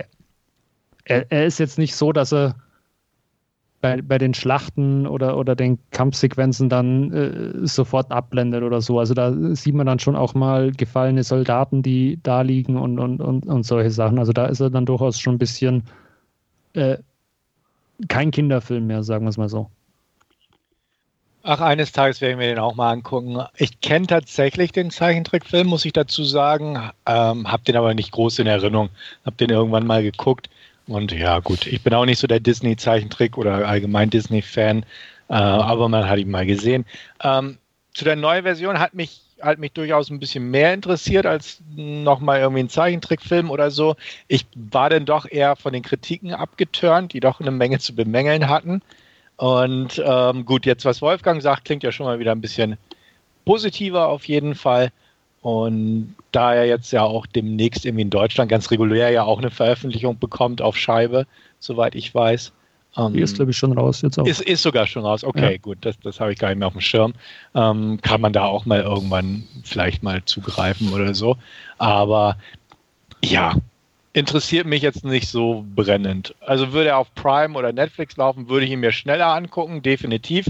er, 1.04 1.30
er, 1.30 1.46
ist 1.46 1.58
jetzt 1.58 1.78
nicht 1.78 1.94
so, 1.94 2.12
dass 2.12 2.32
er 2.32 2.56
bei, 3.82 4.00
bei 4.00 4.16
den 4.16 4.32
Schlachten 4.32 5.06
oder, 5.06 5.36
oder 5.36 5.54
den 5.54 5.78
Kampfsequenzen 5.90 6.70
dann 6.70 7.12
äh, 7.12 7.66
sofort 7.66 8.10
abblendet 8.10 8.62
oder 8.62 8.80
so. 8.80 8.98
Also 8.98 9.12
da 9.12 9.34
sieht 9.54 9.74
man 9.74 9.86
dann 9.86 9.98
schon 9.98 10.16
auch 10.16 10.34
mal 10.34 10.70
gefallene 10.70 11.24
Soldaten, 11.24 11.82
die 11.82 12.18
da 12.22 12.40
liegen 12.42 12.76
und, 12.76 12.98
und, 12.98 13.20
und, 13.20 13.44
und 13.44 13.64
solche 13.64 13.90
Sachen. 13.90 14.18
Also 14.18 14.32
da 14.32 14.46
ist 14.46 14.60
er 14.60 14.70
dann 14.70 14.86
durchaus 14.86 15.18
schon 15.18 15.34
ein 15.34 15.38
bisschen 15.38 15.82
äh, 16.74 16.96
kein 18.08 18.30
Kinderfilm 18.30 18.86
mehr, 18.86 19.02
sagen 19.02 19.24
wir 19.24 19.30
es 19.30 19.36
mal 19.36 19.48
so. 19.48 19.68
Ach, 21.44 21.60
eines 21.60 21.90
Tages 21.90 22.20
werde 22.20 22.32
ich 22.32 22.38
mir 22.38 22.46
den 22.46 22.60
auch 22.60 22.76
mal 22.76 22.92
angucken. 22.92 23.42
Ich 23.56 23.80
kenne 23.80 24.06
tatsächlich 24.06 24.70
den 24.70 24.92
Zeichentrickfilm, 24.92 25.66
muss 25.66 25.84
ich 25.84 25.92
dazu 25.92 26.22
sagen. 26.22 26.92
Ähm, 27.04 27.50
hab 27.50 27.64
den 27.64 27.76
aber 27.76 27.94
nicht 27.94 28.12
groß 28.12 28.38
in 28.38 28.46
Erinnerung. 28.46 28.90
Hab 29.26 29.36
den 29.38 29.50
irgendwann 29.50 29.88
mal 29.88 30.04
geguckt. 30.04 30.48
Und 30.86 31.12
ja, 31.12 31.38
gut, 31.40 31.66
ich 31.66 31.82
bin 31.82 31.94
auch 31.94 32.04
nicht 32.04 32.18
so 32.18 32.26
der 32.26 32.40
Disney-Zeichentrick 32.40 33.38
oder 33.38 33.66
allgemein 33.66 34.10
Disney-Fan, 34.10 34.84
äh, 35.28 35.34
aber 35.34 35.88
man 35.88 36.08
hat 36.08 36.18
ihn 36.18 36.30
mal 36.30 36.46
gesehen. 36.46 36.84
Ähm, 37.22 37.58
zu 37.94 38.04
der 38.04 38.16
neuen 38.16 38.42
Version 38.42 38.78
hat 38.78 38.94
mich 38.94 39.20
hat 39.42 39.58
mich 39.58 39.72
durchaus 39.72 40.08
ein 40.08 40.20
bisschen 40.20 40.50
mehr 40.50 40.72
interessiert 40.72 41.26
als 41.26 41.60
nochmal 41.74 42.40
irgendwie 42.40 42.62
ein 42.62 42.68
Zeichentrickfilm 42.68 43.50
oder 43.50 43.70
so. 43.70 43.96
Ich 44.28 44.46
war 44.54 44.88
dann 44.88 45.04
doch 45.04 45.26
eher 45.28 45.56
von 45.56 45.72
den 45.72 45.82
Kritiken 45.82 46.32
abgeturnt, 46.32 47.12
die 47.12 47.20
doch 47.20 47.40
eine 47.40 47.50
Menge 47.50 47.78
zu 47.80 47.94
bemängeln 47.94 48.48
hatten. 48.48 48.82
Und 49.36 50.00
ähm, 50.04 50.44
gut, 50.44 50.66
jetzt 50.66 50.84
was 50.84 51.02
Wolfgang 51.02 51.42
sagt, 51.42 51.64
klingt 51.64 51.82
ja 51.82 51.90
schon 51.90 52.06
mal 52.06 52.18
wieder 52.18 52.32
ein 52.32 52.40
bisschen 52.40 52.78
positiver 53.44 54.08
auf 54.08 54.24
jeden 54.24 54.54
Fall. 54.54 54.92
Und 55.42 56.14
da 56.30 56.54
er 56.54 56.66
jetzt 56.66 56.92
ja 56.92 57.02
auch 57.02 57.26
demnächst 57.26 57.84
irgendwie 57.84 58.02
in 58.02 58.10
Deutschland 58.10 58.50
ganz 58.50 58.70
regulär 58.70 59.10
ja 59.10 59.24
auch 59.24 59.38
eine 59.38 59.50
Veröffentlichung 59.50 60.18
bekommt 60.18 60.62
auf 60.62 60.76
Scheibe, 60.76 61.26
soweit 61.58 61.94
ich 61.96 62.14
weiß. 62.14 62.52
Ähm, 62.96 63.14
Die 63.14 63.20
ist, 63.20 63.36
glaube 63.36 63.50
ich, 63.50 63.56
schon 63.56 63.72
raus 63.72 64.02
jetzt 64.02 64.18
auch. 64.18 64.26
Ist, 64.26 64.40
ist 64.40 64.62
sogar 64.62 64.86
schon 64.86 65.04
raus. 65.04 65.24
Okay, 65.24 65.52
ja. 65.52 65.58
gut, 65.58 65.78
das, 65.80 65.98
das 66.00 66.20
habe 66.20 66.32
ich 66.32 66.38
gar 66.38 66.48
nicht 66.48 66.58
mehr 66.58 66.68
auf 66.68 66.74
dem 66.74 66.80
Schirm. 66.80 67.14
Ähm, 67.54 67.98
kann 68.02 68.20
man 68.20 68.32
da 68.32 68.44
auch 68.44 68.66
mal 68.66 68.82
irgendwann 68.82 69.44
vielleicht 69.64 70.02
mal 70.02 70.24
zugreifen 70.24 70.92
oder 70.92 71.14
so. 71.14 71.36
Aber 71.78 72.36
ja, 73.24 73.56
interessiert 74.12 74.66
mich 74.66 74.82
jetzt 74.82 75.04
nicht 75.04 75.28
so 75.28 75.64
brennend. 75.74 76.34
Also 76.40 76.72
würde 76.72 76.90
er 76.90 76.98
auf 76.98 77.14
Prime 77.14 77.58
oder 77.58 77.72
Netflix 77.72 78.16
laufen, 78.16 78.48
würde 78.48 78.66
ich 78.66 78.72
ihn 78.72 78.80
mir 78.80 78.92
schneller 78.92 79.28
angucken, 79.28 79.82
definitiv. 79.82 80.46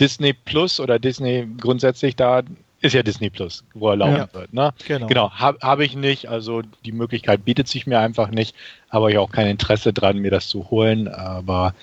Disney 0.00 0.32
Plus 0.32 0.80
oder 0.80 0.98
Disney 0.98 1.46
grundsätzlich 1.58 2.16
da 2.16 2.42
ist 2.84 2.92
ja 2.92 3.02
Disney 3.02 3.30
Plus, 3.30 3.64
wo 3.74 3.90
er 3.90 3.96
laufen 3.96 4.16
ja, 4.16 4.34
wird. 4.34 4.52
Ne? 4.52 4.72
Genau, 4.86 5.06
genau 5.06 5.30
habe 5.30 5.58
hab 5.60 5.80
ich 5.80 5.96
nicht. 5.96 6.28
Also 6.28 6.62
die 6.84 6.92
Möglichkeit 6.92 7.44
bietet 7.44 7.68
sich 7.68 7.86
mir 7.86 7.98
einfach 7.98 8.30
nicht. 8.30 8.54
Aber 8.90 9.08
ich 9.08 9.16
habe 9.16 9.24
auch 9.24 9.32
kein 9.32 9.46
Interesse 9.46 9.92
dran, 9.92 10.18
mir 10.18 10.30
das 10.30 10.48
zu 10.48 10.70
holen. 10.70 11.08
Aber 11.08 11.74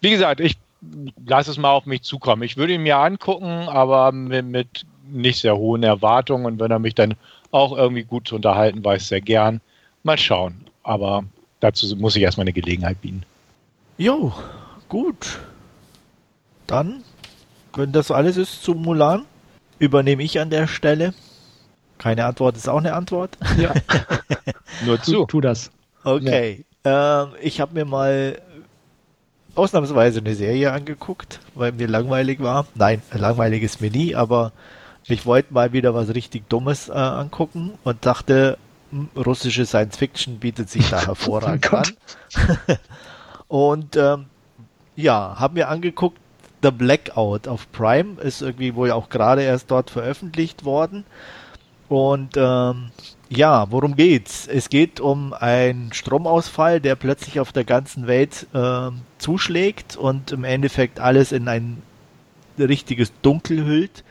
wie 0.00 0.10
gesagt, 0.10 0.40
ich 0.40 0.56
lasse 1.24 1.50
es 1.50 1.58
mal 1.58 1.70
auf 1.70 1.86
mich 1.86 2.02
zukommen. 2.02 2.42
Ich 2.42 2.56
würde 2.56 2.74
ihn 2.74 2.82
mir 2.82 2.98
angucken, 2.98 3.68
aber 3.68 4.12
mit, 4.12 4.46
mit 4.46 4.86
nicht 5.10 5.40
sehr 5.40 5.56
hohen 5.56 5.82
Erwartungen. 5.82 6.46
Und 6.46 6.60
wenn 6.60 6.70
er 6.70 6.78
mich 6.78 6.94
dann 6.94 7.14
auch 7.50 7.76
irgendwie 7.76 8.04
gut 8.04 8.32
unterhalten 8.32 8.84
weiß, 8.84 9.08
sehr 9.08 9.20
gern. 9.20 9.60
Mal 10.02 10.18
schauen. 10.18 10.66
Aber 10.82 11.24
dazu 11.60 11.94
muss 11.96 12.16
ich 12.16 12.22
erstmal 12.22 12.44
eine 12.44 12.52
Gelegenheit 12.52 13.00
bieten. 13.00 13.22
Jo, 13.96 14.32
gut. 14.88 15.38
Dann, 16.66 17.02
wenn 17.74 17.92
das 17.92 18.10
alles 18.10 18.36
ist 18.36 18.62
zu 18.62 18.74
Mulan, 18.74 19.24
übernehme 19.78 20.22
ich 20.22 20.40
an 20.40 20.50
der 20.50 20.66
Stelle. 20.66 21.14
Keine 21.98 22.24
Antwort 22.26 22.56
ist 22.56 22.68
auch 22.68 22.78
eine 22.78 22.94
Antwort. 22.94 23.36
Ja. 23.58 23.74
Nur 24.84 25.02
zu. 25.02 25.12
Tu, 25.12 25.26
tu 25.26 25.40
das. 25.40 25.70
Okay. 26.04 26.64
Ja. 26.84 27.24
Ähm, 27.24 27.30
ich 27.40 27.60
habe 27.60 27.74
mir 27.74 27.84
mal 27.84 28.40
ausnahmsweise 29.54 30.20
eine 30.20 30.34
Serie 30.34 30.72
angeguckt, 30.72 31.40
weil 31.54 31.72
mir 31.72 31.88
langweilig 31.88 32.40
war. 32.40 32.66
Nein, 32.74 33.02
langweilig 33.12 33.62
ist 33.62 33.80
mir 33.80 33.90
nie, 33.90 34.14
aber 34.14 34.52
ich 35.06 35.26
wollte 35.26 35.52
mal 35.52 35.72
wieder 35.72 35.94
was 35.94 36.14
richtig 36.14 36.48
Dummes 36.48 36.88
äh, 36.88 36.92
angucken 36.92 37.72
und 37.82 38.06
dachte, 38.06 38.58
hm, 38.90 39.08
russische 39.16 39.66
Science 39.66 39.96
Fiction 39.96 40.38
bietet 40.38 40.70
sich 40.70 40.88
da 40.88 41.00
hervorragend 41.06 41.72
oh 41.72 41.76
an. 41.76 42.78
und 43.48 43.96
ähm, 43.96 44.26
ja, 44.94 45.36
haben 45.38 45.54
mir 45.54 45.68
angeguckt, 45.68 46.18
The 46.62 46.70
Blackout 46.70 47.46
auf 47.46 47.70
Prime 47.72 48.20
ist 48.20 48.42
irgendwie 48.42 48.74
wohl 48.74 48.90
auch 48.90 49.08
gerade 49.08 49.42
erst 49.42 49.70
dort 49.70 49.90
veröffentlicht 49.90 50.64
worden. 50.64 51.04
Und 51.88 52.36
ähm, 52.36 52.90
ja, 53.30 53.70
worum 53.70 53.96
geht's? 53.96 54.46
Es 54.46 54.68
geht 54.68 55.00
um 55.00 55.32
einen 55.32 55.92
Stromausfall, 55.92 56.80
der 56.80 56.96
plötzlich 56.96 57.40
auf 57.40 57.52
der 57.52 57.64
ganzen 57.64 58.06
Welt 58.06 58.46
äh, 58.52 58.90
zuschlägt 59.18 59.96
und 59.96 60.32
im 60.32 60.44
Endeffekt 60.44 61.00
alles 61.00 61.32
in 61.32 61.48
ein 61.48 61.82
richtiges 62.58 63.12
Dunkel 63.22 63.64
hüllt. 63.64 64.04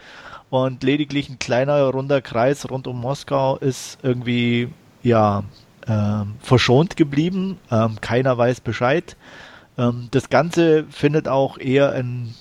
Und 0.50 0.84
lediglich 0.84 1.30
ein 1.30 1.40
kleiner 1.40 1.84
runder 1.90 2.22
Kreis 2.22 2.70
rund 2.70 2.88
um 2.88 3.02
Moskau 3.02 3.58
ist 3.58 3.98
irgendwie 4.02 4.70
ja 5.04 5.44
ähm, 5.88 6.36
verschont 6.40 6.96
geblieben. 6.96 7.60
Ähm, 7.70 8.00
keiner 8.00 8.38
weiß 8.38 8.62
Bescheid. 8.62 9.18
Ähm, 9.78 10.08
das 10.12 10.30
Ganze 10.30 10.86
findet 10.90 11.28
auch 11.28 11.58
eher 11.58 11.94
in 11.96 12.34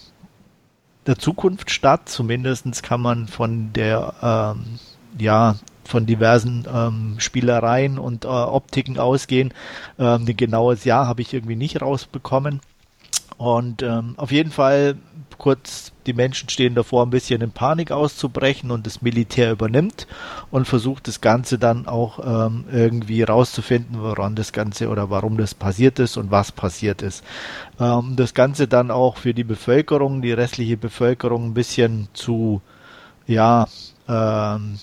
der 1.07 1.18
Zukunft 1.18 1.70
statt. 1.70 2.09
Zumindest 2.09 2.82
kann 2.82 3.01
man 3.01 3.28
von 3.28 3.72
der, 3.72 4.14
ähm, 4.22 4.78
ja, 5.18 5.57
von 5.84 6.05
diversen 6.05 6.66
ähm, 6.72 7.14
Spielereien 7.18 7.99
und 7.99 8.24
äh, 8.24 8.28
Optiken 8.28 8.99
ausgehen. 8.99 9.55
Ähm, 9.99 10.24
ein 10.26 10.37
genaues 10.37 10.84
Jahr 10.84 11.07
habe 11.07 11.22
ich 11.22 11.32
irgendwie 11.32 11.57
nicht 11.57 11.80
rausbekommen. 11.80 12.61
Und 13.39 13.82
ähm, 13.82 14.14
auf 14.16 14.32
jeden 14.32 14.51
Fall 14.51 14.97
kurz, 15.39 15.93
die 16.07 16.12
Menschen 16.12 16.48
stehen 16.48 16.74
davor, 16.74 17.04
ein 17.04 17.11
bisschen 17.11 17.42
in 17.42 17.50
Panik 17.50 17.90
auszubrechen 17.90 18.70
und 18.70 18.86
das 18.86 19.02
Militär 19.02 19.52
übernimmt 19.52 20.07
und 20.50 20.66
versucht 20.66 21.09
das 21.09 21.20
Ganze 21.20 21.59
dann 21.59 21.86
auch 21.86 22.18
ähm, 22.46 22.64
irgendwie 22.70 23.22
rauszufinden, 23.22 24.00
woran 24.00 24.34
das 24.34 24.52
Ganze 24.52 24.88
oder 24.88 25.11
warum 25.11 25.36
das 25.36 25.54
passiert 25.54 25.98
ist 25.98 26.16
und 26.16 26.30
was 26.30 26.52
passiert 26.52 27.02
ist. 27.02 27.24
Ähm, 27.80 28.14
das 28.16 28.34
Ganze 28.34 28.68
dann 28.68 28.90
auch 28.90 29.16
für 29.16 29.34
die 29.34 29.44
Bevölkerung, 29.44 30.22
die 30.22 30.32
restliche 30.32 30.76
Bevölkerung 30.76 31.46
ein 31.46 31.54
bisschen 31.54 32.09
zu, 32.12 32.62
ja, 33.26 33.66
ähm, 34.09 34.78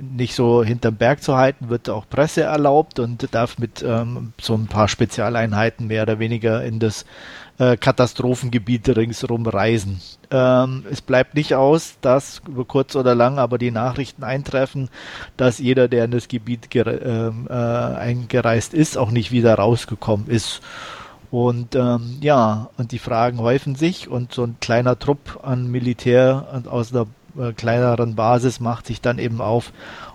nicht 0.00 0.34
so 0.34 0.64
hinterm 0.64 0.96
Berg 0.96 1.22
zu 1.22 1.36
halten, 1.36 1.68
wird 1.68 1.88
auch 1.90 2.08
Presse 2.08 2.42
erlaubt 2.42 2.98
und 2.98 3.34
darf 3.34 3.58
mit 3.58 3.82
ähm, 3.86 4.32
so 4.40 4.54
ein 4.54 4.66
paar 4.66 4.88
Spezialeinheiten 4.88 5.86
mehr 5.86 6.02
oder 6.02 6.18
weniger 6.18 6.64
in 6.64 6.78
das 6.78 7.04
äh, 7.58 7.76
Katastrophengebiete 7.76 8.96
ringsherum 8.96 9.46
reisen. 9.46 10.00
Ähm, 10.30 10.84
es 10.90 11.00
bleibt 11.00 11.34
nicht 11.34 11.54
aus, 11.54 11.94
dass 12.00 12.42
über 12.46 12.64
kurz 12.64 12.96
oder 12.96 13.14
lang 13.14 13.38
aber 13.38 13.58
die 13.58 13.70
Nachrichten 13.70 14.24
eintreffen, 14.24 14.88
dass 15.36 15.58
jeder, 15.58 15.88
der 15.88 16.04
in 16.06 16.10
das 16.10 16.28
Gebiet 16.28 16.68
ähm, 16.74 17.46
äh, 17.48 17.52
eingereist 17.52 18.74
ist, 18.74 18.96
auch 18.96 19.10
nicht 19.10 19.32
wieder 19.32 19.54
rausgekommen 19.54 20.28
ist. 20.28 20.60
Und 21.30 21.74
ähm, 21.76 22.18
ja, 22.20 22.68
und 22.76 22.92
die 22.92 22.98
Fragen 22.98 23.38
häufen 23.38 23.74
sich 23.74 24.08
und 24.08 24.32
so 24.32 24.44
ein 24.44 24.56
kleiner 24.60 24.98
Trupp 24.98 25.40
an 25.42 25.70
Militär 25.70 26.62
aus 26.68 26.92
einer 26.92 27.06
äh, 27.38 27.52
kleineren 27.52 28.14
Basis 28.14 28.60
macht 28.60 28.86
sich 28.86 29.00
dann 29.00 29.18
eben 29.18 29.40
auf, 29.40 29.72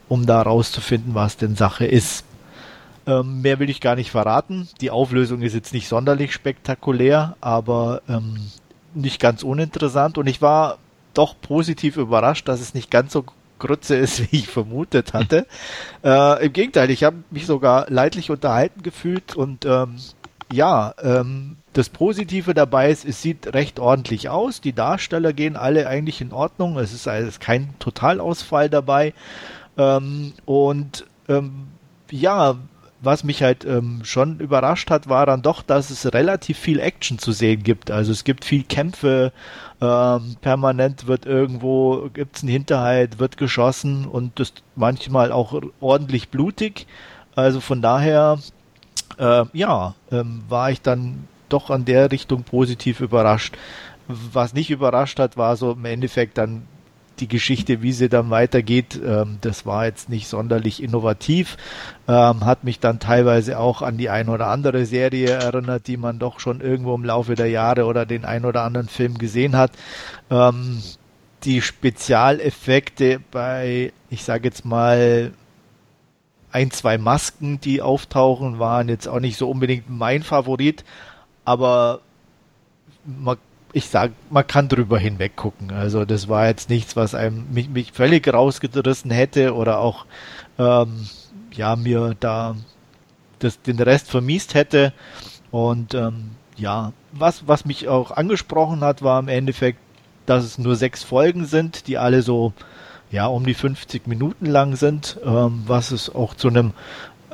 um 0.09 0.25
da 0.25 0.41
rauszufinden, 0.41 1.15
was 1.15 1.37
denn 1.37 1.55
Sache 1.55 1.85
ist. 1.85 2.23
Ähm, 3.07 3.41
mehr 3.41 3.59
will 3.59 3.69
ich 3.69 3.79
gar 3.79 3.95
nicht 3.95 4.11
verraten. 4.11 4.67
Die 4.81 4.91
Auflösung 4.91 5.41
ist 5.41 5.55
jetzt 5.55 5.73
nicht 5.73 5.87
sonderlich 5.87 6.33
spektakulär, 6.33 7.37
aber 7.39 8.01
ähm, 8.09 8.37
nicht 8.93 9.21
ganz 9.21 9.43
uninteressant. 9.43 10.17
Und 10.17 10.27
ich 10.27 10.41
war 10.41 10.77
doch 11.13 11.35
positiv 11.39 11.95
überrascht, 11.95 12.47
dass 12.47 12.59
es 12.59 12.73
nicht 12.73 12.91
ganz 12.91 13.13
so 13.13 13.23
Grütze 13.59 13.95
ist, 13.95 14.19
wie 14.31 14.37
ich 14.37 14.47
vermutet 14.47 15.13
hatte. 15.13 15.47
äh, 16.03 16.45
Im 16.45 16.53
Gegenteil, 16.53 16.91
ich 16.91 17.03
habe 17.03 17.17
mich 17.31 17.45
sogar 17.45 17.89
leidlich 17.89 18.29
unterhalten 18.29 18.83
gefühlt 18.83 19.35
und 19.35 19.65
ähm, 19.65 19.95
ja, 20.51 20.93
ähm, 21.01 21.57
das 21.73 21.89
Positive 21.89 22.53
dabei 22.53 22.89
ist, 22.89 23.05
es 23.05 23.21
sieht 23.21 23.53
recht 23.53 23.79
ordentlich 23.79 24.29
aus. 24.29 24.61
Die 24.61 24.73
Darsteller 24.73 25.33
gehen 25.33 25.55
alle 25.55 25.87
eigentlich 25.87 26.21
in 26.21 26.31
Ordnung. 26.31 26.77
Es 26.77 26.93
ist 26.93 27.07
also 27.07 27.29
kein 27.39 27.75
Totalausfall 27.79 28.69
dabei. 28.69 29.13
Ähm, 29.77 30.33
und 30.45 31.05
ähm, 31.27 31.67
ja, 32.09 32.55
was 33.07 33.23
mich 33.23 33.41
halt 33.41 33.63
ähm, 33.63 34.01
schon 34.03 34.41
überrascht 34.41 34.91
hat, 34.91 35.07
war 35.07 35.25
dann 35.25 35.41
doch, 35.41 35.61
dass 35.61 35.91
es 35.91 36.13
relativ 36.13 36.57
viel 36.57 36.81
Action 36.81 37.17
zu 37.17 37.31
sehen 37.31 37.63
gibt. 37.63 37.89
Also 37.89 38.11
es 38.11 38.25
gibt 38.25 38.43
viel 38.43 38.63
Kämpfe, 38.63 39.31
ähm, 39.79 40.35
permanent 40.41 41.07
wird 41.07 41.25
irgendwo, 41.25 42.09
gibt 42.13 42.35
es 42.35 42.43
einen 42.43 42.51
Hinterhalt, 42.51 43.17
wird 43.17 43.37
geschossen 43.37 44.05
und 44.05 44.37
das 44.41 44.51
manchmal 44.75 45.31
auch 45.31 45.57
ordentlich 45.79 46.27
blutig. 46.27 46.85
Also 47.33 47.61
von 47.61 47.81
daher, 47.81 48.39
äh, 49.17 49.45
ja, 49.53 49.95
ähm, 50.11 50.43
war 50.49 50.71
ich 50.71 50.81
dann 50.81 51.29
doch 51.47 51.69
an 51.69 51.85
der 51.85 52.11
Richtung 52.11 52.43
positiv 52.43 52.99
überrascht. 52.99 53.55
Was 54.09 54.53
nicht 54.53 54.69
überrascht 54.69 55.17
hat, 55.17 55.37
war 55.37 55.55
so 55.55 55.71
im 55.71 55.85
Endeffekt 55.85 56.37
dann 56.37 56.67
die 57.19 57.27
Geschichte, 57.27 57.81
wie 57.81 57.91
sie 57.91 58.09
dann 58.09 58.29
weitergeht, 58.29 58.99
ähm, 59.03 59.37
das 59.41 59.65
war 59.65 59.85
jetzt 59.85 60.09
nicht 60.09 60.27
sonderlich 60.27 60.81
innovativ, 60.81 61.57
ähm, 62.07 62.45
hat 62.45 62.63
mich 62.63 62.79
dann 62.79 62.99
teilweise 62.99 63.59
auch 63.59 63.81
an 63.81 63.97
die 63.97 64.09
ein 64.09 64.29
oder 64.29 64.47
andere 64.47 64.85
Serie 64.85 65.29
erinnert, 65.29 65.87
die 65.87 65.97
man 65.97 66.19
doch 66.19 66.39
schon 66.39 66.61
irgendwo 66.61 66.95
im 66.95 67.03
Laufe 67.03 67.35
der 67.35 67.49
Jahre 67.49 67.85
oder 67.85 68.05
den 68.05 68.25
ein 68.25 68.45
oder 68.45 68.63
anderen 68.63 68.87
Film 68.87 69.17
gesehen 69.17 69.55
hat. 69.55 69.71
Ähm, 70.29 70.81
die 71.43 71.61
Spezialeffekte 71.61 73.19
bei, 73.31 73.93
ich 74.09 74.23
sage 74.23 74.45
jetzt 74.45 74.65
mal, 74.65 75.31
ein, 76.51 76.71
zwei 76.71 76.97
Masken, 76.97 77.59
die 77.61 77.81
auftauchen, 77.81 78.57
waren 78.57 78.89
jetzt 78.89 79.07
auch 79.07 79.19
nicht 79.19 79.37
so 79.37 79.49
unbedingt 79.49 79.89
mein 79.89 80.23
Favorit, 80.23 80.83
aber 81.45 82.01
man 83.05 83.37
ich 83.73 83.89
sag, 83.89 84.11
man 84.29 84.47
kann 84.47 84.69
drüber 84.69 84.97
hinweg 84.97 85.35
gucken. 85.35 85.71
Also 85.71 86.05
das 86.05 86.27
war 86.27 86.47
jetzt 86.47 86.69
nichts, 86.69 86.95
was 86.95 87.15
einem 87.15 87.45
mich, 87.51 87.69
mich 87.69 87.91
völlig 87.91 88.31
rausgerissen 88.31 89.11
hätte 89.11 89.53
oder 89.53 89.79
auch 89.79 90.05
ähm, 90.57 91.07
ja 91.51 91.75
mir 91.75 92.15
da 92.19 92.55
das, 93.39 93.61
den 93.61 93.79
Rest 93.79 94.09
vermiest 94.09 94.53
hätte. 94.53 94.93
Und 95.51 95.93
ähm, 95.93 96.31
ja, 96.55 96.93
was, 97.11 97.47
was 97.47 97.65
mich 97.65 97.87
auch 97.87 98.11
angesprochen 98.11 98.81
hat, 98.81 99.01
war 99.01 99.19
im 99.19 99.27
Endeffekt, 99.27 99.79
dass 100.25 100.43
es 100.43 100.57
nur 100.57 100.75
sechs 100.75 101.03
Folgen 101.03 101.45
sind, 101.45 101.87
die 101.87 101.97
alle 101.97 102.21
so 102.21 102.53
ja 103.11 103.27
um 103.27 103.45
die 103.45 103.53
50 103.53 104.07
Minuten 104.07 104.45
lang 104.45 104.75
sind, 104.75 105.19
ähm, 105.23 105.63
was 105.65 105.91
es 105.91 106.13
auch 106.13 106.33
zu 106.33 106.47
einem 106.49 106.73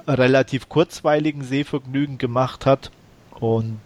relativ 0.07 0.69
kurzweiligen 0.69 1.43
Sehvergnügen 1.43 2.17
gemacht 2.17 2.65
hat. 2.65 2.91
Und 3.39 3.79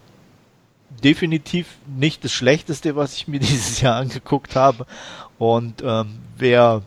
definitiv 1.03 1.77
nicht 1.87 2.23
das 2.23 2.31
Schlechteste, 2.31 2.95
was 2.95 3.15
ich 3.15 3.27
mir 3.27 3.39
dieses 3.41 3.81
Jahr 3.81 3.95
angeguckt 3.95 4.55
habe. 4.55 4.85
Und 5.37 5.83
ähm, 5.85 6.19
wer 6.37 6.81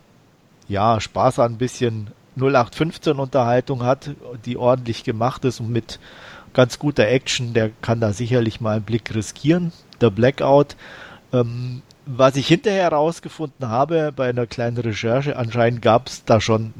ja 0.68 1.00
Spaß 1.00 1.38
an 1.38 1.52
ein 1.52 1.58
bisschen 1.58 2.08
0815 2.36 3.18
Unterhaltung 3.18 3.82
hat, 3.82 4.10
die 4.44 4.56
ordentlich 4.56 5.04
gemacht 5.04 5.44
ist 5.44 5.60
und 5.60 5.70
mit 5.70 5.98
ganz 6.52 6.78
guter 6.78 7.06
Action, 7.08 7.54
der 7.54 7.70
kann 7.82 8.00
da 8.00 8.12
sicherlich 8.12 8.60
mal 8.60 8.76
einen 8.76 8.84
Blick 8.84 9.14
riskieren. 9.14 9.72
Der 10.00 10.10
Blackout. 10.10 10.76
Ähm, 11.32 11.82
was 12.16 12.36
ich 12.36 12.48
hinterher 12.48 12.84
herausgefunden 12.84 13.68
habe 13.68 14.12
bei 14.14 14.28
einer 14.28 14.46
kleinen 14.46 14.76
Recherche, 14.76 15.36
anscheinend 15.36 15.82
gab 15.82 16.08
es 16.08 16.24
da 16.24 16.40
schon 16.40 16.72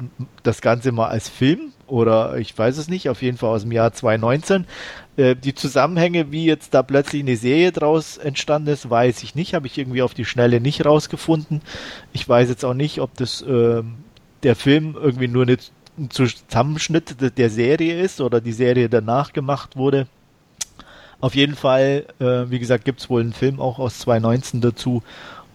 das 0.43 0.61
Ganze 0.61 0.91
mal 0.91 1.07
als 1.07 1.29
Film 1.29 1.71
oder 1.87 2.37
ich 2.37 2.57
weiß 2.57 2.77
es 2.77 2.87
nicht, 2.87 3.09
auf 3.09 3.21
jeden 3.21 3.37
Fall 3.37 3.49
aus 3.49 3.63
dem 3.63 3.71
Jahr 3.71 3.93
2019. 3.93 4.65
Äh, 5.17 5.35
die 5.35 5.53
Zusammenhänge, 5.53 6.31
wie 6.31 6.45
jetzt 6.45 6.73
da 6.73 6.83
plötzlich 6.83 7.21
eine 7.21 7.35
Serie 7.35 7.71
draus 7.71 8.17
entstanden 8.17 8.69
ist, 8.69 8.89
weiß 8.89 9.23
ich 9.23 9.35
nicht, 9.35 9.53
habe 9.53 9.67
ich 9.67 9.77
irgendwie 9.77 10.01
auf 10.01 10.13
die 10.13 10.25
Schnelle 10.25 10.61
nicht 10.61 10.85
rausgefunden. 10.85 11.61
Ich 12.13 12.27
weiß 12.27 12.49
jetzt 12.49 12.63
auch 12.65 12.73
nicht, 12.73 12.99
ob 12.99 13.15
das 13.15 13.41
äh, 13.41 13.83
der 14.43 14.55
Film 14.55 14.95
irgendwie 14.99 15.27
nur 15.27 15.43
eine, 15.43 15.57
ein 15.97 16.09
Zusammenschnitt 16.09 17.37
der 17.37 17.49
Serie 17.49 18.01
ist 18.01 18.21
oder 18.21 18.41
die 18.41 18.53
Serie 18.53 18.89
danach 18.89 19.33
gemacht 19.33 19.75
wurde. 19.75 20.07
Auf 21.21 21.35
jeden 21.35 21.55
Fall, 21.55 22.05
äh, 22.19 22.49
wie 22.49 22.59
gesagt, 22.59 22.83
gibt 22.83 22.99
es 22.99 23.09
wohl 23.09 23.21
einen 23.21 23.33
Film 23.33 23.59
auch 23.59 23.77
aus 23.77 23.99
2019 23.99 24.59
dazu. 24.59 25.03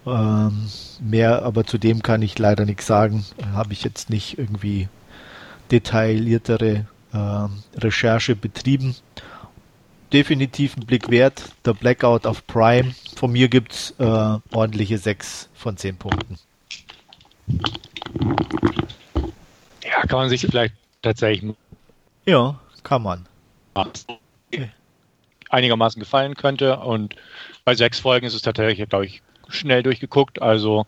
Ähm, 0.06 0.68
mehr, 1.00 1.42
aber 1.42 1.64
zu 1.64 1.78
dem 1.78 2.02
kann 2.02 2.22
ich 2.22 2.38
leider 2.38 2.64
nichts 2.64 2.86
sagen. 2.86 3.24
Habe 3.52 3.72
ich 3.72 3.82
jetzt 3.82 4.08
nicht 4.08 4.38
irgendwie 4.38 4.88
detailliertere 5.72 6.86
äh, 7.12 7.78
Recherche 7.78 8.36
betrieben. 8.36 8.94
Definitiv 10.12 10.76
ein 10.76 10.86
Blick 10.86 11.10
wert. 11.10 11.50
Der 11.64 11.74
Blackout 11.74 12.26
auf 12.26 12.46
Prime. 12.46 12.94
Von 13.16 13.32
mir 13.32 13.48
gibt 13.48 13.72
es 13.72 13.94
äh, 13.98 14.38
ordentliche 14.52 14.98
6 14.98 15.48
von 15.52 15.76
10 15.76 15.96
Punkten. 15.96 16.38
Ja, 19.84 20.02
kann 20.02 20.18
man 20.20 20.28
sich 20.28 20.42
vielleicht 20.42 20.74
tatsächlich. 21.02 21.54
Ja, 22.24 22.60
kann 22.84 23.02
man. 23.02 23.26
Einigermaßen 25.50 26.00
gefallen 26.00 26.34
könnte. 26.34 26.78
Und 26.78 27.14
bei 27.64 27.74
sechs 27.74 28.00
Folgen 28.00 28.26
ist 28.26 28.34
es 28.34 28.42
tatsächlich, 28.42 28.88
glaube 28.88 29.06
ich, 29.06 29.22
schnell 29.48 29.82
durchgeguckt. 29.82 30.42
Also 30.42 30.86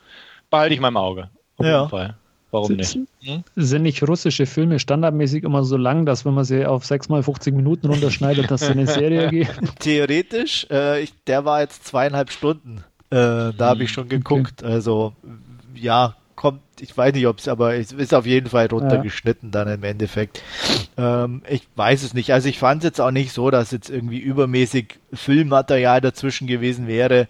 behalte 0.51 0.75
ich 0.75 0.81
mal 0.81 0.89
im 0.89 0.97
Auge. 0.97 1.31
Auf 1.57 1.67
ja. 1.67 1.79
jeden 1.79 1.91
Fall. 1.91 2.17
Warum 2.51 2.73
nicht? 2.73 2.99
Hm? 3.21 3.45
Sind 3.57 3.83
nicht 3.83 4.03
russische 4.03 4.47
Filme 4.47 4.79
standardmäßig 4.79 5.45
immer 5.45 5.65
so 5.65 5.77
lang, 5.77 6.07
dass 6.07 6.25
wenn 6.25 6.33
man 6.33 6.45
sie 6.45 6.65
auf 6.65 6.87
6 6.87 7.11
mal 7.11 7.23
50 7.23 7.55
Minuten 7.55 7.89
runterschneidet, 7.89 8.51
dass 8.51 8.63
sie 8.63 8.73
eine 8.73 8.87
Serie 8.87 9.29
geht? 9.31 9.51
Theoretisch, 9.81 10.67
äh, 10.71 11.03
ich, 11.03 11.13
der 11.27 11.45
war 11.45 11.61
jetzt 11.61 11.87
zweieinhalb 11.87 12.31
Stunden. 12.31 12.85
Äh, 13.11 13.53
da 13.53 13.55
habe 13.61 13.83
ich 13.83 13.91
hm, 13.91 13.95
schon 13.95 14.09
geguckt. 14.09 14.63
Okay. 14.63 14.73
Also, 14.73 15.13
ja, 15.75 16.17
kommt, 16.39 16.63
ich 16.79 16.97
weiß 16.97 17.15
nicht, 17.15 17.27
ob 17.27 17.41
es, 17.41 17.49
aber 17.49 17.75
es 17.75 17.91
ist 17.91 18.15
auf 18.15 18.25
jeden 18.25 18.49
Fall 18.49 18.67
runtergeschnitten 18.67 19.49
ja. 19.49 19.65
dann 19.65 19.75
im 19.75 19.83
Endeffekt. 19.83 20.41
Ähm, 20.97 21.43
ich 21.49 21.67
weiß 21.75 22.05
es 22.05 22.15
nicht. 22.15 22.33
Also 22.33 22.49
ich 22.49 22.61
fand 22.61 22.83
es 22.83 22.85
jetzt 22.85 23.01
auch 23.01 23.11
nicht 23.11 23.33
so, 23.33 23.51
dass 23.51 23.73
jetzt 23.73 23.91
irgendwie 23.91 24.21
übermäßig 24.21 25.01
Filmmaterial 25.13 26.01
dazwischen 26.01 26.47
gewesen 26.47 26.87
wäre. 26.87 27.27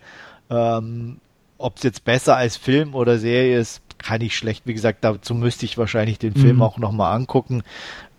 Ähm, 0.50 1.20
ob 1.56 1.78
es 1.78 1.84
jetzt 1.84 2.04
besser 2.04 2.36
als 2.36 2.58
Film 2.58 2.94
oder 2.94 3.18
Serie 3.18 3.58
ist, 3.58 3.80
kann 3.96 4.20
ich 4.20 4.36
schlecht. 4.36 4.66
Wie 4.66 4.74
gesagt, 4.74 5.02
dazu 5.02 5.34
müsste 5.34 5.64
ich 5.64 5.78
wahrscheinlich 5.78 6.18
den 6.18 6.34
Film 6.34 6.56
mhm. 6.56 6.62
auch 6.62 6.76
nochmal 6.76 7.16
angucken. 7.16 7.62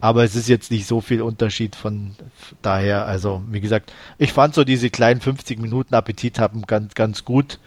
Aber 0.02 0.24
es 0.24 0.36
ist 0.36 0.50
jetzt 0.50 0.72
nicht 0.72 0.88
so 0.88 1.02
viel 1.02 1.22
Unterschied 1.22 1.76
von 1.76 2.16
daher. 2.64 3.06
Also, 3.06 3.44
wie 3.52 3.62
gesagt, 3.62 3.94
ich 4.18 4.34
fand 4.34 4.56
so 4.56 4.64
diese 4.64 4.90
kleinen 4.90 5.22
50 5.22 5.60
Minuten 5.60 5.94
Appetit 5.94 6.40
haben 6.40 6.64
ganz, 6.64 6.96
ganz 6.96 7.26
gut. 7.26 7.60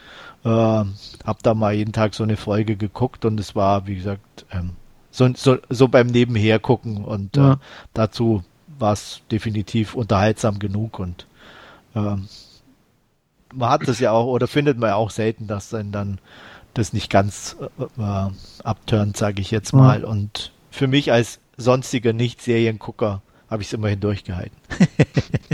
Äh, 0.45 0.49
hab 0.49 1.43
da 1.43 1.55
mal 1.55 1.72
jeden 1.74 1.93
Tag 1.93 2.14
so 2.14 2.24
eine 2.24 2.36
Folge 2.36 2.76
geguckt 2.76 3.24
und 3.24 3.38
es 3.38 3.55
war, 3.55 3.86
wie 3.86 3.97
gesagt, 3.97 4.45
ähm, 4.51 4.70
so, 5.11 5.28
so, 5.34 5.59
so 5.68 5.88
beim 5.88 6.09
Nebenher 6.09 6.59
gucken 6.59 7.05
und 7.05 7.36
äh, 7.36 7.40
ja. 7.40 7.53
äh, 7.53 7.57
dazu 7.95 8.43
war 8.78 8.93
es 8.93 9.20
definitiv 9.30 9.95
unterhaltsam 9.95 10.59
genug 10.59 10.99
und 10.99 11.26
ähm, 11.95 12.28
man 13.55 13.70
hat 13.70 13.86
das 13.86 14.01
ja 14.01 14.11
auch 14.11 14.26
oder 14.26 14.49
findet 14.49 14.78
man 14.78 14.90
ja 14.90 14.95
auch 14.97 15.11
selten, 15.11 15.47
dass 15.47 15.68
dann 15.68 15.93
dann 15.93 16.18
das 16.74 16.93
nicht 16.93 17.11
ganz 17.11 17.57
äh, 17.78 18.03
äh 18.03 18.30
abturnt, 18.64 19.16
sage 19.16 19.43
ich 19.43 19.51
jetzt 19.51 19.72
mal. 19.72 20.01
Mhm. 20.01 20.05
Und 20.05 20.53
für 20.70 20.88
mich 20.88 21.12
als 21.12 21.38
sonstiger 21.57 22.12
Nicht-Seriengucker 22.12 23.22
habe 23.51 23.62
ich 23.62 23.68
es 23.68 23.74
immerhin 23.74 24.01
durchgehalten. 24.01 24.57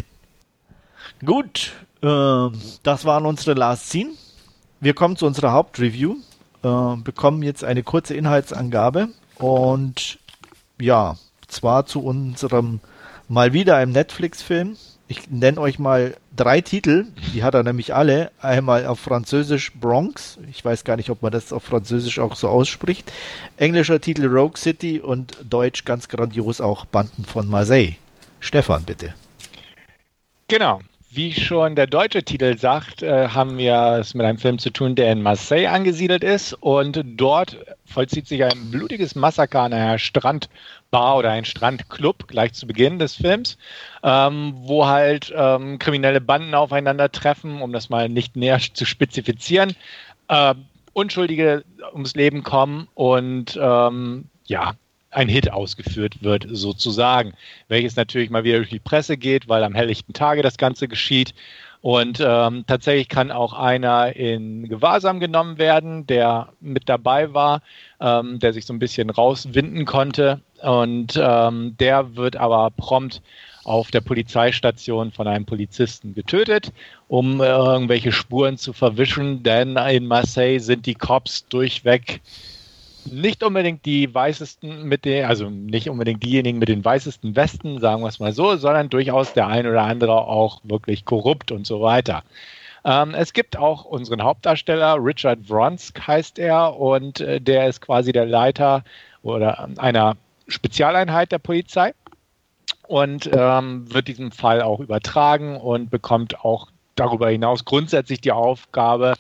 Gut, 1.25 1.73
äh, 2.03 2.49
das 2.85 3.05
waren 3.05 3.27
unsere 3.27 3.55
Last 3.55 3.91
Scene. 3.91 4.11
Wir 4.81 4.95
kommen 4.95 5.17
zu 5.17 5.27
unserer 5.27 5.53
Hauptreview, 5.53 6.17
äh, 6.63 6.97
bekommen 7.03 7.43
jetzt 7.43 7.65
eine 7.65 7.83
kurze 7.83 8.15
Inhaltsangabe 8.15 9.09
und 9.37 10.19
ja, 10.81 11.17
zwar 11.49 11.87
zu 11.87 12.05
unserem 12.05 12.81
mal 13.29 13.53
wieder 13.53 13.77
einem 13.77 13.91
Netflix-Film, 13.91 14.77
ich 15.09 15.31
nenne 15.31 15.61
euch 15.61 15.79
mal 15.79 16.17
drei 16.37 16.61
Titel, 16.61 17.07
die 17.33 17.43
hat 17.43 17.55
er 17.55 17.63
nämlich 17.65 17.95
alle. 17.95 18.31
Einmal 18.41 18.87
auf 18.87 19.01
Französisch 19.01 19.73
Bronx, 19.73 20.39
ich 20.51 20.65
weiß 20.65 20.85
gar 20.85 20.97
nicht, 20.97 21.11
ob 21.11 21.23
man 21.23 21.33
das 21.33 21.53
auf 21.53 21.65
Französisch 21.65 22.19
auch 22.19 22.37
so 22.37 22.49
ausspricht. 22.49 23.11
Englischer 23.57 24.01
Titel 24.01 24.27
Rogue 24.27 24.59
City 24.59 25.01
und 25.01 25.39
Deutsch 25.49 25.85
ganz 25.85 26.09
grandios 26.09 26.61
auch 26.61 26.85
Banden 26.85 27.25
von 27.25 27.49
Marseille. 27.49 27.95
Stefan, 28.39 28.85
bitte. 28.85 29.15
Genau. 30.47 30.81
Wie 31.11 31.33
schon 31.33 31.75
der 31.75 31.87
deutsche 31.87 32.23
Titel 32.23 32.59
sagt, 32.59 33.03
äh, 33.03 33.29
haben 33.29 33.57
wir 33.57 33.99
es 34.01 34.15
mit 34.15 34.27
einem 34.27 34.39
Film 34.39 34.59
zu 34.59 34.71
tun, 34.71 34.95
der 34.95 35.11
in 35.11 35.23
Marseille 35.23 35.67
angesiedelt 35.67 36.23
ist. 36.23 36.53
Und 36.53 37.03
dort 37.05 37.57
vollzieht 37.87 38.27
sich 38.27 38.45
ein 38.45 38.71
blutiges 38.71 39.15
Massaker 39.15 39.63
an 39.63 39.73
einer 39.73 39.99
Strandbar 39.99 41.17
oder 41.17 41.31
ein 41.31 41.47
Strandclub 41.47 42.29
gleich 42.29 42.53
zu 42.53 42.67
Beginn 42.67 42.99
des 42.99 43.15
Films, 43.15 43.57
ähm, 44.03 44.53
wo 44.59 44.87
halt 44.87 45.33
ähm, 45.35 45.79
kriminelle 45.79 46.21
Banden 46.21 46.55
aufeinandertreffen, 46.55 47.63
um 47.63 47.73
das 47.73 47.89
mal 47.89 48.09
nicht 48.09 48.37
näher 48.37 48.61
zu 48.61 48.85
spezifizieren. 48.85 49.75
Äh, 50.29 50.55
Unschuldige 50.93 51.65
ums 51.93 52.15
Leben 52.17 52.43
kommen 52.43 52.89
und 52.95 53.59
ähm, 53.61 54.25
ja, 54.47 54.75
ein 55.11 55.29
Hit 55.29 55.51
ausgeführt 55.51 56.23
wird, 56.23 56.47
sozusagen. 56.51 57.33
Welches 57.69 57.97
natürlich 57.97 58.31
mal 58.31 58.45
wieder 58.45 58.59
durch 58.59 58.71
die 58.71 58.79
Presse 58.79 59.17
geht, 59.17 59.49
weil 59.49 59.65
am 59.65 59.75
helllichten 59.75 60.15
Tage 60.15 60.43
das 60.43 60.59
Ganze 60.59 60.89
geschieht. 60.89 61.35
Und 61.81 62.21
ähm, 62.21 62.65
tatsächlich 62.67 63.09
kann 63.09 63.31
auch 63.31 63.53
einer 63.53 64.17
in 64.17 64.69
Gewahrsam 64.69 65.21
genommen 65.21 65.59
werden, 65.59 66.07
der 66.07 66.49
mit 66.61 66.89
dabei 66.89 67.33
war, 67.33 67.63
ähm, 68.01 68.41
der 68.41 68.53
sich 68.53 68.67
so 68.67 68.73
ein 68.73 68.81
bisschen 68.81 69.11
rauswinden 69.11 69.85
konnte. 69.85 70.41
Und 70.61 71.19
ähm, 71.23 71.77
der 71.79 72.17
wird 72.17 72.37
aber 72.37 72.71
prompt 72.71 73.23
auf 73.63 73.91
der 73.91 74.01
Polizeistation 74.01 75.13
von 75.13 75.29
einem 75.29 75.45
Polizisten 75.45 76.15
getötet, 76.15 76.73
um 77.07 77.41
äh, 77.41 77.47
irgendwelche 77.47 78.13
Spuren 78.13 78.57
zu 78.57 78.73
verwischen, 78.73 79.43
denn 79.43 79.77
in 79.77 80.07
Marseille 80.07 80.59
sind 80.59 80.87
die 80.87 80.95
Cops 80.95 81.47
durchweg 81.49 82.21
nicht 83.13 83.43
unbedingt 83.43 83.85
die 83.85 84.13
weißesten 84.13 84.85
mit 84.85 85.05
den, 85.05 85.25
also 85.25 85.51
nicht 85.51 85.89
unbedingt 85.89 86.23
diejenigen 86.23 86.59
mit 86.59 86.69
den 86.69 86.85
weißesten 86.85 87.37
Westen, 87.37 87.81
sagen 87.81 88.03
wir 88.03 88.09
es 88.09 88.21
mal 88.21 88.33
so, 88.33 88.57
sondern 88.57 88.91
durchaus 88.91 89.33
der 89.33 89.47
ein 89.47 89.67
oder 89.67 89.83
andere 89.83 90.23
auch 90.23 90.61
wirklich 90.65 91.05
korrupt 91.05 91.53
und 91.53 91.67
so 91.67 91.81
weiter. 91.81 92.23
Ähm, 92.85 93.15
es 93.15 93.33
gibt 93.33 93.57
auch 93.57 93.85
unseren 93.85 94.23
Hauptdarsteller, 94.23 94.97
Richard 94.99 95.41
Vronsk 95.47 96.07
heißt 96.07 96.39
er, 96.39 96.79
und 96.79 97.21
äh, 97.21 97.41
der 97.41 97.69
ist 97.69 97.81
quasi 97.81 98.13
der 98.13 98.27
Leiter 98.27 98.85
oder 99.23 99.69
einer 99.79 100.17
Spezialeinheit 100.47 101.33
der 101.33 101.39
Polizei 101.39 101.93
und 102.87 103.29
ähm, 103.33 103.93
wird 103.93 104.09
diesem 104.09 104.33
Fall 104.33 104.63
auch 104.63 104.81
übertragen 104.81 105.57
und 105.57 105.91
bekommt 105.91 106.45
auch 106.45 106.69
darüber 106.95 107.29
hinaus 107.29 107.65
grundsätzlich 107.65 108.21
die 108.21 108.33
Aufgabe, 108.33 109.15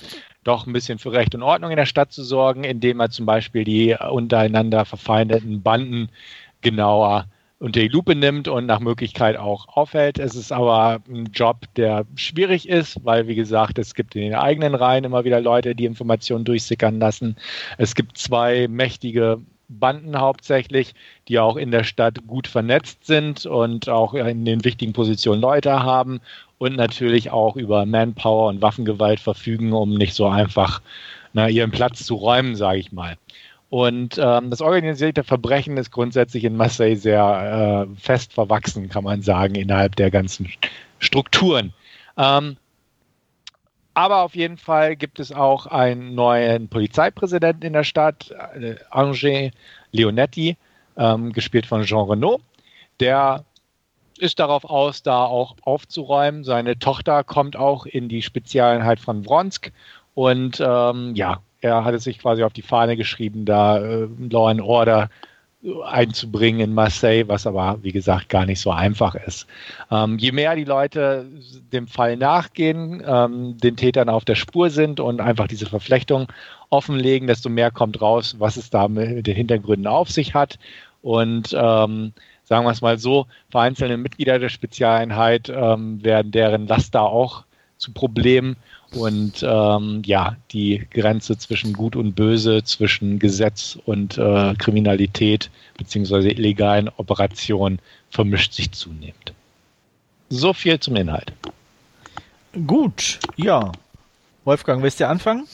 doch 0.48 0.66
ein 0.66 0.72
bisschen 0.72 0.98
für 0.98 1.12
Recht 1.12 1.34
und 1.34 1.42
Ordnung 1.42 1.70
in 1.70 1.76
der 1.76 1.86
Stadt 1.86 2.12
zu 2.12 2.24
sorgen, 2.24 2.64
indem 2.64 3.00
er 3.00 3.10
zum 3.10 3.26
Beispiel 3.26 3.64
die 3.64 3.94
untereinander 4.10 4.84
verfeindeten 4.84 5.62
Banden 5.62 6.08
genauer 6.60 7.26
unter 7.60 7.80
die 7.80 7.88
Lupe 7.88 8.14
nimmt 8.14 8.46
und 8.46 8.66
nach 8.66 8.80
Möglichkeit 8.80 9.36
auch 9.36 9.66
aufhält. 9.68 10.18
Es 10.18 10.36
ist 10.36 10.52
aber 10.52 11.00
ein 11.08 11.30
Job, 11.32 11.66
der 11.76 12.06
schwierig 12.14 12.68
ist, 12.68 13.04
weil, 13.04 13.26
wie 13.26 13.34
gesagt, 13.34 13.78
es 13.78 13.94
gibt 13.94 14.14
in 14.14 14.22
den 14.22 14.34
eigenen 14.34 14.74
Reihen 14.74 15.04
immer 15.04 15.24
wieder 15.24 15.40
Leute, 15.40 15.74
die 15.74 15.84
Informationen 15.84 16.44
durchsickern 16.44 17.00
lassen. 17.00 17.36
Es 17.76 17.94
gibt 17.94 18.16
zwei 18.16 18.68
mächtige 18.68 19.40
Banden 19.68 20.18
hauptsächlich, 20.18 20.94
die 21.26 21.38
auch 21.38 21.56
in 21.56 21.70
der 21.70 21.84
Stadt 21.84 22.26
gut 22.26 22.46
vernetzt 22.46 23.04
sind 23.04 23.44
und 23.44 23.88
auch 23.88 24.14
in 24.14 24.44
den 24.44 24.64
wichtigen 24.64 24.92
Positionen 24.92 25.40
Leute 25.40 25.82
haben 25.82 26.20
und 26.58 26.76
natürlich 26.76 27.30
auch 27.30 27.56
über 27.56 27.86
Manpower 27.86 28.48
und 28.48 28.62
Waffengewalt 28.62 29.20
verfügen, 29.20 29.72
um 29.72 29.94
nicht 29.94 30.14
so 30.14 30.26
einfach 30.26 30.82
na, 31.32 31.48
ihren 31.48 31.70
Platz 31.70 32.04
zu 32.04 32.16
räumen, 32.16 32.56
sage 32.56 32.78
ich 32.78 32.92
mal. 32.92 33.16
Und 33.70 34.18
ähm, 34.18 34.50
das 34.50 34.62
organisierte 34.62 35.24
Verbrechen 35.24 35.76
ist 35.76 35.90
grundsätzlich 35.90 36.44
in 36.44 36.56
Marseille 36.56 36.96
sehr 36.96 37.86
äh, 37.86 38.00
fest 38.00 38.32
verwachsen, 38.32 38.88
kann 38.88 39.04
man 39.04 39.22
sagen, 39.22 39.54
innerhalb 39.56 39.94
der 39.96 40.10
ganzen 40.10 40.48
Strukturen. 40.98 41.74
Ähm, 42.16 42.56
aber 43.92 44.22
auf 44.22 44.34
jeden 44.34 44.56
Fall 44.56 44.96
gibt 44.96 45.20
es 45.20 45.32
auch 45.32 45.66
einen 45.66 46.14
neuen 46.14 46.68
Polizeipräsidenten 46.68 47.64
in 47.64 47.72
der 47.74 47.84
Stadt, 47.84 48.32
äh, 48.54 48.76
Angers 48.90 49.52
Leonetti, 49.92 50.56
ähm, 50.96 51.32
gespielt 51.32 51.66
von 51.66 51.82
Jean 51.82 52.08
Renault. 52.08 52.40
Der 53.00 53.44
ist 54.18 54.38
darauf 54.38 54.64
aus, 54.64 55.02
da 55.02 55.24
auch 55.24 55.56
aufzuräumen. 55.62 56.44
Seine 56.44 56.78
Tochter 56.78 57.24
kommt 57.24 57.56
auch 57.56 57.86
in 57.86 58.08
die 58.08 58.22
Spezialeinheit 58.22 59.00
von 59.00 59.26
Wronsk 59.26 59.72
und 60.14 60.60
ähm, 60.60 61.14
ja, 61.14 61.40
er 61.60 61.84
hat 61.84 61.94
es 61.94 62.04
sich 62.04 62.18
quasi 62.18 62.42
auf 62.42 62.52
die 62.52 62.62
Fahne 62.62 62.96
geschrieben, 62.96 63.44
da 63.44 63.78
äh, 63.78 64.08
Law 64.30 64.48
and 64.48 64.60
Order 64.60 65.10
einzubringen 65.84 66.60
in 66.60 66.74
Marseille, 66.74 67.26
was 67.26 67.46
aber, 67.46 67.78
wie 67.82 67.90
gesagt, 67.90 68.28
gar 68.28 68.46
nicht 68.46 68.60
so 68.60 68.70
einfach 68.70 69.16
ist. 69.16 69.46
Ähm, 69.90 70.16
je 70.18 70.30
mehr 70.30 70.54
die 70.54 70.64
Leute 70.64 71.26
dem 71.72 71.88
Fall 71.88 72.16
nachgehen, 72.16 73.02
ähm, 73.04 73.58
den 73.58 73.76
Tätern 73.76 74.08
auf 74.08 74.24
der 74.24 74.36
Spur 74.36 74.70
sind 74.70 75.00
und 75.00 75.20
einfach 75.20 75.48
diese 75.48 75.66
Verflechtung 75.66 76.28
offenlegen, 76.70 77.26
desto 77.26 77.48
mehr 77.48 77.72
kommt 77.72 78.00
raus, 78.00 78.36
was 78.38 78.56
es 78.56 78.70
da 78.70 78.86
mit 78.86 79.26
den 79.26 79.34
Hintergründen 79.34 79.88
auf 79.88 80.10
sich 80.10 80.32
hat. 80.34 80.58
Und 81.02 81.56
ähm, 81.58 82.12
sagen 82.48 82.64
wir 82.64 82.70
es 82.70 82.80
mal 82.80 82.98
so, 82.98 83.26
vereinzelte 83.50 83.96
Mitglieder 83.98 84.38
der 84.38 84.48
Spezialeinheit 84.48 85.50
ähm, 85.50 86.02
werden 86.02 86.32
deren 86.32 86.66
Laster 86.66 87.02
auch 87.02 87.44
zu 87.76 87.92
Problemen 87.92 88.56
und 88.94 89.42
ähm, 89.46 90.02
ja, 90.06 90.36
die 90.50 90.86
Grenze 90.90 91.36
zwischen 91.36 91.74
Gut 91.74 91.94
und 91.94 92.14
Böse, 92.14 92.64
zwischen 92.64 93.18
Gesetz 93.18 93.78
und 93.84 94.16
äh, 94.16 94.54
Kriminalität 94.54 95.50
beziehungsweise 95.76 96.30
illegalen 96.30 96.88
Operationen 96.96 97.80
vermischt 98.10 98.54
sich 98.54 98.72
zunehmend. 98.72 99.34
So 100.30 100.54
viel 100.54 100.80
zum 100.80 100.96
Inhalt. 100.96 101.32
Gut, 102.66 103.18
ja. 103.36 103.70
Wolfgang, 104.44 104.82
willst 104.82 105.00
du 105.00 105.06
anfangen? 105.06 105.46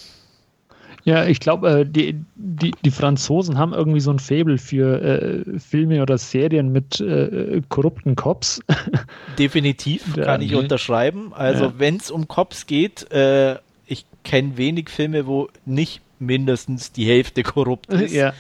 Ja, 1.05 1.27
ich 1.27 1.39
glaube, 1.39 1.81
äh, 1.81 1.87
die, 1.87 2.25
die, 2.35 2.73
die 2.83 2.91
Franzosen 2.91 3.59
haben 3.59 3.75
irgendwie 3.75 4.01
so 4.01 4.11
ein 4.11 4.19
Faible 4.19 4.57
für 4.59 5.03
äh, 5.03 5.59
Filme 5.59 6.01
oder 6.01 6.17
Serien 6.17 6.73
mit 6.73 7.01
äh, 7.01 7.61
korrupten 7.69 8.17
Cops. 8.17 8.63
Definitiv, 9.39 10.15
kann 10.17 10.41
ich 10.41 10.55
unterschreiben. 10.55 11.33
Also, 11.35 11.65
ja. 11.67 11.73
wenn 11.77 11.97
es 11.97 12.11
um 12.11 12.27
Cops 12.27 12.67
geht, 12.67 13.11
äh, 13.13 13.57
ich 13.87 14.07
kenne 14.25 14.57
wenig 14.57 14.89
Filme, 14.89 15.27
wo 15.27 15.49
nicht 15.67 16.01
mindestens 16.19 16.93
die 16.93 17.07
Hälfte 17.07 17.43
korrupt 17.43 17.87
ist. 17.93 18.15
Ja. 18.15 18.33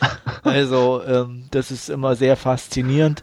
Also, 0.43 1.03
ähm, 1.07 1.45
das 1.51 1.71
ist 1.71 1.91
immer 1.91 2.17
sehr 2.17 2.37
faszinierend. 2.37 3.23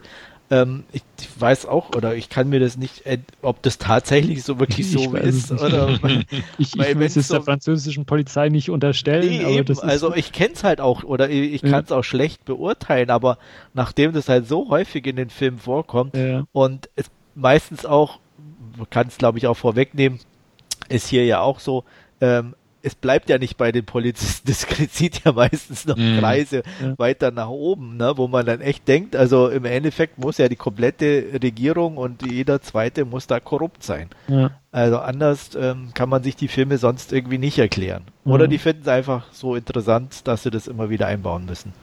Ähm, 0.52 0.84
ich, 0.91 1.02
ich, 1.20 1.41
weiß 1.41 1.66
auch, 1.66 1.95
oder 1.95 2.14
ich 2.14 2.28
kann 2.28 2.49
mir 2.49 2.60
das 2.60 2.78
nicht, 2.78 3.06
äh, 3.06 3.20
ob 3.41 3.62
das 3.62 3.78
tatsächlich 3.78 4.43
so 4.43 4.60
wirklich 4.60 4.91
so 4.91 5.16
ist. 5.16 5.52
Oder, 5.52 5.97
ich, 6.58 6.78
ich 6.78 6.78
will 6.78 7.08
es 7.08 7.14
so, 7.14 7.36
der 7.36 7.43
französischen 7.43 8.06
Polizei 8.06 8.49
nicht 8.49 8.70
unterstellen. 8.70 9.30
Nee, 9.30 9.58
eben, 9.58 9.80
also 9.80 10.14
ich 10.14 10.34
kenne 10.34 10.54
es 10.54 10.64
halt 10.64 10.82
auch, 10.82 11.04
oder 11.04 11.30
ich, 11.30 11.54
ich 11.54 11.62
kann 11.62 11.86
es 11.86 11.89
ja. 11.89 11.97
auch 11.97 12.04
schlecht 12.04 12.43
beurteilen, 12.43 13.10
aber 13.10 13.38
nachdem 13.74 14.12
das 14.12 14.28
halt 14.28 14.47
so 14.47 14.70
häufig 14.70 15.08
in 15.08 15.16
den 15.16 15.30
Filmen 15.30 15.58
vorkommt 15.58 16.18
ja. 16.18 16.43
und 16.52 16.89
es 16.95 17.10
meistens 17.34 17.86
auch, 17.86 18.20
man 18.78 18.89
kann 18.89 19.08
es 19.08 19.18
glaube 19.18 19.38
ich 19.38 19.47
auch 19.47 19.58
vorwegnehmen, 19.58 20.20
ist 20.89 21.08
hier 21.08 21.26
ja 21.26 21.39
auch 21.39 21.62
so, 21.62 21.86
ähm, 22.20 22.56
es 22.84 22.95
bleibt 22.95 23.29
ja 23.29 23.38
nicht 23.38 23.57
bei 23.57 23.71
den 23.71 23.86
Polizisten, 23.86 24.47
das 24.47 24.67
zieht 24.91 25.23
ja 25.23 25.32
meistens 25.32 25.86
noch 25.86 25.97
mhm. 25.97 26.19
Kreise 26.19 26.63
ja. 26.82 26.97
weiter 26.97 27.32
nach 27.32 27.49
oben, 27.49 27.97
ne, 27.97 28.13
wo 28.15 28.27
man 28.27 28.45
dann 28.45 28.61
echt 28.61 28.88
denkt, 28.88 29.15
also 29.15 29.49
im 29.49 29.65
Endeffekt 29.65 30.17
muss 30.17 30.38
ja 30.38 30.49
die 30.49 30.55
komplette 30.55 31.25
Regierung 31.41 31.97
und 31.97 32.29
jeder 32.29 32.61
zweite 32.61 33.05
muss 33.05 33.27
da 33.27 33.39
korrupt 33.39 33.84
sein. 33.84 34.09
Ja. 34.27 34.51
Also 34.71 34.99
anders 34.99 35.51
ähm, 35.55 35.89
kann 35.93 36.09
man 36.09 36.23
sich 36.23 36.36
die 36.36 36.47
Filme 36.47 36.77
sonst 36.77 37.11
irgendwie 37.11 37.38
nicht 37.38 37.57
erklären. 37.57 38.03
Oder 38.23 38.45
mhm. 38.45 38.51
die 38.51 38.57
finden 38.57 38.82
es 38.84 38.88
einfach 38.88 39.25
so 39.34 39.55
interessant, 39.55 40.27
dass 40.27 40.43
sie 40.43 40.49
das 40.49 40.67
immer 40.67 40.89
wieder 40.89 41.07
einbauen 41.07 41.45
müssen. 41.45 41.73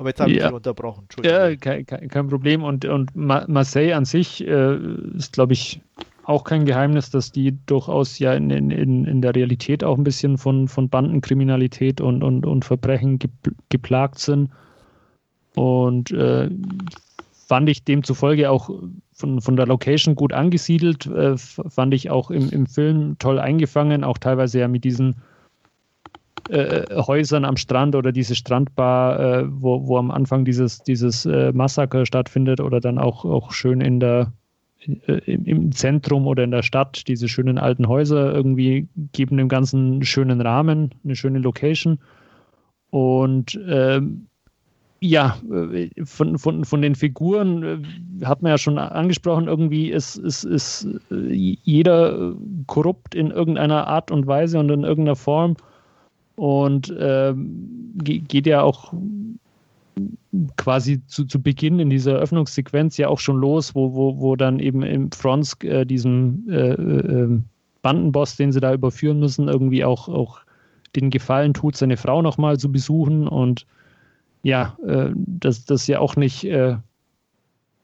Aber 0.00 0.08
jetzt 0.08 0.20
habe 0.20 0.30
ich 0.30 0.38
ja. 0.38 0.50
unterbrochen. 0.50 1.06
Ja, 1.22 1.54
kein, 1.56 1.84
kein, 1.84 2.28
Problem. 2.28 2.62
Und, 2.62 2.86
und 2.86 3.14
Marseille 3.14 3.92
an 3.92 4.06
sich 4.06 4.46
äh, 4.46 4.76
ist, 5.14 5.34
glaube 5.34 5.52
ich, 5.52 5.82
auch 6.24 6.44
kein 6.44 6.64
Geheimnis, 6.64 7.10
dass 7.10 7.32
die 7.32 7.58
durchaus 7.66 8.18
ja 8.18 8.34
in, 8.34 8.50
in, 8.50 9.04
in 9.04 9.22
der 9.22 9.34
Realität 9.34 9.82
auch 9.84 9.96
ein 9.96 10.04
bisschen 10.04 10.38
von, 10.38 10.68
von 10.68 10.88
Bandenkriminalität 10.88 12.00
und, 12.00 12.22
und, 12.22 12.46
und 12.46 12.64
Verbrechen 12.64 13.18
geplagt 13.68 14.18
sind. 14.18 14.50
Und 15.54 16.10
äh, 16.12 16.50
fand 17.48 17.68
ich 17.68 17.84
demzufolge 17.84 18.50
auch 18.50 18.70
von, 19.12 19.40
von 19.40 19.56
der 19.56 19.66
Location 19.66 20.14
gut 20.14 20.32
angesiedelt, 20.32 21.06
äh, 21.06 21.36
fand 21.36 21.94
ich 21.94 22.10
auch 22.10 22.30
im, 22.30 22.48
im 22.50 22.66
Film 22.66 23.16
toll 23.18 23.38
eingefangen, 23.38 24.04
auch 24.04 24.18
teilweise 24.18 24.60
ja 24.60 24.68
mit 24.68 24.84
diesen 24.84 25.16
äh, 26.48 26.84
Häusern 26.94 27.44
am 27.44 27.56
Strand 27.56 27.94
oder 27.94 28.12
diese 28.12 28.34
Strandbar, 28.34 29.20
äh, 29.20 29.44
wo, 29.48 29.86
wo 29.86 29.98
am 29.98 30.10
Anfang 30.10 30.44
dieses, 30.44 30.82
dieses 30.82 31.26
äh, 31.26 31.52
Massaker 31.52 32.06
stattfindet 32.06 32.60
oder 32.60 32.80
dann 32.80 32.98
auch, 32.98 33.24
auch 33.24 33.52
schön 33.52 33.80
in 33.80 34.00
der 34.00 34.32
im 34.86 35.72
Zentrum 35.72 36.26
oder 36.26 36.44
in 36.44 36.50
der 36.50 36.62
Stadt, 36.62 37.06
diese 37.06 37.28
schönen 37.28 37.58
alten 37.58 37.86
Häuser 37.88 38.32
irgendwie 38.32 38.88
geben 39.12 39.36
dem 39.36 39.48
Ganzen 39.48 39.92
einen 39.92 40.04
schönen 40.04 40.40
Rahmen, 40.40 40.94
eine 41.04 41.16
schöne 41.16 41.38
Location. 41.38 41.98
Und 42.90 43.60
ähm, 43.68 44.26
ja, 45.00 45.38
äh, 45.50 45.88
von, 46.04 46.38
von, 46.38 46.64
von 46.64 46.82
den 46.82 46.94
Figuren 46.94 47.62
äh, 47.62 48.24
hat 48.24 48.42
man 48.42 48.50
ja 48.50 48.58
schon 48.58 48.78
angesprochen, 48.78 49.48
irgendwie 49.48 49.90
ist, 49.90 50.16
ist, 50.16 50.44
ist 50.44 50.88
äh, 51.10 51.32
jeder 51.32 52.34
korrupt 52.66 53.14
in 53.14 53.30
irgendeiner 53.30 53.86
Art 53.86 54.10
und 54.10 54.26
Weise 54.26 54.58
und 54.58 54.70
in 54.70 54.84
irgendeiner 54.84 55.16
Form 55.16 55.56
und 56.36 56.94
ähm, 56.98 57.92
geht 58.02 58.46
ja 58.46 58.62
auch 58.62 58.92
quasi 60.56 61.04
zu, 61.06 61.24
zu 61.24 61.42
Beginn 61.42 61.80
in 61.80 61.90
dieser 61.90 62.14
Öffnungssequenz 62.14 62.96
ja 62.96 63.08
auch 63.08 63.18
schon 63.18 63.38
los, 63.38 63.74
wo, 63.74 63.94
wo, 63.94 64.20
wo 64.20 64.36
dann 64.36 64.58
eben 64.58 64.82
im 64.82 65.10
Fronsk 65.12 65.64
äh, 65.64 65.84
diesem 65.84 66.48
äh, 66.48 66.70
äh, 66.72 67.40
Bandenboss, 67.82 68.36
den 68.36 68.52
sie 68.52 68.60
da 68.60 68.72
überführen 68.72 69.20
müssen, 69.20 69.48
irgendwie 69.48 69.84
auch, 69.84 70.08
auch 70.08 70.40
den 70.96 71.10
Gefallen 71.10 71.54
tut, 71.54 71.76
seine 71.76 71.96
Frau 71.96 72.22
nochmal 72.22 72.58
zu 72.58 72.70
besuchen 72.70 73.28
und 73.28 73.66
ja, 74.42 74.76
äh, 74.86 75.10
dass 75.14 75.64
das 75.64 75.86
ja 75.86 75.98
auch 75.98 76.16
nicht 76.16 76.44
äh, 76.44 76.76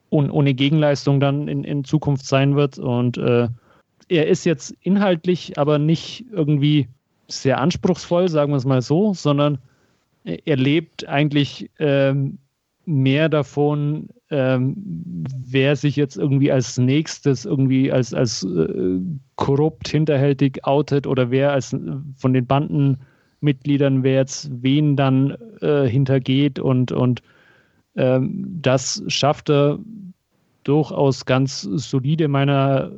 un, 0.09 0.31
ohne 0.31 0.53
Gegenleistung 0.53 1.19
dann 1.19 1.47
in, 1.47 1.63
in 1.63 1.83
Zukunft 1.83 2.25
sein 2.25 2.55
wird. 2.55 2.79
Und 2.79 3.17
äh, 3.17 3.49
er 4.09 4.27
ist 4.27 4.45
jetzt 4.45 4.75
inhaltlich 4.81 5.57
aber 5.57 5.79
nicht 5.79 6.25
irgendwie 6.31 6.87
sehr 7.27 7.59
anspruchsvoll, 7.59 8.29
sagen 8.29 8.51
wir 8.51 8.57
es 8.57 8.65
mal 8.65 8.81
so, 8.81 9.13
sondern 9.13 9.59
er 10.27 10.57
lebt 10.57 11.07
eigentlich 11.07 11.69
ähm, 11.79 12.39
mehr 12.85 13.29
davon, 13.29 14.09
ähm, 14.29 14.75
wer 15.45 15.75
sich 15.75 15.95
jetzt 15.95 16.17
irgendwie 16.17 16.51
als 16.51 16.77
nächstes 16.77 17.45
irgendwie 17.45 17.91
als, 17.91 18.13
als 18.13 18.43
äh, 18.43 18.99
korrupt, 19.35 19.87
hinterhältig 19.87 20.65
outet 20.65 21.07
oder 21.07 21.31
wer 21.31 21.51
als 21.51 21.75
von 22.15 22.33
den 22.33 22.45
Banden 22.45 22.97
Mitgliedern, 23.39 24.03
wer 24.03 24.15
jetzt 24.15 24.49
wen 24.61 24.95
dann 24.95 25.37
äh, 25.61 25.87
hintergeht 25.87 26.59
und, 26.59 26.91
und 26.91 27.21
ähm, 27.95 28.59
das 28.61 29.03
schafft 29.07 29.49
er 29.49 29.79
durchaus 30.63 31.25
ganz 31.25 31.61
solide 31.61 32.27
meiner 32.27 32.91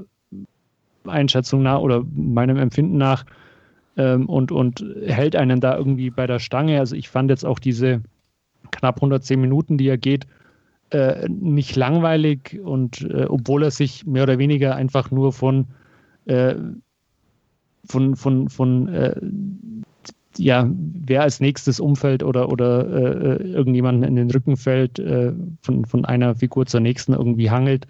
Einschätzung 1.06 1.64
nach 1.64 1.80
oder 1.80 2.04
meinem 2.16 2.58
Empfinden 2.58 2.98
nach 2.98 3.26
ähm, 4.00 4.28
und, 4.28 4.52
und 4.52 4.84
hält 5.06 5.36
einen 5.36 5.60
da 5.60 5.78
irgendwie 5.78 6.10
bei 6.10 6.26
der 6.26 6.40
Stange. 6.40 6.80
Also 6.80 6.96
ich 6.96 7.10
fand 7.10 7.30
jetzt 7.30 7.46
auch 7.46 7.60
diese 7.60 8.02
knapp 8.72 8.96
110 8.96 9.40
Minuten, 9.40 9.78
die 9.78 9.90
er 9.90 9.98
geht, 9.98 10.26
äh, 10.92 11.28
nicht 11.28 11.76
langweilig 11.76 12.60
und 12.64 13.02
äh, 13.02 13.26
obwohl 13.26 13.64
er 13.64 13.72
sich 13.72 14.06
mehr 14.06 14.24
oder 14.24 14.40
weniger 14.40 14.76
einfach 14.76 15.12
nur 15.12 15.34
von 15.34 15.68
äh, 16.26 16.56
von, 17.86 18.16
von, 18.16 18.50
von 18.50 18.88
äh, 18.88 19.16
ja, 20.38 20.70
wer 20.70 21.24
als 21.24 21.40
nächstes 21.40 21.80
umfällt 21.80 22.24
oder, 22.24 22.50
oder 22.50 22.88
äh, 22.88 23.44
irgendjemanden 23.44 24.04
in 24.04 24.16
den 24.16 24.32
Rücken 24.32 24.58
fällt, 24.58 25.00
äh, 25.00 25.34
von, 25.62 25.86
von 25.86 26.06
einer 26.06 26.36
Figur 26.36 26.66
zur 26.66 26.80
nächsten 26.80 27.14
irgendwie 27.14 27.50
hangelt, 27.50 27.88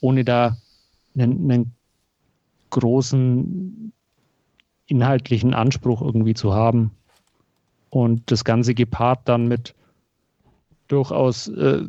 ohne 0.00 0.24
da 0.24 0.56
einen, 1.14 1.50
einen 1.50 1.72
großen 2.70 3.92
inhaltlichen 4.90 5.54
Anspruch 5.54 6.02
irgendwie 6.02 6.34
zu 6.34 6.54
haben. 6.54 6.90
Und 7.90 8.30
das 8.30 8.44
Ganze 8.44 8.74
gepaart 8.74 9.20
dann 9.24 9.48
mit 9.48 9.74
durchaus 10.88 11.48
äh, 11.48 11.82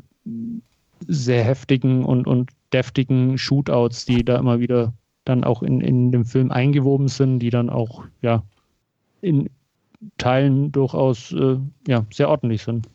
sehr 1.07 1.43
heftigen 1.43 2.05
und, 2.05 2.27
und 2.27 2.51
deftigen 2.73 3.37
Shootouts, 3.37 4.05
die 4.05 4.23
da 4.23 4.37
immer 4.37 4.59
wieder 4.59 4.93
dann 5.25 5.43
auch 5.43 5.61
in, 5.61 5.81
in 5.81 6.11
dem 6.11 6.25
Film 6.25 6.51
eingewoben 6.51 7.07
sind, 7.07 7.39
die 7.39 7.49
dann 7.49 7.69
auch 7.69 8.03
ja 8.21 8.43
in 9.21 9.49
Teilen 10.17 10.71
durchaus 10.71 11.31
äh, 11.31 11.57
ja, 11.87 12.05
sehr 12.11 12.29
ordentlich 12.29 12.63
sind. 12.63 12.87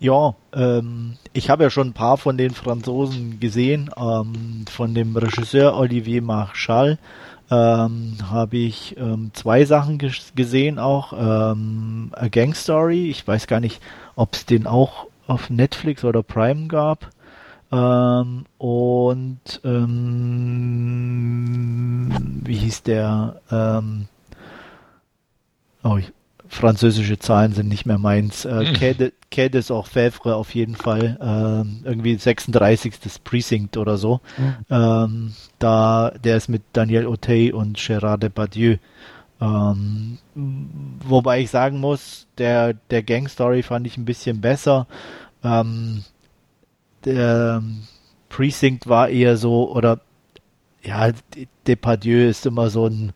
Ja, 0.00 0.34
ähm, 0.54 1.18
ich 1.34 1.50
habe 1.50 1.62
ja 1.64 1.70
schon 1.70 1.88
ein 1.88 1.92
paar 1.92 2.16
von 2.16 2.38
den 2.38 2.52
Franzosen 2.52 3.38
gesehen. 3.38 3.90
Ähm, 3.98 4.64
von 4.70 4.94
dem 4.94 5.14
Regisseur 5.14 5.76
Olivier 5.76 6.22
Marchal 6.22 6.98
ähm, 7.50 8.16
habe 8.30 8.56
ich 8.56 8.96
ähm, 8.96 9.30
zwei 9.34 9.66
Sachen 9.66 9.98
gesehen 10.34 10.78
auch. 10.78 11.12
Ähm, 11.12 12.12
A 12.12 12.28
Gang 12.28 12.56
Story, 12.56 13.10
ich 13.10 13.28
weiß 13.28 13.46
gar 13.46 13.60
nicht, 13.60 13.82
ob 14.16 14.32
es 14.34 14.46
den 14.46 14.66
auch 14.66 15.06
auf 15.26 15.50
Netflix 15.50 16.02
oder 16.02 16.22
Prime 16.22 16.68
gab. 16.68 17.10
Ähm, 17.70 18.46
und 18.56 19.60
ähm, 19.64 20.30
wie 22.42 22.56
hieß 22.56 22.84
der? 22.84 23.42
Ähm, 23.50 24.08
oh, 25.84 25.98
ich, 25.98 26.10
französische 26.50 27.18
Zahlen 27.18 27.52
sind 27.52 27.68
nicht 27.68 27.86
mehr 27.86 27.98
meins. 27.98 28.44
Äh, 28.44 28.72
Quai 29.30 29.48
des 29.48 29.70
Orfèvres 29.70 30.32
auf 30.32 30.52
jeden 30.52 30.74
Fall. 30.74 31.16
Ähm, 31.22 31.82
irgendwie 31.84 32.16
36. 32.16 32.94
Precinct 33.22 33.76
oder 33.76 33.96
so. 33.96 34.20
Mhm. 34.36 34.56
Ähm, 34.68 35.34
da, 35.60 36.12
der 36.22 36.36
ist 36.36 36.48
mit 36.48 36.62
Daniel 36.72 37.06
Auteuil 37.06 37.54
und 37.54 37.78
Gérard 37.78 38.18
Depardieu. 38.18 38.76
Ähm, 39.40 40.18
wobei 40.34 41.40
ich 41.40 41.50
sagen 41.50 41.78
muss, 41.78 42.26
der, 42.36 42.74
der 42.74 43.04
Gang 43.04 43.30
Story 43.30 43.62
fand 43.62 43.86
ich 43.86 43.96
ein 43.96 44.04
bisschen 44.04 44.40
besser. 44.40 44.88
Ähm, 45.44 46.02
der 47.04 47.62
Precinct 48.28 48.88
war 48.88 49.08
eher 49.08 49.36
so, 49.36 49.72
oder 49.72 50.00
ja, 50.82 51.12
Depardieu 51.68 52.28
ist 52.28 52.44
immer 52.44 52.70
so 52.70 52.86
ein 52.86 53.12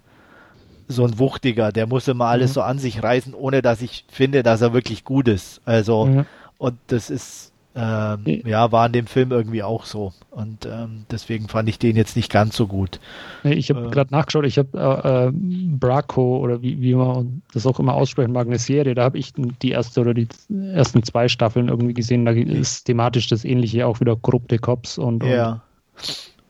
so 0.89 1.05
ein 1.05 1.19
Wuchtiger, 1.19 1.73
der 1.73 1.87
muss 1.87 2.09
immer 2.09 2.27
alles 2.27 2.51
mhm. 2.51 2.55
so 2.55 2.63
an 2.63 2.79
sich 2.79 3.03
reißen, 3.03 3.35
ohne 3.35 3.63
dass 3.63 3.83
ich 3.83 4.05
finde, 4.09 4.43
dass 4.43 4.61
er 4.61 4.73
wirklich 4.73 5.05
gut 5.05 5.29
ist. 5.29 5.61
Also, 5.65 6.07
mhm. 6.07 6.27
und 6.59 6.77
das 6.89 7.11
ist, 7.11 7.53
ähm, 7.77 8.23
ja, 8.45 8.71
war 8.71 8.87
in 8.87 8.93
dem 8.93 9.07
Film 9.07 9.33
irgendwie 9.33 9.63
auch 9.63 9.85
so. 9.85 10.13
Und 10.31 10.65
ähm, 10.67 11.07
deswegen 11.11 11.49
fand 11.49 11.69
ich 11.69 11.79
den 11.79 11.97
jetzt 11.97 12.15
nicht 12.15 12.31
ganz 12.31 12.57
so 12.57 12.69
gut. 12.69 13.01
Ich 13.43 13.71
habe 13.71 13.87
äh, 13.87 13.91
gerade 13.91 14.13
nachgeschaut, 14.13 14.45
ich 14.45 14.59
habe 14.59 14.79
äh, 14.79 15.27
äh, 15.27 15.33
Braco 15.33 16.39
oder 16.39 16.63
wie, 16.63 16.81
wie 16.81 16.95
man 16.95 17.43
das 17.53 17.67
auch 17.67 17.81
immer 17.81 17.95
aussprechen 17.95 18.33
mag, 18.33 18.47
eine 18.47 18.59
Serie, 18.59 18.95
da 18.95 19.03
habe 19.03 19.19
ich 19.19 19.33
die 19.35 19.71
erste 19.71 20.01
oder 20.01 20.15
die 20.15 20.29
ersten 20.73 21.03
zwei 21.03 21.29
Staffeln 21.29 21.69
irgendwie 21.69 21.95
gesehen. 21.95 22.25
Da 22.25 22.33
ist 22.33 22.85
thematisch 22.85 23.29
das 23.29 23.45
ähnliche, 23.45 23.87
auch 23.87 24.01
wieder 24.01 24.15
korrupte 24.17 24.59
Cops 24.59 24.99
und, 24.99 25.25
ja. 25.25 25.63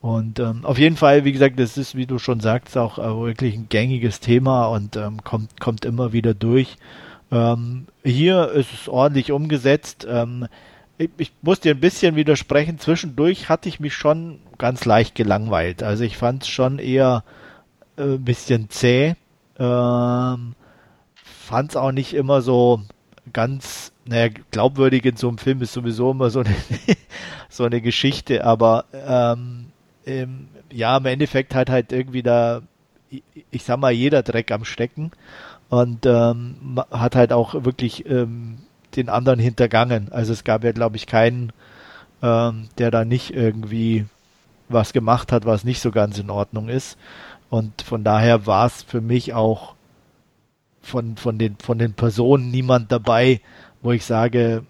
Und 0.05 0.39
ähm, 0.39 0.63
auf 0.65 0.77
jeden 0.77 0.97
Fall, 0.97 1.25
wie 1.25 1.31
gesagt, 1.31 1.59
das 1.59 1.79
ist, 1.79 1.95
wie 1.95 2.05
du 2.05 2.19
schon 2.19 2.39
sagst, 2.39 2.77
auch 2.77 2.99
äh, 2.99 3.25
wirklich 3.25 3.55
ein 3.55 3.69
gängiges 3.69 4.19
Thema 4.19 4.67
und 4.67 4.97
ähm, 4.97 5.23
kommt, 5.23 5.59
kommt 5.59 5.83
immer 5.83 6.13
wieder 6.13 6.35
durch. 6.35 6.77
Ähm, 7.31 7.87
hier 8.03 8.51
ist 8.51 8.71
es 8.71 8.87
ordentlich 8.87 9.31
umgesetzt. 9.31 10.05
Ähm, 10.07 10.45
ich, 10.99 11.09
ich, 11.17 11.31
muss 11.41 11.59
dir 11.59 11.73
ein 11.73 11.79
bisschen 11.79 12.15
widersprechen. 12.15 12.77
Zwischendurch 12.77 13.49
hatte 13.49 13.67
ich 13.67 13.79
mich 13.79 13.95
schon 13.95 14.41
ganz 14.59 14.85
leicht 14.85 15.15
gelangweilt. 15.15 15.81
Also 15.81 16.03
ich 16.03 16.17
fand 16.17 16.43
es 16.43 16.49
schon 16.49 16.77
eher 16.77 17.23
äh, 17.97 18.03
ein 18.03 18.23
bisschen 18.23 18.69
zäh. 18.69 19.15
Ähm, 19.57 20.53
fand 21.15 21.71
es 21.71 21.75
auch 21.75 21.91
nicht 21.91 22.13
immer 22.13 22.43
so 22.43 22.79
ganz, 23.33 23.91
naja, 24.07 24.31
glaubwürdig 24.51 25.03
in 25.03 25.17
so 25.17 25.29
einem 25.29 25.39
Film 25.39 25.63
ist 25.63 25.73
sowieso 25.73 26.11
immer 26.11 26.29
so 26.29 26.41
eine, 26.41 26.55
so 27.49 27.63
eine 27.63 27.81
Geschichte, 27.81 28.45
aber 28.45 28.85
ähm, 28.93 29.71
ähm, 30.05 30.47
ja, 30.71 30.97
im 30.97 31.05
Endeffekt 31.05 31.55
hat 31.55 31.69
halt 31.69 31.91
irgendwie 31.91 32.23
da, 32.23 32.61
ich, 33.09 33.23
ich 33.51 33.63
sag 33.63 33.79
mal, 33.79 33.91
jeder 33.91 34.23
Dreck 34.23 34.51
am 34.51 34.65
Stecken 34.65 35.11
und 35.69 36.05
ähm, 36.05 36.81
hat 36.91 37.15
halt 37.15 37.33
auch 37.33 37.65
wirklich 37.65 38.05
ähm, 38.09 38.59
den 38.95 39.09
anderen 39.09 39.39
hintergangen. 39.39 40.11
Also 40.11 40.33
es 40.33 40.43
gab 40.43 40.63
ja, 40.63 40.71
glaube 40.71 40.95
ich, 40.95 41.07
keinen, 41.07 41.51
ähm, 42.21 42.69
der 42.77 42.91
da 42.91 43.05
nicht 43.05 43.33
irgendwie 43.33 44.05
was 44.69 44.93
gemacht 44.93 45.31
hat, 45.31 45.45
was 45.45 45.63
nicht 45.63 45.81
so 45.81 45.91
ganz 45.91 46.17
in 46.17 46.29
Ordnung 46.29 46.69
ist. 46.69 46.97
Und 47.49 47.81
von 47.81 48.03
daher 48.03 48.47
war 48.47 48.65
es 48.65 48.83
für 48.83 49.01
mich 49.01 49.33
auch 49.33 49.75
von, 50.81 51.17
von, 51.17 51.37
den, 51.37 51.57
von 51.57 51.77
den 51.77 51.93
Personen 51.93 52.51
niemand 52.51 52.91
dabei, 52.91 53.41
wo 53.81 53.91
ich 53.91 54.05
sage, 54.05 54.63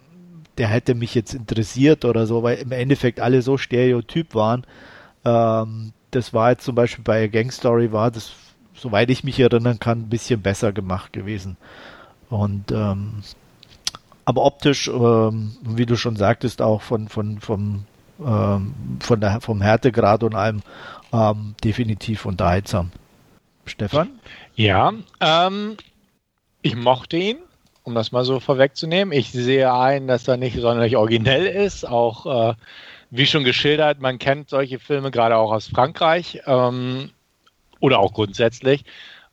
der 0.58 0.68
hätte 0.68 0.96
mich 0.96 1.16
jetzt 1.16 1.34
interessiert 1.34 2.06
oder 2.06 2.26
so, 2.26 2.44
weil 2.44 2.58
im 2.58 2.72
Endeffekt 2.72 3.20
alle 3.20 3.42
so 3.42 3.58
stereotyp 3.58 4.34
waren, 4.36 4.66
ähm, 5.26 5.92
das 6.12 6.34
war 6.34 6.52
jetzt 6.52 6.64
zum 6.64 6.76
Beispiel 6.76 7.04
bei 7.04 7.28
Gang 7.28 7.52
Story 7.52 7.92
war 7.92 8.12
das, 8.12 8.32
soweit 8.76 9.10
ich 9.10 9.24
mich 9.24 9.40
erinnern 9.40 9.80
kann, 9.80 10.02
ein 10.02 10.10
bisschen 10.10 10.42
besser 10.42 10.72
gemacht 10.72 11.12
gewesen. 11.14 11.58
Und 12.30 12.72
ähm, 12.72 13.24
aber 14.24 14.44
optisch, 14.44 14.88
ähm, 14.88 15.56
wie 15.62 15.86
du 15.86 15.96
schon 15.96 16.16
sagtest, 16.16 16.62
auch 16.62 16.82
von 16.82 17.10
von 17.10 17.40
vom 17.40 17.86
ähm, 18.24 18.74
von 19.02 19.20
der 19.20 19.42
vom 19.42 19.62
Härtegrad 19.62 20.24
und 20.24 20.36
allem 20.36 20.62
ähm, 21.12 21.56
definitiv 21.64 22.26
unterhaltsam. 22.26 22.92
Stefan? 23.66 24.10
Ja, 24.56 24.94
ähm, 25.20 25.78
ich 26.62 26.76
mochte 26.76 27.18
ihn, 27.18 27.38
um 27.84 27.96
das 27.96 28.12
mal 28.12 28.24
so 28.24 28.40
vorwegzunehmen. 28.40 29.12
Ich 29.12 29.32
sehe 29.32 29.74
ein, 29.74 30.08
dass 30.08 30.28
er 30.28 30.38
nicht 30.38 30.60
sonderlich 30.60 30.98
originell 30.98 31.46
ist, 31.46 31.86
auch 31.88 32.52
äh, 32.52 32.54
wie 33.18 33.26
schon 33.26 33.44
geschildert, 33.44 34.00
man 34.00 34.20
kennt 34.20 34.50
solche 34.50 34.80
Filme 34.80 35.12
gerade 35.12 35.38
auch 35.38 35.52
aus 35.52 35.68
Frankreich 35.68 36.42
ähm, 36.46 37.12
oder 37.80 38.00
auch 38.00 38.14
grundsätzlich. 38.14 38.84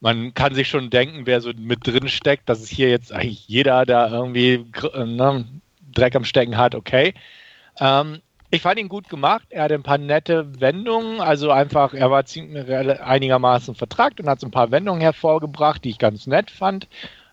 Man 0.01 0.35
kann 0.35 0.55
sich 0.55 0.69
schon 0.69 0.91
denken, 0.91 1.27
wer 1.27 1.41
so 1.41 1.53
mit 1.57 1.87
drin 1.87 2.09
steckt, 2.09 2.49
dass 2.49 2.61
es 2.61 2.69
hier 2.69 2.91
jetzt 2.91 3.13
eigentlich 3.13 3.47
jeder 3.49 3.87
da 3.87 4.11
irgendwie 4.11 4.65
ne, 4.95 5.45
Dreck 5.93 6.17
am 6.17 6.25
Stecken 6.25 6.57
hat, 6.57 6.75
okay. 6.75 7.15
Ähm, 7.79 8.21
ich 8.55 8.61
fand 8.61 8.79
ihn 8.79 8.91
gut 8.91 9.09
gemacht. 9.09 9.47
Er 9.49 9.63
hatte 9.63 9.75
ein 9.75 9.83
paar 9.83 9.97
nette 9.97 10.61
Wendungen. 10.61 11.21
Also 11.23 11.51
einfach, 11.51 11.95
er 11.95 12.11
war 12.11 12.23
einigermaßen 13.03 13.75
vertragt 13.75 14.21
und 14.21 14.29
hat 14.29 14.41
so 14.41 14.47
ein 14.47 14.51
paar 14.51 14.71
Wendungen 14.71 15.01
hervorgebracht, 15.01 15.83
die 15.85 15.89
ich 15.89 15.99
ganz 15.99 16.27
nett 16.27 16.51
fand. 16.51 16.87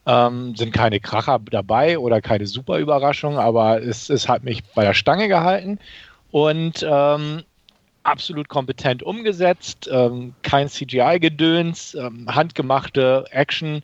Ähm, 0.05 0.55
sind 0.55 0.73
keine 0.73 1.01
Kracher 1.01 1.39
dabei 1.51 1.99
oder 1.99 2.21
keine 2.21 2.47
super 2.47 2.79
Überraschung, 2.79 3.37
aber 3.37 3.83
es, 3.83 4.09
es 4.09 4.29
hat 4.29 4.43
mich 4.45 4.63
bei 4.73 4.85
der 4.85 4.93
Stange 4.93 5.27
gehalten. 5.27 5.77
Und 6.31 6.85
ähm, 6.87 7.43
absolut 8.03 8.49
kompetent 8.49 9.03
umgesetzt. 9.03 9.89
Ähm, 9.91 10.33
kein 10.41 10.67
CGI-Gedöns, 10.67 11.95
ähm, 11.95 12.33
handgemachte 12.33 13.25
Action, 13.31 13.83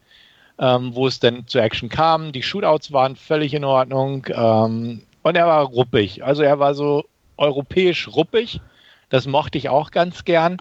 ähm, 0.60 0.96
wo 0.96 1.08
es 1.08 1.20
denn 1.20 1.48
zu 1.48 1.60
Action 1.60 1.90
kam. 1.90 2.32
Die 2.32 2.44
Shootouts 2.44 2.92
waren 2.92 3.16
völlig 3.16 3.54
in 3.54 3.64
Ordnung. 3.64 4.28
Ähm, 4.30 5.04
und 5.22 5.36
er 5.36 5.48
war 5.48 5.64
ruppig. 5.66 6.24
Also 6.24 6.44
er 6.44 6.60
war 6.60 6.74
so 6.74 7.06
europäisch 7.38 8.08
ruppig. 8.08 8.62
Das 9.10 9.28
mochte 9.28 9.58
ich 9.58 9.70
auch 9.70 9.92
ganz 9.92 10.24
gern. 10.26 10.58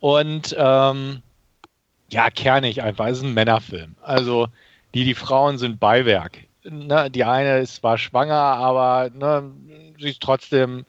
Und 0.00 0.54
ähm, 0.58 1.22
ja, 2.10 2.30
kernig 2.30 2.82
einfach. 2.82 3.06
Es 3.06 3.18
ist 3.18 3.24
ein 3.24 3.34
Männerfilm. 3.34 3.94
Also 4.02 4.48
die, 4.94 5.04
die 5.04 5.14
Frauen 5.14 5.58
sind 5.58 5.80
Beiwerk. 5.80 6.38
Ne, 6.64 7.10
die 7.10 7.24
eine 7.24 7.58
ist 7.58 7.76
zwar 7.76 7.96
schwanger, 7.98 8.34
aber 8.34 9.10
ne, 9.14 9.50
sie 9.98 10.10
ist 10.10 10.20
trotzdem 10.20 10.84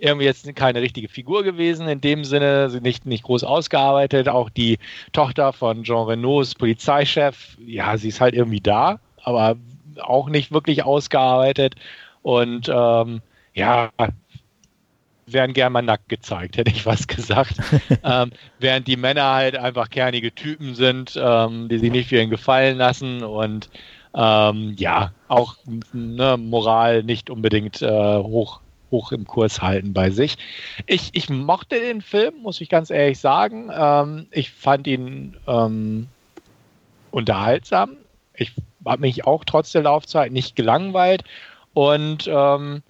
irgendwie 0.00 0.26
jetzt 0.26 0.54
keine 0.56 0.80
richtige 0.80 1.08
Figur 1.08 1.44
gewesen 1.44 1.86
in 1.88 2.00
dem 2.00 2.24
Sinne, 2.24 2.70
sie 2.70 2.80
nicht, 2.80 3.06
nicht 3.06 3.24
groß 3.24 3.44
ausgearbeitet. 3.44 4.28
Auch 4.28 4.50
die 4.50 4.78
Tochter 5.12 5.52
von 5.52 5.84
Jean 5.84 6.06
Renaults 6.06 6.54
Polizeichef, 6.54 7.56
ja, 7.64 7.96
sie 7.96 8.08
ist 8.08 8.20
halt 8.20 8.34
irgendwie 8.34 8.60
da, 8.60 8.98
aber 9.22 9.56
auch 10.00 10.28
nicht 10.28 10.52
wirklich 10.52 10.84
ausgearbeitet. 10.84 11.74
Und 12.22 12.70
ähm, 12.72 13.20
ja, 13.54 13.90
werden 15.26 15.52
gern 15.52 15.72
mal 15.72 15.82
nackt 15.82 16.08
gezeigt, 16.08 16.56
hätte 16.56 16.70
ich 16.70 16.86
was 16.86 17.06
gesagt. 17.06 17.56
ähm, 18.04 18.32
während 18.58 18.86
die 18.86 18.96
Männer 18.96 19.32
halt 19.34 19.56
einfach 19.56 19.90
kernige 19.90 20.34
Typen 20.34 20.74
sind, 20.74 21.18
ähm, 21.20 21.68
die 21.68 21.78
sich 21.78 21.90
nicht 21.90 22.08
für 22.08 22.20
ihn 22.20 22.30
gefallen 22.30 22.78
lassen 22.78 23.22
und 23.22 23.70
ähm, 24.12 24.74
ja, 24.76 25.12
auch 25.28 25.56
ne, 25.92 26.36
Moral 26.36 27.04
nicht 27.04 27.30
unbedingt 27.30 27.80
äh, 27.80 28.16
hoch, 28.18 28.60
hoch 28.90 29.12
im 29.12 29.26
Kurs 29.26 29.62
halten 29.62 29.92
bei 29.92 30.10
sich. 30.10 30.36
Ich, 30.86 31.10
ich 31.12 31.28
mochte 31.28 31.80
den 31.80 32.02
Film, 32.02 32.34
muss 32.42 32.60
ich 32.60 32.68
ganz 32.68 32.90
ehrlich 32.90 33.18
sagen. 33.18 33.70
Ähm, 33.72 34.26
ich 34.30 34.50
fand 34.50 34.86
ihn 34.86 35.36
ähm, 35.46 36.08
unterhaltsam. 37.10 37.96
Ich 38.34 38.52
habe 38.84 39.00
mich 39.00 39.26
auch 39.26 39.44
trotz 39.44 39.72
der 39.72 39.82
Laufzeit 39.82 40.32
nicht 40.32 40.56
gelangweilt 40.56 41.24
und 41.74 42.28
ähm, 42.32 42.82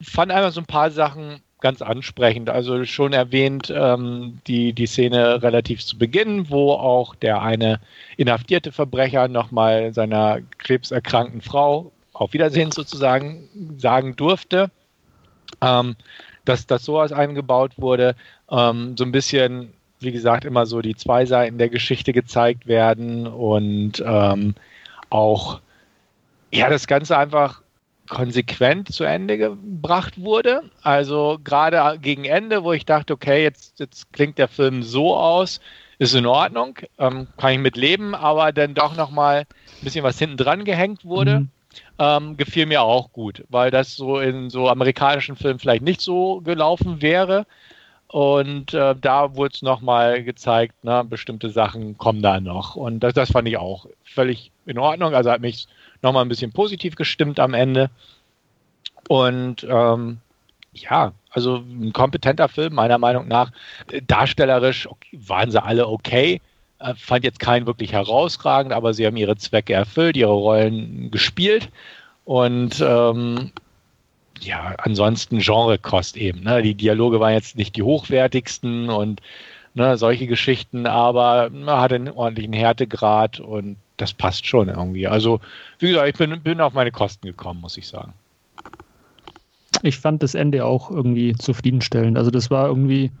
fand 0.00 0.32
einfach 0.32 0.52
so 0.52 0.60
ein 0.60 0.66
paar 0.66 0.90
Sachen 0.90 1.40
ganz 1.60 1.80
ansprechend. 1.80 2.50
Also 2.50 2.84
schon 2.84 3.14
erwähnt 3.14 3.72
ähm, 3.74 4.38
die, 4.46 4.74
die 4.74 4.86
Szene 4.86 5.42
relativ 5.42 5.84
zu 5.84 5.96
Beginn, 5.96 6.50
wo 6.50 6.72
auch 6.72 7.14
der 7.14 7.40
eine 7.40 7.80
inhaftierte 8.18 8.70
Verbrecher 8.70 9.28
nochmal 9.28 9.94
seiner 9.94 10.40
krebserkrankten 10.58 11.40
Frau 11.40 11.90
auf 12.12 12.34
Wiedersehen 12.34 12.70
sozusagen 12.70 13.48
sagen 13.78 14.14
durfte. 14.14 14.70
Ähm, 15.60 15.96
dass 16.44 16.66
das 16.66 16.84
sowas 16.84 17.12
eingebaut 17.12 17.72
wurde, 17.76 18.16
ähm, 18.50 18.96
so 18.98 19.04
ein 19.04 19.12
bisschen, 19.12 19.72
wie 20.00 20.12
gesagt, 20.12 20.44
immer 20.44 20.66
so 20.66 20.82
die 20.82 20.94
zwei 20.94 21.24
Seiten 21.24 21.58
der 21.58 21.70
Geschichte 21.70 22.12
gezeigt 22.12 22.66
werden 22.66 23.26
und 23.26 24.02
ähm, 24.04 24.54
auch 25.10 25.60
ja, 26.52 26.68
das 26.68 26.86
Ganze 26.86 27.16
einfach 27.16 27.62
konsequent 28.08 28.92
zu 28.92 29.04
Ende 29.04 29.38
gebracht 29.38 30.20
wurde. 30.20 30.62
Also 30.82 31.38
gerade 31.42 31.98
gegen 31.98 32.24
Ende, 32.24 32.62
wo 32.62 32.72
ich 32.72 32.84
dachte, 32.84 33.14
okay, 33.14 33.42
jetzt, 33.42 33.80
jetzt 33.80 34.12
klingt 34.12 34.38
der 34.38 34.48
Film 34.48 34.82
so 34.82 35.16
aus, 35.16 35.60
ist 35.98 36.14
in 36.14 36.26
Ordnung, 36.26 36.78
ähm, 36.98 37.28
kann 37.38 37.52
ich 37.52 37.58
mit 37.58 37.76
leben, 37.76 38.14
aber 38.14 38.52
dann 38.52 38.74
doch 38.74 38.96
nochmal 38.96 39.40
ein 39.40 39.46
bisschen 39.84 40.04
was 40.04 40.18
hinten 40.18 40.36
dran 40.36 40.64
gehängt 40.64 41.04
wurde. 41.04 41.40
Mhm. 41.40 41.48
Ähm, 41.98 42.36
gefiel 42.36 42.66
mir 42.66 42.82
auch 42.82 43.12
gut, 43.12 43.44
weil 43.48 43.70
das 43.70 43.96
so 43.96 44.18
in 44.18 44.50
so 44.50 44.68
amerikanischen 44.68 45.36
Filmen 45.36 45.58
vielleicht 45.58 45.82
nicht 45.82 46.00
so 46.00 46.40
gelaufen 46.40 47.02
wäre. 47.02 47.46
Und 48.08 48.74
äh, 48.74 48.94
da 49.00 49.34
wurde 49.34 49.54
es 49.54 49.62
nochmal 49.62 50.22
gezeigt, 50.22 50.74
na, 50.82 51.02
ne, 51.02 51.08
bestimmte 51.08 51.50
Sachen 51.50 51.98
kommen 51.98 52.22
da 52.22 52.38
noch. 52.40 52.76
Und 52.76 53.00
das, 53.00 53.14
das 53.14 53.32
fand 53.32 53.48
ich 53.48 53.56
auch 53.56 53.86
völlig 54.04 54.52
in 54.66 54.78
Ordnung. 54.78 55.14
Also 55.14 55.30
hat 55.30 55.40
mich 55.40 55.66
nochmal 56.02 56.24
ein 56.24 56.28
bisschen 56.28 56.52
positiv 56.52 56.94
gestimmt 56.94 57.40
am 57.40 57.54
Ende. 57.54 57.90
Und 59.08 59.66
ähm, 59.68 60.18
ja, 60.72 61.12
also 61.30 61.56
ein 61.56 61.92
kompetenter 61.92 62.48
Film, 62.48 62.74
meiner 62.74 62.98
Meinung 62.98 63.26
nach. 63.28 63.50
Darstellerisch 64.06 64.86
okay, 64.86 65.18
waren 65.20 65.50
sie 65.50 65.62
alle 65.62 65.88
okay. 65.88 66.40
Äh, 66.78 66.94
fand 66.96 67.24
jetzt 67.24 67.40
keinen 67.40 67.66
wirklich 67.66 67.92
herausragend, 67.92 68.72
aber 68.72 68.94
sie 68.94 69.06
haben 69.06 69.16
ihre 69.16 69.36
Zwecke 69.36 69.72
erfüllt, 69.72 70.16
ihre 70.16 70.32
Rollen 70.32 71.10
gespielt. 71.10 71.68
Und 72.24 72.80
ähm, 72.80 73.52
ja, 74.40 74.74
ansonsten 74.78 75.38
Genrekost 75.38 76.16
eben. 76.16 76.42
Ne? 76.42 76.62
Die 76.62 76.74
Dialoge 76.74 77.20
waren 77.20 77.32
jetzt 77.32 77.56
nicht 77.56 77.76
die 77.76 77.82
hochwertigsten 77.82 78.90
und 78.90 79.20
ne, 79.74 79.96
solche 79.96 80.26
Geschichten, 80.26 80.86
aber 80.86 81.50
man 81.50 81.80
hatte 81.80 81.96
einen 81.96 82.10
ordentlichen 82.10 82.52
Härtegrad 82.52 83.40
und 83.40 83.76
das 83.96 84.12
passt 84.12 84.46
schon 84.46 84.68
irgendwie. 84.68 85.06
Also, 85.06 85.40
wie 85.78 85.88
gesagt, 85.88 86.08
ich 86.08 86.16
bin, 86.16 86.40
bin 86.40 86.60
auf 86.60 86.72
meine 86.72 86.90
Kosten 86.90 87.26
gekommen, 87.26 87.60
muss 87.60 87.76
ich 87.76 87.86
sagen. 87.86 88.12
Ich 89.82 89.98
fand 89.98 90.22
das 90.22 90.34
Ende 90.34 90.64
auch 90.64 90.90
irgendwie 90.90 91.34
zufriedenstellend. 91.34 92.16
Also, 92.16 92.30
das 92.30 92.50
war 92.50 92.66
irgendwie 92.66 93.12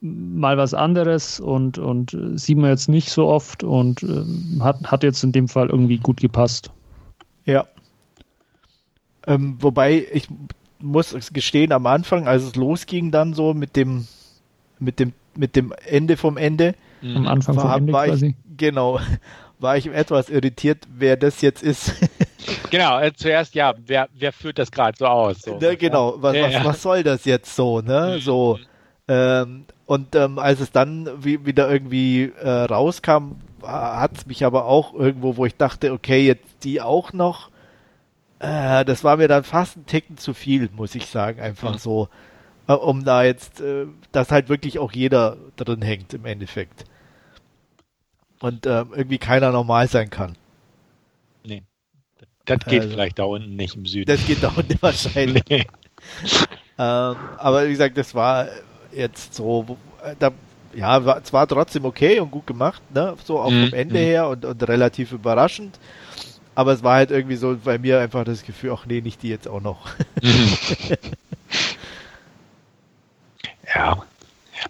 mal 0.00 0.56
was 0.56 0.74
anderes 0.74 1.40
und, 1.40 1.78
und 1.78 2.14
äh, 2.14 2.38
sieht 2.38 2.58
man 2.58 2.70
jetzt 2.70 2.88
nicht 2.88 3.10
so 3.10 3.26
oft 3.26 3.64
und 3.64 4.02
äh, 4.02 4.24
hat, 4.60 4.84
hat 4.84 5.02
jetzt 5.02 5.24
in 5.24 5.32
dem 5.32 5.48
Fall 5.48 5.68
irgendwie 5.68 5.98
gut 5.98 6.20
gepasst. 6.20 6.70
Ja. 7.44 7.66
Ähm, 9.26 9.56
wobei 9.60 10.06
ich 10.12 10.28
muss 10.78 11.14
gestehen, 11.32 11.72
am 11.72 11.86
Anfang, 11.86 12.28
als 12.28 12.44
es 12.44 12.56
losging, 12.56 13.10
dann 13.10 13.34
so 13.34 13.54
mit 13.54 13.74
dem, 13.74 14.06
mit 14.78 15.00
dem, 15.00 15.12
mit 15.36 15.56
dem 15.56 15.74
Ende 15.84 16.16
vom 16.16 16.36
Ende. 16.36 16.74
Am 17.02 17.26
Anfang 17.26 17.56
war, 17.56 17.72
vom 17.72 17.80
Ende 17.80 17.92
war 17.92 18.06
quasi. 18.06 18.26
Ich, 18.26 18.56
genau 18.56 19.00
war 19.58 19.76
ich 19.76 19.86
etwas 19.86 20.30
irritiert, 20.30 20.84
wer 20.88 21.16
das 21.16 21.40
jetzt 21.40 21.62
ist. 21.62 21.94
genau, 22.70 23.00
äh, 23.00 23.12
zuerst 23.12 23.54
ja, 23.54 23.74
wer, 23.86 24.08
wer 24.14 24.32
führt 24.32 24.58
das 24.58 24.70
gerade 24.70 24.96
so 24.96 25.06
aus? 25.06 25.42
So, 25.42 25.58
ne, 25.58 25.76
genau, 25.76 26.14
was, 26.18 26.36
ja, 26.36 26.42
was, 26.44 26.52
ja. 26.52 26.64
was 26.64 26.82
soll 26.82 27.02
das 27.02 27.24
jetzt 27.24 27.54
so, 27.54 27.80
ne? 27.80 28.14
Mhm. 28.16 28.20
Ähm, 29.08 29.64
und 29.86 30.14
ähm, 30.14 30.38
als 30.38 30.60
es 30.60 30.70
dann 30.70 31.08
wie, 31.24 31.46
wieder 31.46 31.70
irgendwie 31.70 32.32
äh, 32.40 32.48
rauskam, 32.48 33.36
hat 33.62 34.16
es 34.16 34.26
mich 34.26 34.44
aber 34.44 34.66
auch 34.66 34.94
irgendwo, 34.94 35.36
wo 35.36 35.46
ich 35.46 35.56
dachte, 35.56 35.92
okay, 35.92 36.26
jetzt 36.26 36.62
die 36.62 36.80
auch 36.80 37.12
noch. 37.12 37.50
Äh, 38.38 38.84
das 38.84 39.02
war 39.02 39.16
mir 39.16 39.28
dann 39.28 39.44
fast 39.44 39.76
ein 39.76 39.86
Ticken 39.86 40.18
zu 40.18 40.34
viel, 40.34 40.68
muss 40.76 40.94
ich 40.94 41.06
sagen, 41.06 41.40
einfach 41.40 41.74
mhm. 41.74 41.78
so. 41.78 42.08
Äh, 42.68 42.74
um 42.74 43.04
da 43.04 43.24
jetzt, 43.24 43.60
äh, 43.60 43.86
dass 44.12 44.30
halt 44.30 44.48
wirklich 44.48 44.78
auch 44.78 44.92
jeder 44.92 45.38
drin 45.56 45.82
hängt 45.82 46.12
im 46.12 46.26
Endeffekt 46.26 46.84
und 48.40 48.66
äh, 48.66 48.84
irgendwie 48.94 49.18
keiner 49.18 49.50
normal 49.50 49.88
sein 49.88 50.10
kann. 50.10 50.36
Nee. 51.44 51.62
Das, 52.44 52.58
geht 52.60 52.82
also, 52.82 52.94
vielleicht 52.94 53.18
da 53.18 53.24
unten 53.24 53.56
nicht 53.56 53.74
im 53.74 53.86
Süden. 53.86 54.06
Das 54.06 54.24
geht 54.26 54.42
da 54.42 54.48
unten 54.48 54.78
wahrscheinlich. 54.80 55.44
Nee. 55.48 55.66
Ähm, 56.78 57.16
aber 57.38 57.66
wie 57.66 57.70
gesagt, 57.70 57.98
das 57.98 58.14
war 58.14 58.48
jetzt 58.92 59.34
so, 59.34 59.76
da, 60.18 60.30
ja, 60.74 61.04
war, 61.04 61.18
es 61.22 61.32
war 61.32 61.46
trotzdem 61.46 61.84
okay 61.84 62.20
und 62.20 62.30
gut 62.30 62.46
gemacht, 62.46 62.82
ne? 62.92 63.14
So 63.24 63.40
auch 63.40 63.50
mhm. 63.50 63.68
vom 63.68 63.78
Ende 63.78 63.94
mhm. 63.94 63.98
her 63.98 64.28
und, 64.28 64.44
und 64.44 64.68
relativ 64.68 65.12
überraschend. 65.12 65.78
Aber 66.54 66.72
es 66.72 66.82
war 66.82 66.94
halt 66.96 67.10
irgendwie 67.10 67.36
so 67.36 67.56
bei 67.62 67.78
mir 67.78 68.00
einfach 68.00 68.24
das 68.24 68.42
Gefühl, 68.42 68.72
ach 68.74 68.86
nee, 68.86 69.00
nicht 69.00 69.22
die 69.22 69.28
jetzt 69.28 69.46
auch 69.48 69.60
noch. 69.60 69.88
Mhm. 70.22 70.56
ja, 73.74 74.02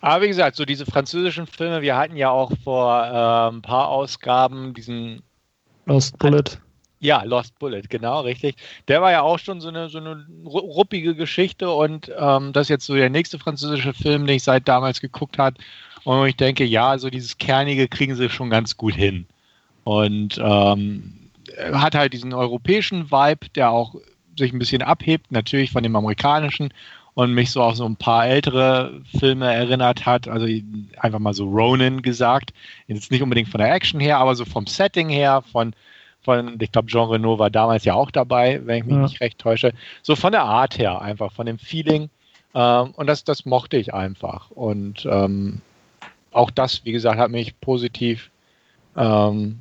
aber 0.00 0.22
wie 0.22 0.28
gesagt, 0.28 0.56
so 0.56 0.64
diese 0.64 0.86
französischen 0.86 1.46
Filme, 1.46 1.82
wir 1.82 1.96
hatten 1.96 2.16
ja 2.16 2.30
auch 2.30 2.52
vor 2.62 3.04
äh, 3.04 3.54
ein 3.54 3.62
paar 3.62 3.88
Ausgaben 3.88 4.74
diesen 4.74 5.22
Lost 5.86 6.18
Bullet. 6.18 6.44
Ja, 7.00 7.22
Lost 7.22 7.58
Bullet, 7.58 7.82
genau, 7.88 8.22
richtig. 8.22 8.56
Der 8.88 9.00
war 9.00 9.12
ja 9.12 9.22
auch 9.22 9.38
schon 9.38 9.60
so 9.60 9.68
eine, 9.68 9.88
so 9.88 9.98
eine 9.98 10.26
ruppige 10.44 11.14
Geschichte 11.14 11.70
und 11.70 12.10
ähm, 12.18 12.52
das 12.52 12.66
ist 12.66 12.70
jetzt 12.70 12.86
so 12.86 12.94
der 12.94 13.10
nächste 13.10 13.38
französische 13.38 13.94
Film, 13.94 14.26
den 14.26 14.36
ich 14.36 14.42
seit 14.42 14.66
damals 14.66 15.00
geguckt 15.00 15.38
habe. 15.38 15.56
Und 16.04 16.26
ich 16.26 16.36
denke, 16.36 16.64
ja, 16.64 16.98
so 16.98 17.10
dieses 17.10 17.38
Kernige 17.38 17.86
kriegen 17.86 18.14
sie 18.14 18.30
schon 18.30 18.50
ganz 18.50 18.76
gut 18.76 18.94
hin. 18.94 19.26
Und 19.84 20.38
ähm, 20.42 21.30
hat 21.72 21.94
halt 21.94 22.12
diesen 22.12 22.34
europäischen 22.34 23.10
Vibe, 23.10 23.48
der 23.54 23.70
auch 23.70 23.94
sich 24.36 24.52
ein 24.52 24.58
bisschen 24.58 24.82
abhebt, 24.82 25.30
natürlich 25.30 25.70
von 25.70 25.82
dem 25.82 25.96
amerikanischen 25.96 26.72
und 27.14 27.34
mich 27.34 27.50
so 27.50 27.62
auch 27.62 27.74
so 27.74 27.84
ein 27.84 27.96
paar 27.96 28.26
ältere 28.26 29.00
Filme 29.18 29.52
erinnert 29.52 30.06
hat. 30.06 30.28
Also 30.28 30.46
einfach 30.98 31.18
mal 31.18 31.34
so 31.34 31.48
Ronin 31.48 32.02
gesagt. 32.02 32.52
Jetzt 32.86 33.10
nicht 33.10 33.22
unbedingt 33.22 33.48
von 33.48 33.58
der 33.58 33.74
Action 33.74 33.98
her, 33.98 34.18
aber 34.18 34.34
so 34.34 34.44
vom 34.44 34.66
Setting 34.66 35.08
her, 35.08 35.42
von, 35.42 35.74
von, 36.22 36.58
ich 36.60 36.72
glaube, 36.72 36.88
Jean 36.88 37.08
Renault 37.08 37.38
war 37.38 37.50
damals 37.50 37.84
ja 37.84 37.94
auch 37.94 38.10
dabei, 38.10 38.60
wenn 38.64 38.78
ich 38.78 38.84
mich 38.84 38.94
ja. 38.94 39.02
nicht 39.02 39.20
recht 39.20 39.38
täusche. 39.38 39.72
So 40.02 40.16
von 40.16 40.32
der 40.32 40.42
Art 40.42 40.78
her 40.78 41.00
einfach, 41.00 41.32
von 41.32 41.46
dem 41.46 41.58
Feeling. 41.58 42.10
Ähm, 42.54 42.92
und 42.92 43.06
das, 43.06 43.24
das 43.24 43.46
mochte 43.46 43.76
ich 43.76 43.94
einfach. 43.94 44.50
Und 44.50 45.06
ähm, 45.10 45.60
auch 46.32 46.50
das, 46.50 46.84
wie 46.84 46.92
gesagt, 46.92 47.18
hat 47.18 47.30
mich 47.30 47.58
positiv 47.60 48.30
ähm, 48.96 49.60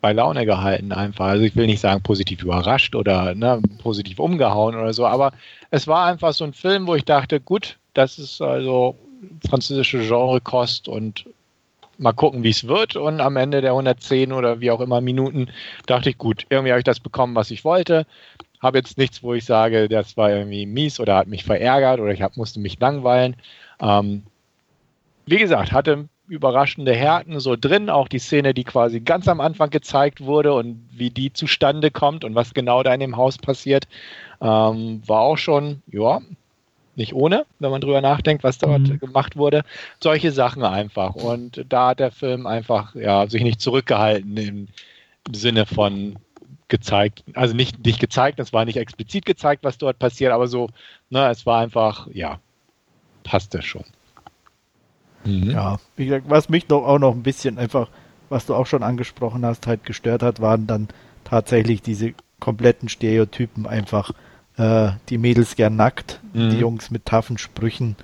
bei 0.00 0.12
Laune 0.12 0.46
gehalten 0.46 0.92
einfach. 0.92 1.26
Also 1.26 1.44
ich 1.44 1.56
will 1.56 1.66
nicht 1.66 1.80
sagen 1.80 2.02
positiv 2.02 2.42
überrascht 2.42 2.94
oder 2.94 3.34
ne, 3.34 3.60
positiv 3.82 4.18
umgehauen 4.18 4.74
oder 4.74 4.92
so, 4.92 5.06
aber 5.06 5.32
es 5.70 5.86
war 5.86 6.06
einfach 6.06 6.32
so 6.32 6.44
ein 6.44 6.52
Film, 6.52 6.86
wo 6.86 6.94
ich 6.94 7.04
dachte, 7.04 7.40
gut, 7.40 7.78
das 7.94 8.18
ist 8.18 8.40
also 8.40 8.96
französische 9.48 9.98
Genrekost 9.98 10.88
und 10.88 11.26
mal 12.00 12.12
gucken, 12.12 12.42
wie 12.42 12.50
es 12.50 12.66
wird. 12.66 12.96
Und 12.96 13.20
am 13.20 13.36
Ende 13.36 13.60
der 13.60 13.70
110 13.70 14.32
oder 14.32 14.60
wie 14.60 14.70
auch 14.70 14.80
immer 14.80 15.00
Minuten 15.00 15.48
dachte 15.86 16.10
ich, 16.10 16.18
gut, 16.18 16.46
irgendwie 16.48 16.70
habe 16.70 16.80
ich 16.80 16.84
das 16.84 17.00
bekommen, 17.00 17.34
was 17.34 17.50
ich 17.50 17.64
wollte. 17.64 18.06
Habe 18.60 18.78
jetzt 18.78 18.98
nichts, 18.98 19.22
wo 19.22 19.34
ich 19.34 19.44
sage, 19.44 19.88
das 19.88 20.16
war 20.16 20.30
irgendwie 20.30 20.66
mies 20.66 21.00
oder 21.00 21.16
hat 21.16 21.28
mich 21.28 21.44
verärgert 21.44 22.00
oder 22.00 22.12
ich 22.12 22.22
hab, 22.22 22.36
musste 22.36 22.60
mich 22.60 22.78
langweilen. 22.80 23.36
Ähm, 23.80 24.22
wie 25.26 25.38
gesagt, 25.38 25.72
hatte 25.72 26.08
überraschende 26.26 26.94
Härten 26.94 27.40
so 27.40 27.56
drin, 27.56 27.90
auch 27.90 28.08
die 28.08 28.18
Szene, 28.20 28.54
die 28.54 28.64
quasi 28.64 29.00
ganz 29.00 29.26
am 29.26 29.40
Anfang 29.40 29.70
gezeigt 29.70 30.20
wurde 30.20 30.54
und 30.54 30.88
wie 30.92 31.10
die 31.10 31.32
zustande 31.32 31.90
kommt 31.90 32.24
und 32.24 32.34
was 32.34 32.54
genau 32.54 32.82
da 32.82 32.94
in 32.94 33.00
dem 33.00 33.16
Haus 33.16 33.36
passiert, 33.36 33.88
ähm, 34.40 35.02
war 35.06 35.20
auch 35.20 35.38
schon, 35.38 35.82
ja, 35.88 36.20
nicht 37.00 37.14
ohne, 37.14 37.46
wenn 37.58 37.70
man 37.70 37.80
drüber 37.80 38.00
nachdenkt, 38.00 38.44
was 38.44 38.58
dort 38.58 38.82
mhm. 38.82 39.00
gemacht 39.00 39.36
wurde. 39.36 39.62
Solche 39.98 40.30
Sachen 40.30 40.62
einfach. 40.62 41.14
Und 41.14 41.64
da 41.68 41.88
hat 41.88 42.00
der 42.00 42.12
Film 42.12 42.46
einfach 42.46 42.94
ja, 42.94 43.26
sich 43.26 43.42
nicht 43.42 43.60
zurückgehalten 43.60 44.36
im 44.36 44.68
Sinne 45.32 45.66
von 45.66 46.16
gezeigt, 46.68 47.24
also 47.34 47.54
nicht, 47.54 47.84
nicht 47.84 47.98
gezeigt, 47.98 48.38
es 48.38 48.52
war 48.52 48.64
nicht 48.64 48.76
explizit 48.76 49.26
gezeigt, 49.26 49.64
was 49.64 49.76
dort 49.76 49.98
passiert, 49.98 50.32
aber 50.32 50.46
so, 50.46 50.68
ne, 51.10 51.28
es 51.28 51.44
war 51.44 51.60
einfach, 51.60 52.06
ja, 52.12 52.38
passte 53.24 53.60
schon. 53.60 53.84
Mhm. 55.24 55.50
Ja, 55.50 55.78
wie 55.96 56.06
gesagt, 56.06 56.26
was 56.28 56.48
mich 56.48 56.66
doch 56.66 56.86
auch 56.86 56.98
noch 56.98 57.12
ein 57.12 57.24
bisschen 57.24 57.58
einfach, 57.58 57.88
was 58.28 58.46
du 58.46 58.54
auch 58.54 58.66
schon 58.66 58.84
angesprochen 58.84 59.44
hast, 59.44 59.66
halt 59.66 59.84
gestört 59.84 60.22
hat, 60.22 60.40
waren 60.40 60.66
dann 60.66 60.88
tatsächlich 61.24 61.82
diese 61.82 62.14
kompletten 62.38 62.88
Stereotypen 62.88 63.66
einfach 63.66 64.12
äh, 64.60 64.92
die 65.08 65.18
Mädels 65.18 65.56
gern 65.56 65.76
nackt, 65.76 66.20
mhm. 66.32 66.50
die 66.50 66.58
Jungs 66.58 66.90
mit 66.90 67.06
taffen 67.06 67.38
Sprüchen. 67.38 67.96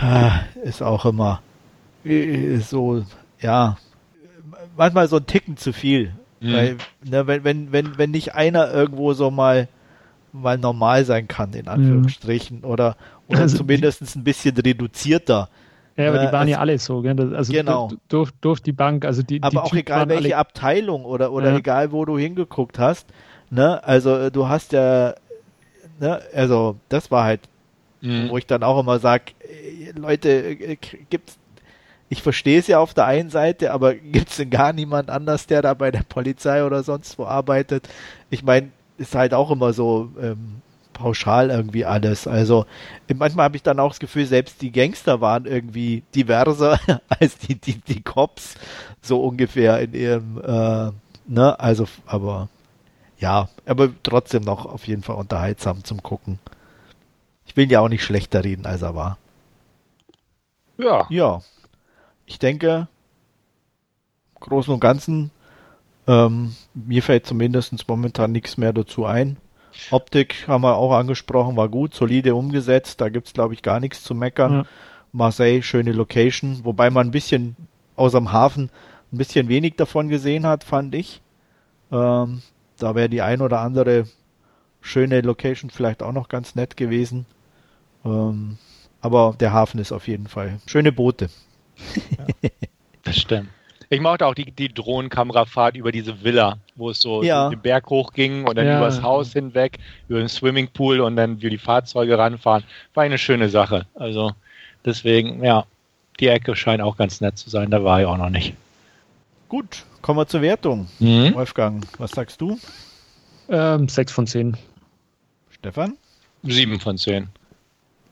Äh, 0.00 0.30
ist 0.68 0.82
auch 0.82 1.06
immer 1.06 1.40
äh, 2.04 2.58
so, 2.58 3.04
ja, 3.40 3.76
manchmal 4.76 5.08
so 5.08 5.16
ein 5.16 5.26
Ticken 5.26 5.56
zu 5.56 5.72
viel. 5.72 6.12
Mhm. 6.40 6.52
Weil, 6.52 6.76
ne, 7.04 7.26
wenn, 7.26 7.44
wenn, 7.44 7.72
wenn, 7.72 7.98
wenn 7.98 8.10
nicht 8.10 8.34
einer 8.34 8.72
irgendwo 8.72 9.12
so 9.12 9.30
mal 9.30 9.68
mal 10.34 10.56
normal 10.56 11.04
sein 11.04 11.28
kann, 11.28 11.52
in 11.52 11.68
Anführungsstrichen, 11.68 12.60
mhm. 12.60 12.64
oder, 12.64 12.96
oder 13.28 13.40
also 13.40 13.58
zumindest 13.58 14.16
ein 14.16 14.24
bisschen 14.24 14.56
reduzierter. 14.56 15.50
Ja, 15.96 16.08
aber 16.08 16.20
die 16.20 16.26
äh, 16.26 16.32
waren 16.32 16.40
also, 16.40 16.50
ja 16.52 16.58
alle 16.58 16.78
so, 16.78 17.02
gell? 17.02 17.34
also 17.34 17.52
genau. 17.52 17.90
durch, 18.08 18.30
durch 18.40 18.60
die 18.60 18.72
Bank, 18.72 19.04
also 19.04 19.22
die 19.22 19.42
Aber 19.42 19.50
die 19.50 19.58
auch 19.58 19.74
egal 19.74 20.08
welche 20.08 20.38
Abteilung 20.38 21.04
oder, 21.04 21.32
oder 21.32 21.50
ja. 21.50 21.58
egal 21.58 21.92
wo 21.92 22.06
du 22.06 22.16
hingeguckt 22.16 22.78
hast, 22.78 23.08
ne, 23.50 23.84
also 23.84 24.16
äh, 24.16 24.30
du 24.30 24.48
hast 24.48 24.72
ja, 24.72 25.14
ne, 26.02 26.20
also 26.34 26.76
das 26.88 27.10
war 27.10 27.24
halt, 27.24 27.40
mhm. 28.02 28.28
wo 28.28 28.36
ich 28.36 28.46
dann 28.46 28.62
auch 28.62 28.78
immer 28.78 28.98
sag, 28.98 29.30
äh, 29.40 29.92
Leute, 29.92 30.56
gibt's 31.08 31.38
ich 32.08 32.22
verstehe 32.22 32.58
es 32.58 32.66
ja 32.66 32.78
auf 32.78 32.92
der 32.92 33.06
einen 33.06 33.30
Seite, 33.30 33.72
aber 33.72 33.94
gibt 34.12 34.28
es 34.28 34.36
denn 34.36 34.50
gar 34.50 34.74
niemand 34.74 35.08
anders, 35.08 35.46
der 35.46 35.62
da 35.62 35.72
bei 35.72 35.90
der 35.90 36.02
Polizei 36.02 36.62
oder 36.62 36.82
sonst 36.82 37.18
wo 37.18 37.24
arbeitet? 37.24 37.88
Ich 38.28 38.42
meine, 38.42 38.68
ist 38.98 39.14
halt 39.14 39.32
auch 39.32 39.50
immer 39.50 39.72
so, 39.72 40.10
ähm, 40.20 40.60
pauschal 40.92 41.50
irgendwie 41.50 41.86
alles. 41.86 42.26
Also 42.26 42.66
manchmal 43.14 43.44
habe 43.44 43.56
ich 43.56 43.62
dann 43.62 43.80
auch 43.80 43.90
das 43.90 43.98
Gefühl, 43.98 44.26
selbst 44.26 44.60
die 44.60 44.72
Gangster 44.72 45.22
waren 45.22 45.46
irgendwie 45.46 46.02
diverser 46.14 46.78
als 47.08 47.38
die, 47.38 47.54
die, 47.54 47.78
die 47.80 48.02
Cops, 48.02 48.56
so 49.00 49.22
ungefähr 49.22 49.80
in 49.80 49.94
ihrem, 49.94 50.38
äh, 50.38 50.90
ne, 51.26 51.58
also, 51.58 51.86
aber 52.06 52.48
ja, 53.22 53.48
aber 53.66 53.90
trotzdem 54.02 54.42
noch 54.42 54.66
auf 54.66 54.88
jeden 54.88 55.04
Fall 55.04 55.14
unterhaltsam 55.14 55.84
zum 55.84 56.02
Gucken. 56.02 56.40
Ich 57.46 57.56
will 57.56 57.70
ja 57.70 57.78
auch 57.78 57.88
nicht 57.88 58.02
schlechter 58.02 58.42
reden, 58.42 58.66
als 58.66 58.82
er 58.82 58.96
war. 58.96 59.16
Ja. 60.76 61.06
Ja. 61.08 61.40
Ich 62.26 62.40
denke, 62.40 62.88
im 64.34 64.40
Großen 64.40 64.74
und 64.74 64.80
Ganzen, 64.80 65.30
ähm, 66.08 66.56
mir 66.74 67.02
fällt 67.02 67.24
zumindest 67.24 67.88
momentan 67.88 68.32
nichts 68.32 68.56
mehr 68.56 68.72
dazu 68.72 69.06
ein. 69.06 69.36
Optik 69.92 70.48
haben 70.48 70.62
wir 70.62 70.76
auch 70.76 70.92
angesprochen, 70.92 71.56
war 71.56 71.68
gut, 71.68 71.94
solide 71.94 72.34
umgesetzt, 72.34 73.00
da 73.00 73.08
gibt 73.08 73.28
es 73.28 73.32
glaube 73.32 73.54
ich 73.54 73.62
gar 73.62 73.78
nichts 73.78 74.02
zu 74.02 74.16
meckern. 74.16 74.52
Ja. 74.52 74.64
Marseille, 75.12 75.62
schöne 75.62 75.92
Location, 75.92 76.64
wobei 76.64 76.90
man 76.90 77.06
ein 77.06 77.12
bisschen 77.12 77.56
aus 77.94 78.12
dem 78.12 78.32
Hafen 78.32 78.68
ein 79.12 79.18
bisschen 79.18 79.48
wenig 79.48 79.76
davon 79.76 80.08
gesehen 80.08 80.44
hat, 80.44 80.64
fand 80.64 80.94
ich. 80.96 81.20
Ähm, 81.92 82.42
da 82.82 82.94
wäre 82.94 83.08
die 83.08 83.22
ein 83.22 83.40
oder 83.40 83.60
andere 83.60 84.06
schöne 84.80 85.20
Location 85.20 85.70
vielleicht 85.70 86.02
auch 86.02 86.12
noch 86.12 86.28
ganz 86.28 86.54
nett 86.54 86.76
gewesen. 86.76 87.26
Ähm, 88.04 88.58
aber 89.00 89.34
der 89.38 89.52
Hafen 89.52 89.80
ist 89.80 89.92
auf 89.92 90.08
jeden 90.08 90.26
Fall 90.26 90.58
schöne 90.66 90.92
Boote. 90.92 91.28
Ja, 92.18 92.50
das 93.04 93.16
stimmt. 93.16 93.48
Ich 93.88 94.00
mochte 94.00 94.26
auch 94.26 94.34
die, 94.34 94.50
die 94.50 94.72
Drohnenkamerafahrt 94.72 95.76
über 95.76 95.92
diese 95.92 96.24
Villa, 96.24 96.56
wo 96.76 96.88
es 96.88 97.00
so 97.00 97.22
ja. 97.22 97.50
den 97.50 97.60
Berg 97.60 97.90
hochging 97.90 98.46
und 98.46 98.56
dann 98.56 98.66
ja. 98.66 98.78
übers 98.78 99.02
Haus 99.02 99.34
hinweg, 99.34 99.78
über 100.08 100.18
den 100.18 100.30
Swimmingpool 100.30 101.00
und 101.00 101.16
dann 101.16 101.42
wie 101.42 101.50
die 101.50 101.58
Fahrzeuge 101.58 102.16
ranfahren. 102.16 102.64
War 102.94 103.04
eine 103.04 103.18
schöne 103.18 103.50
Sache. 103.50 103.84
Also 103.94 104.32
deswegen, 104.84 105.44
ja, 105.44 105.66
die 106.20 106.28
Ecke 106.28 106.56
scheint 106.56 106.80
auch 106.80 106.96
ganz 106.96 107.20
nett 107.20 107.36
zu 107.36 107.50
sein. 107.50 107.70
Da 107.70 107.84
war 107.84 108.00
ich 108.00 108.06
auch 108.06 108.16
noch 108.16 108.30
nicht. 108.30 108.54
Gut, 109.50 109.84
kommen 110.02 110.18
wir 110.18 110.26
zur 110.26 110.42
Wertung. 110.42 110.88
Mhm. 110.98 111.34
Wolfgang, 111.34 111.86
was 111.98 112.10
sagst 112.10 112.40
du? 112.40 112.58
Ähm, 113.48 113.88
6 113.88 114.12
von 114.12 114.26
10. 114.26 114.56
Stefan? 115.50 115.96
7 116.42 116.80
von 116.80 116.98
10. 116.98 117.28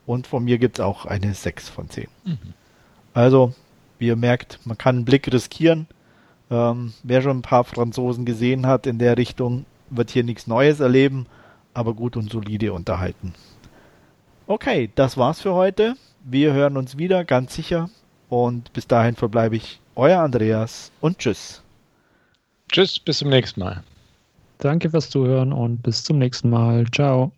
Und 0.07 0.27
von 0.27 0.45
mir 0.45 0.59
gibt 0.59 0.79
es 0.79 0.85
auch 0.85 1.05
eine 1.05 1.35
6 1.35 1.69
von 1.69 1.91
10. 1.91 2.09
Mhm. 2.25 2.39
Also 3.13 3.55
wie 3.99 4.07
ihr 4.07 4.17
merkt, 4.17 4.59
man 4.65 4.79
kann 4.79 4.97
einen 4.97 5.05
Blick 5.05 5.31
riskieren. 5.33 5.87
Ähm, 6.51 6.95
wer 7.03 7.23
schon 7.23 7.39
ein 7.39 7.43
paar 7.43 7.65
Franzosen 7.65 8.25
gesehen 8.25 8.67
hat 8.67 8.87
in 8.87 8.99
der 8.99 9.19
Richtung, 9.19 9.67
wird 9.91 10.11
hier 10.11 10.25
nichts 10.25 10.47
Neues 10.47 10.81
erleben, 10.81 11.27
aber 11.75 11.95
gut 11.95 12.17
und 12.17 12.31
solide 12.31 12.73
unterhalten. 12.73 13.35
Okay, 14.47 14.91
das 14.95 15.17
war's 15.17 15.41
für 15.41 15.55
heute. 15.55 15.95
Wir 16.25 16.53
hören 16.53 16.77
uns 16.77 16.97
wieder, 16.97 17.25
ganz 17.25 17.55
sicher. 17.55 17.89
Und 18.29 18.73
bis 18.73 18.87
dahin 18.87 19.17
verbleibe 19.17 19.57
ich 19.57 19.81
euer 19.95 20.21
Andreas 20.21 20.91
und 21.01 21.19
tschüss. 21.19 21.63
Tschüss, 22.71 22.99
bis 22.99 23.19
zum 23.19 23.31
nächsten 23.31 23.61
Mal. 23.61 23.83
Danke 24.59 24.91
fürs 24.91 25.11
Zuhören 25.11 25.53
und 25.53 25.83
bis 25.83 26.05
zum 26.05 26.19
nächsten 26.19 26.51
Mal. 26.51 26.87
Ciao. 26.93 27.33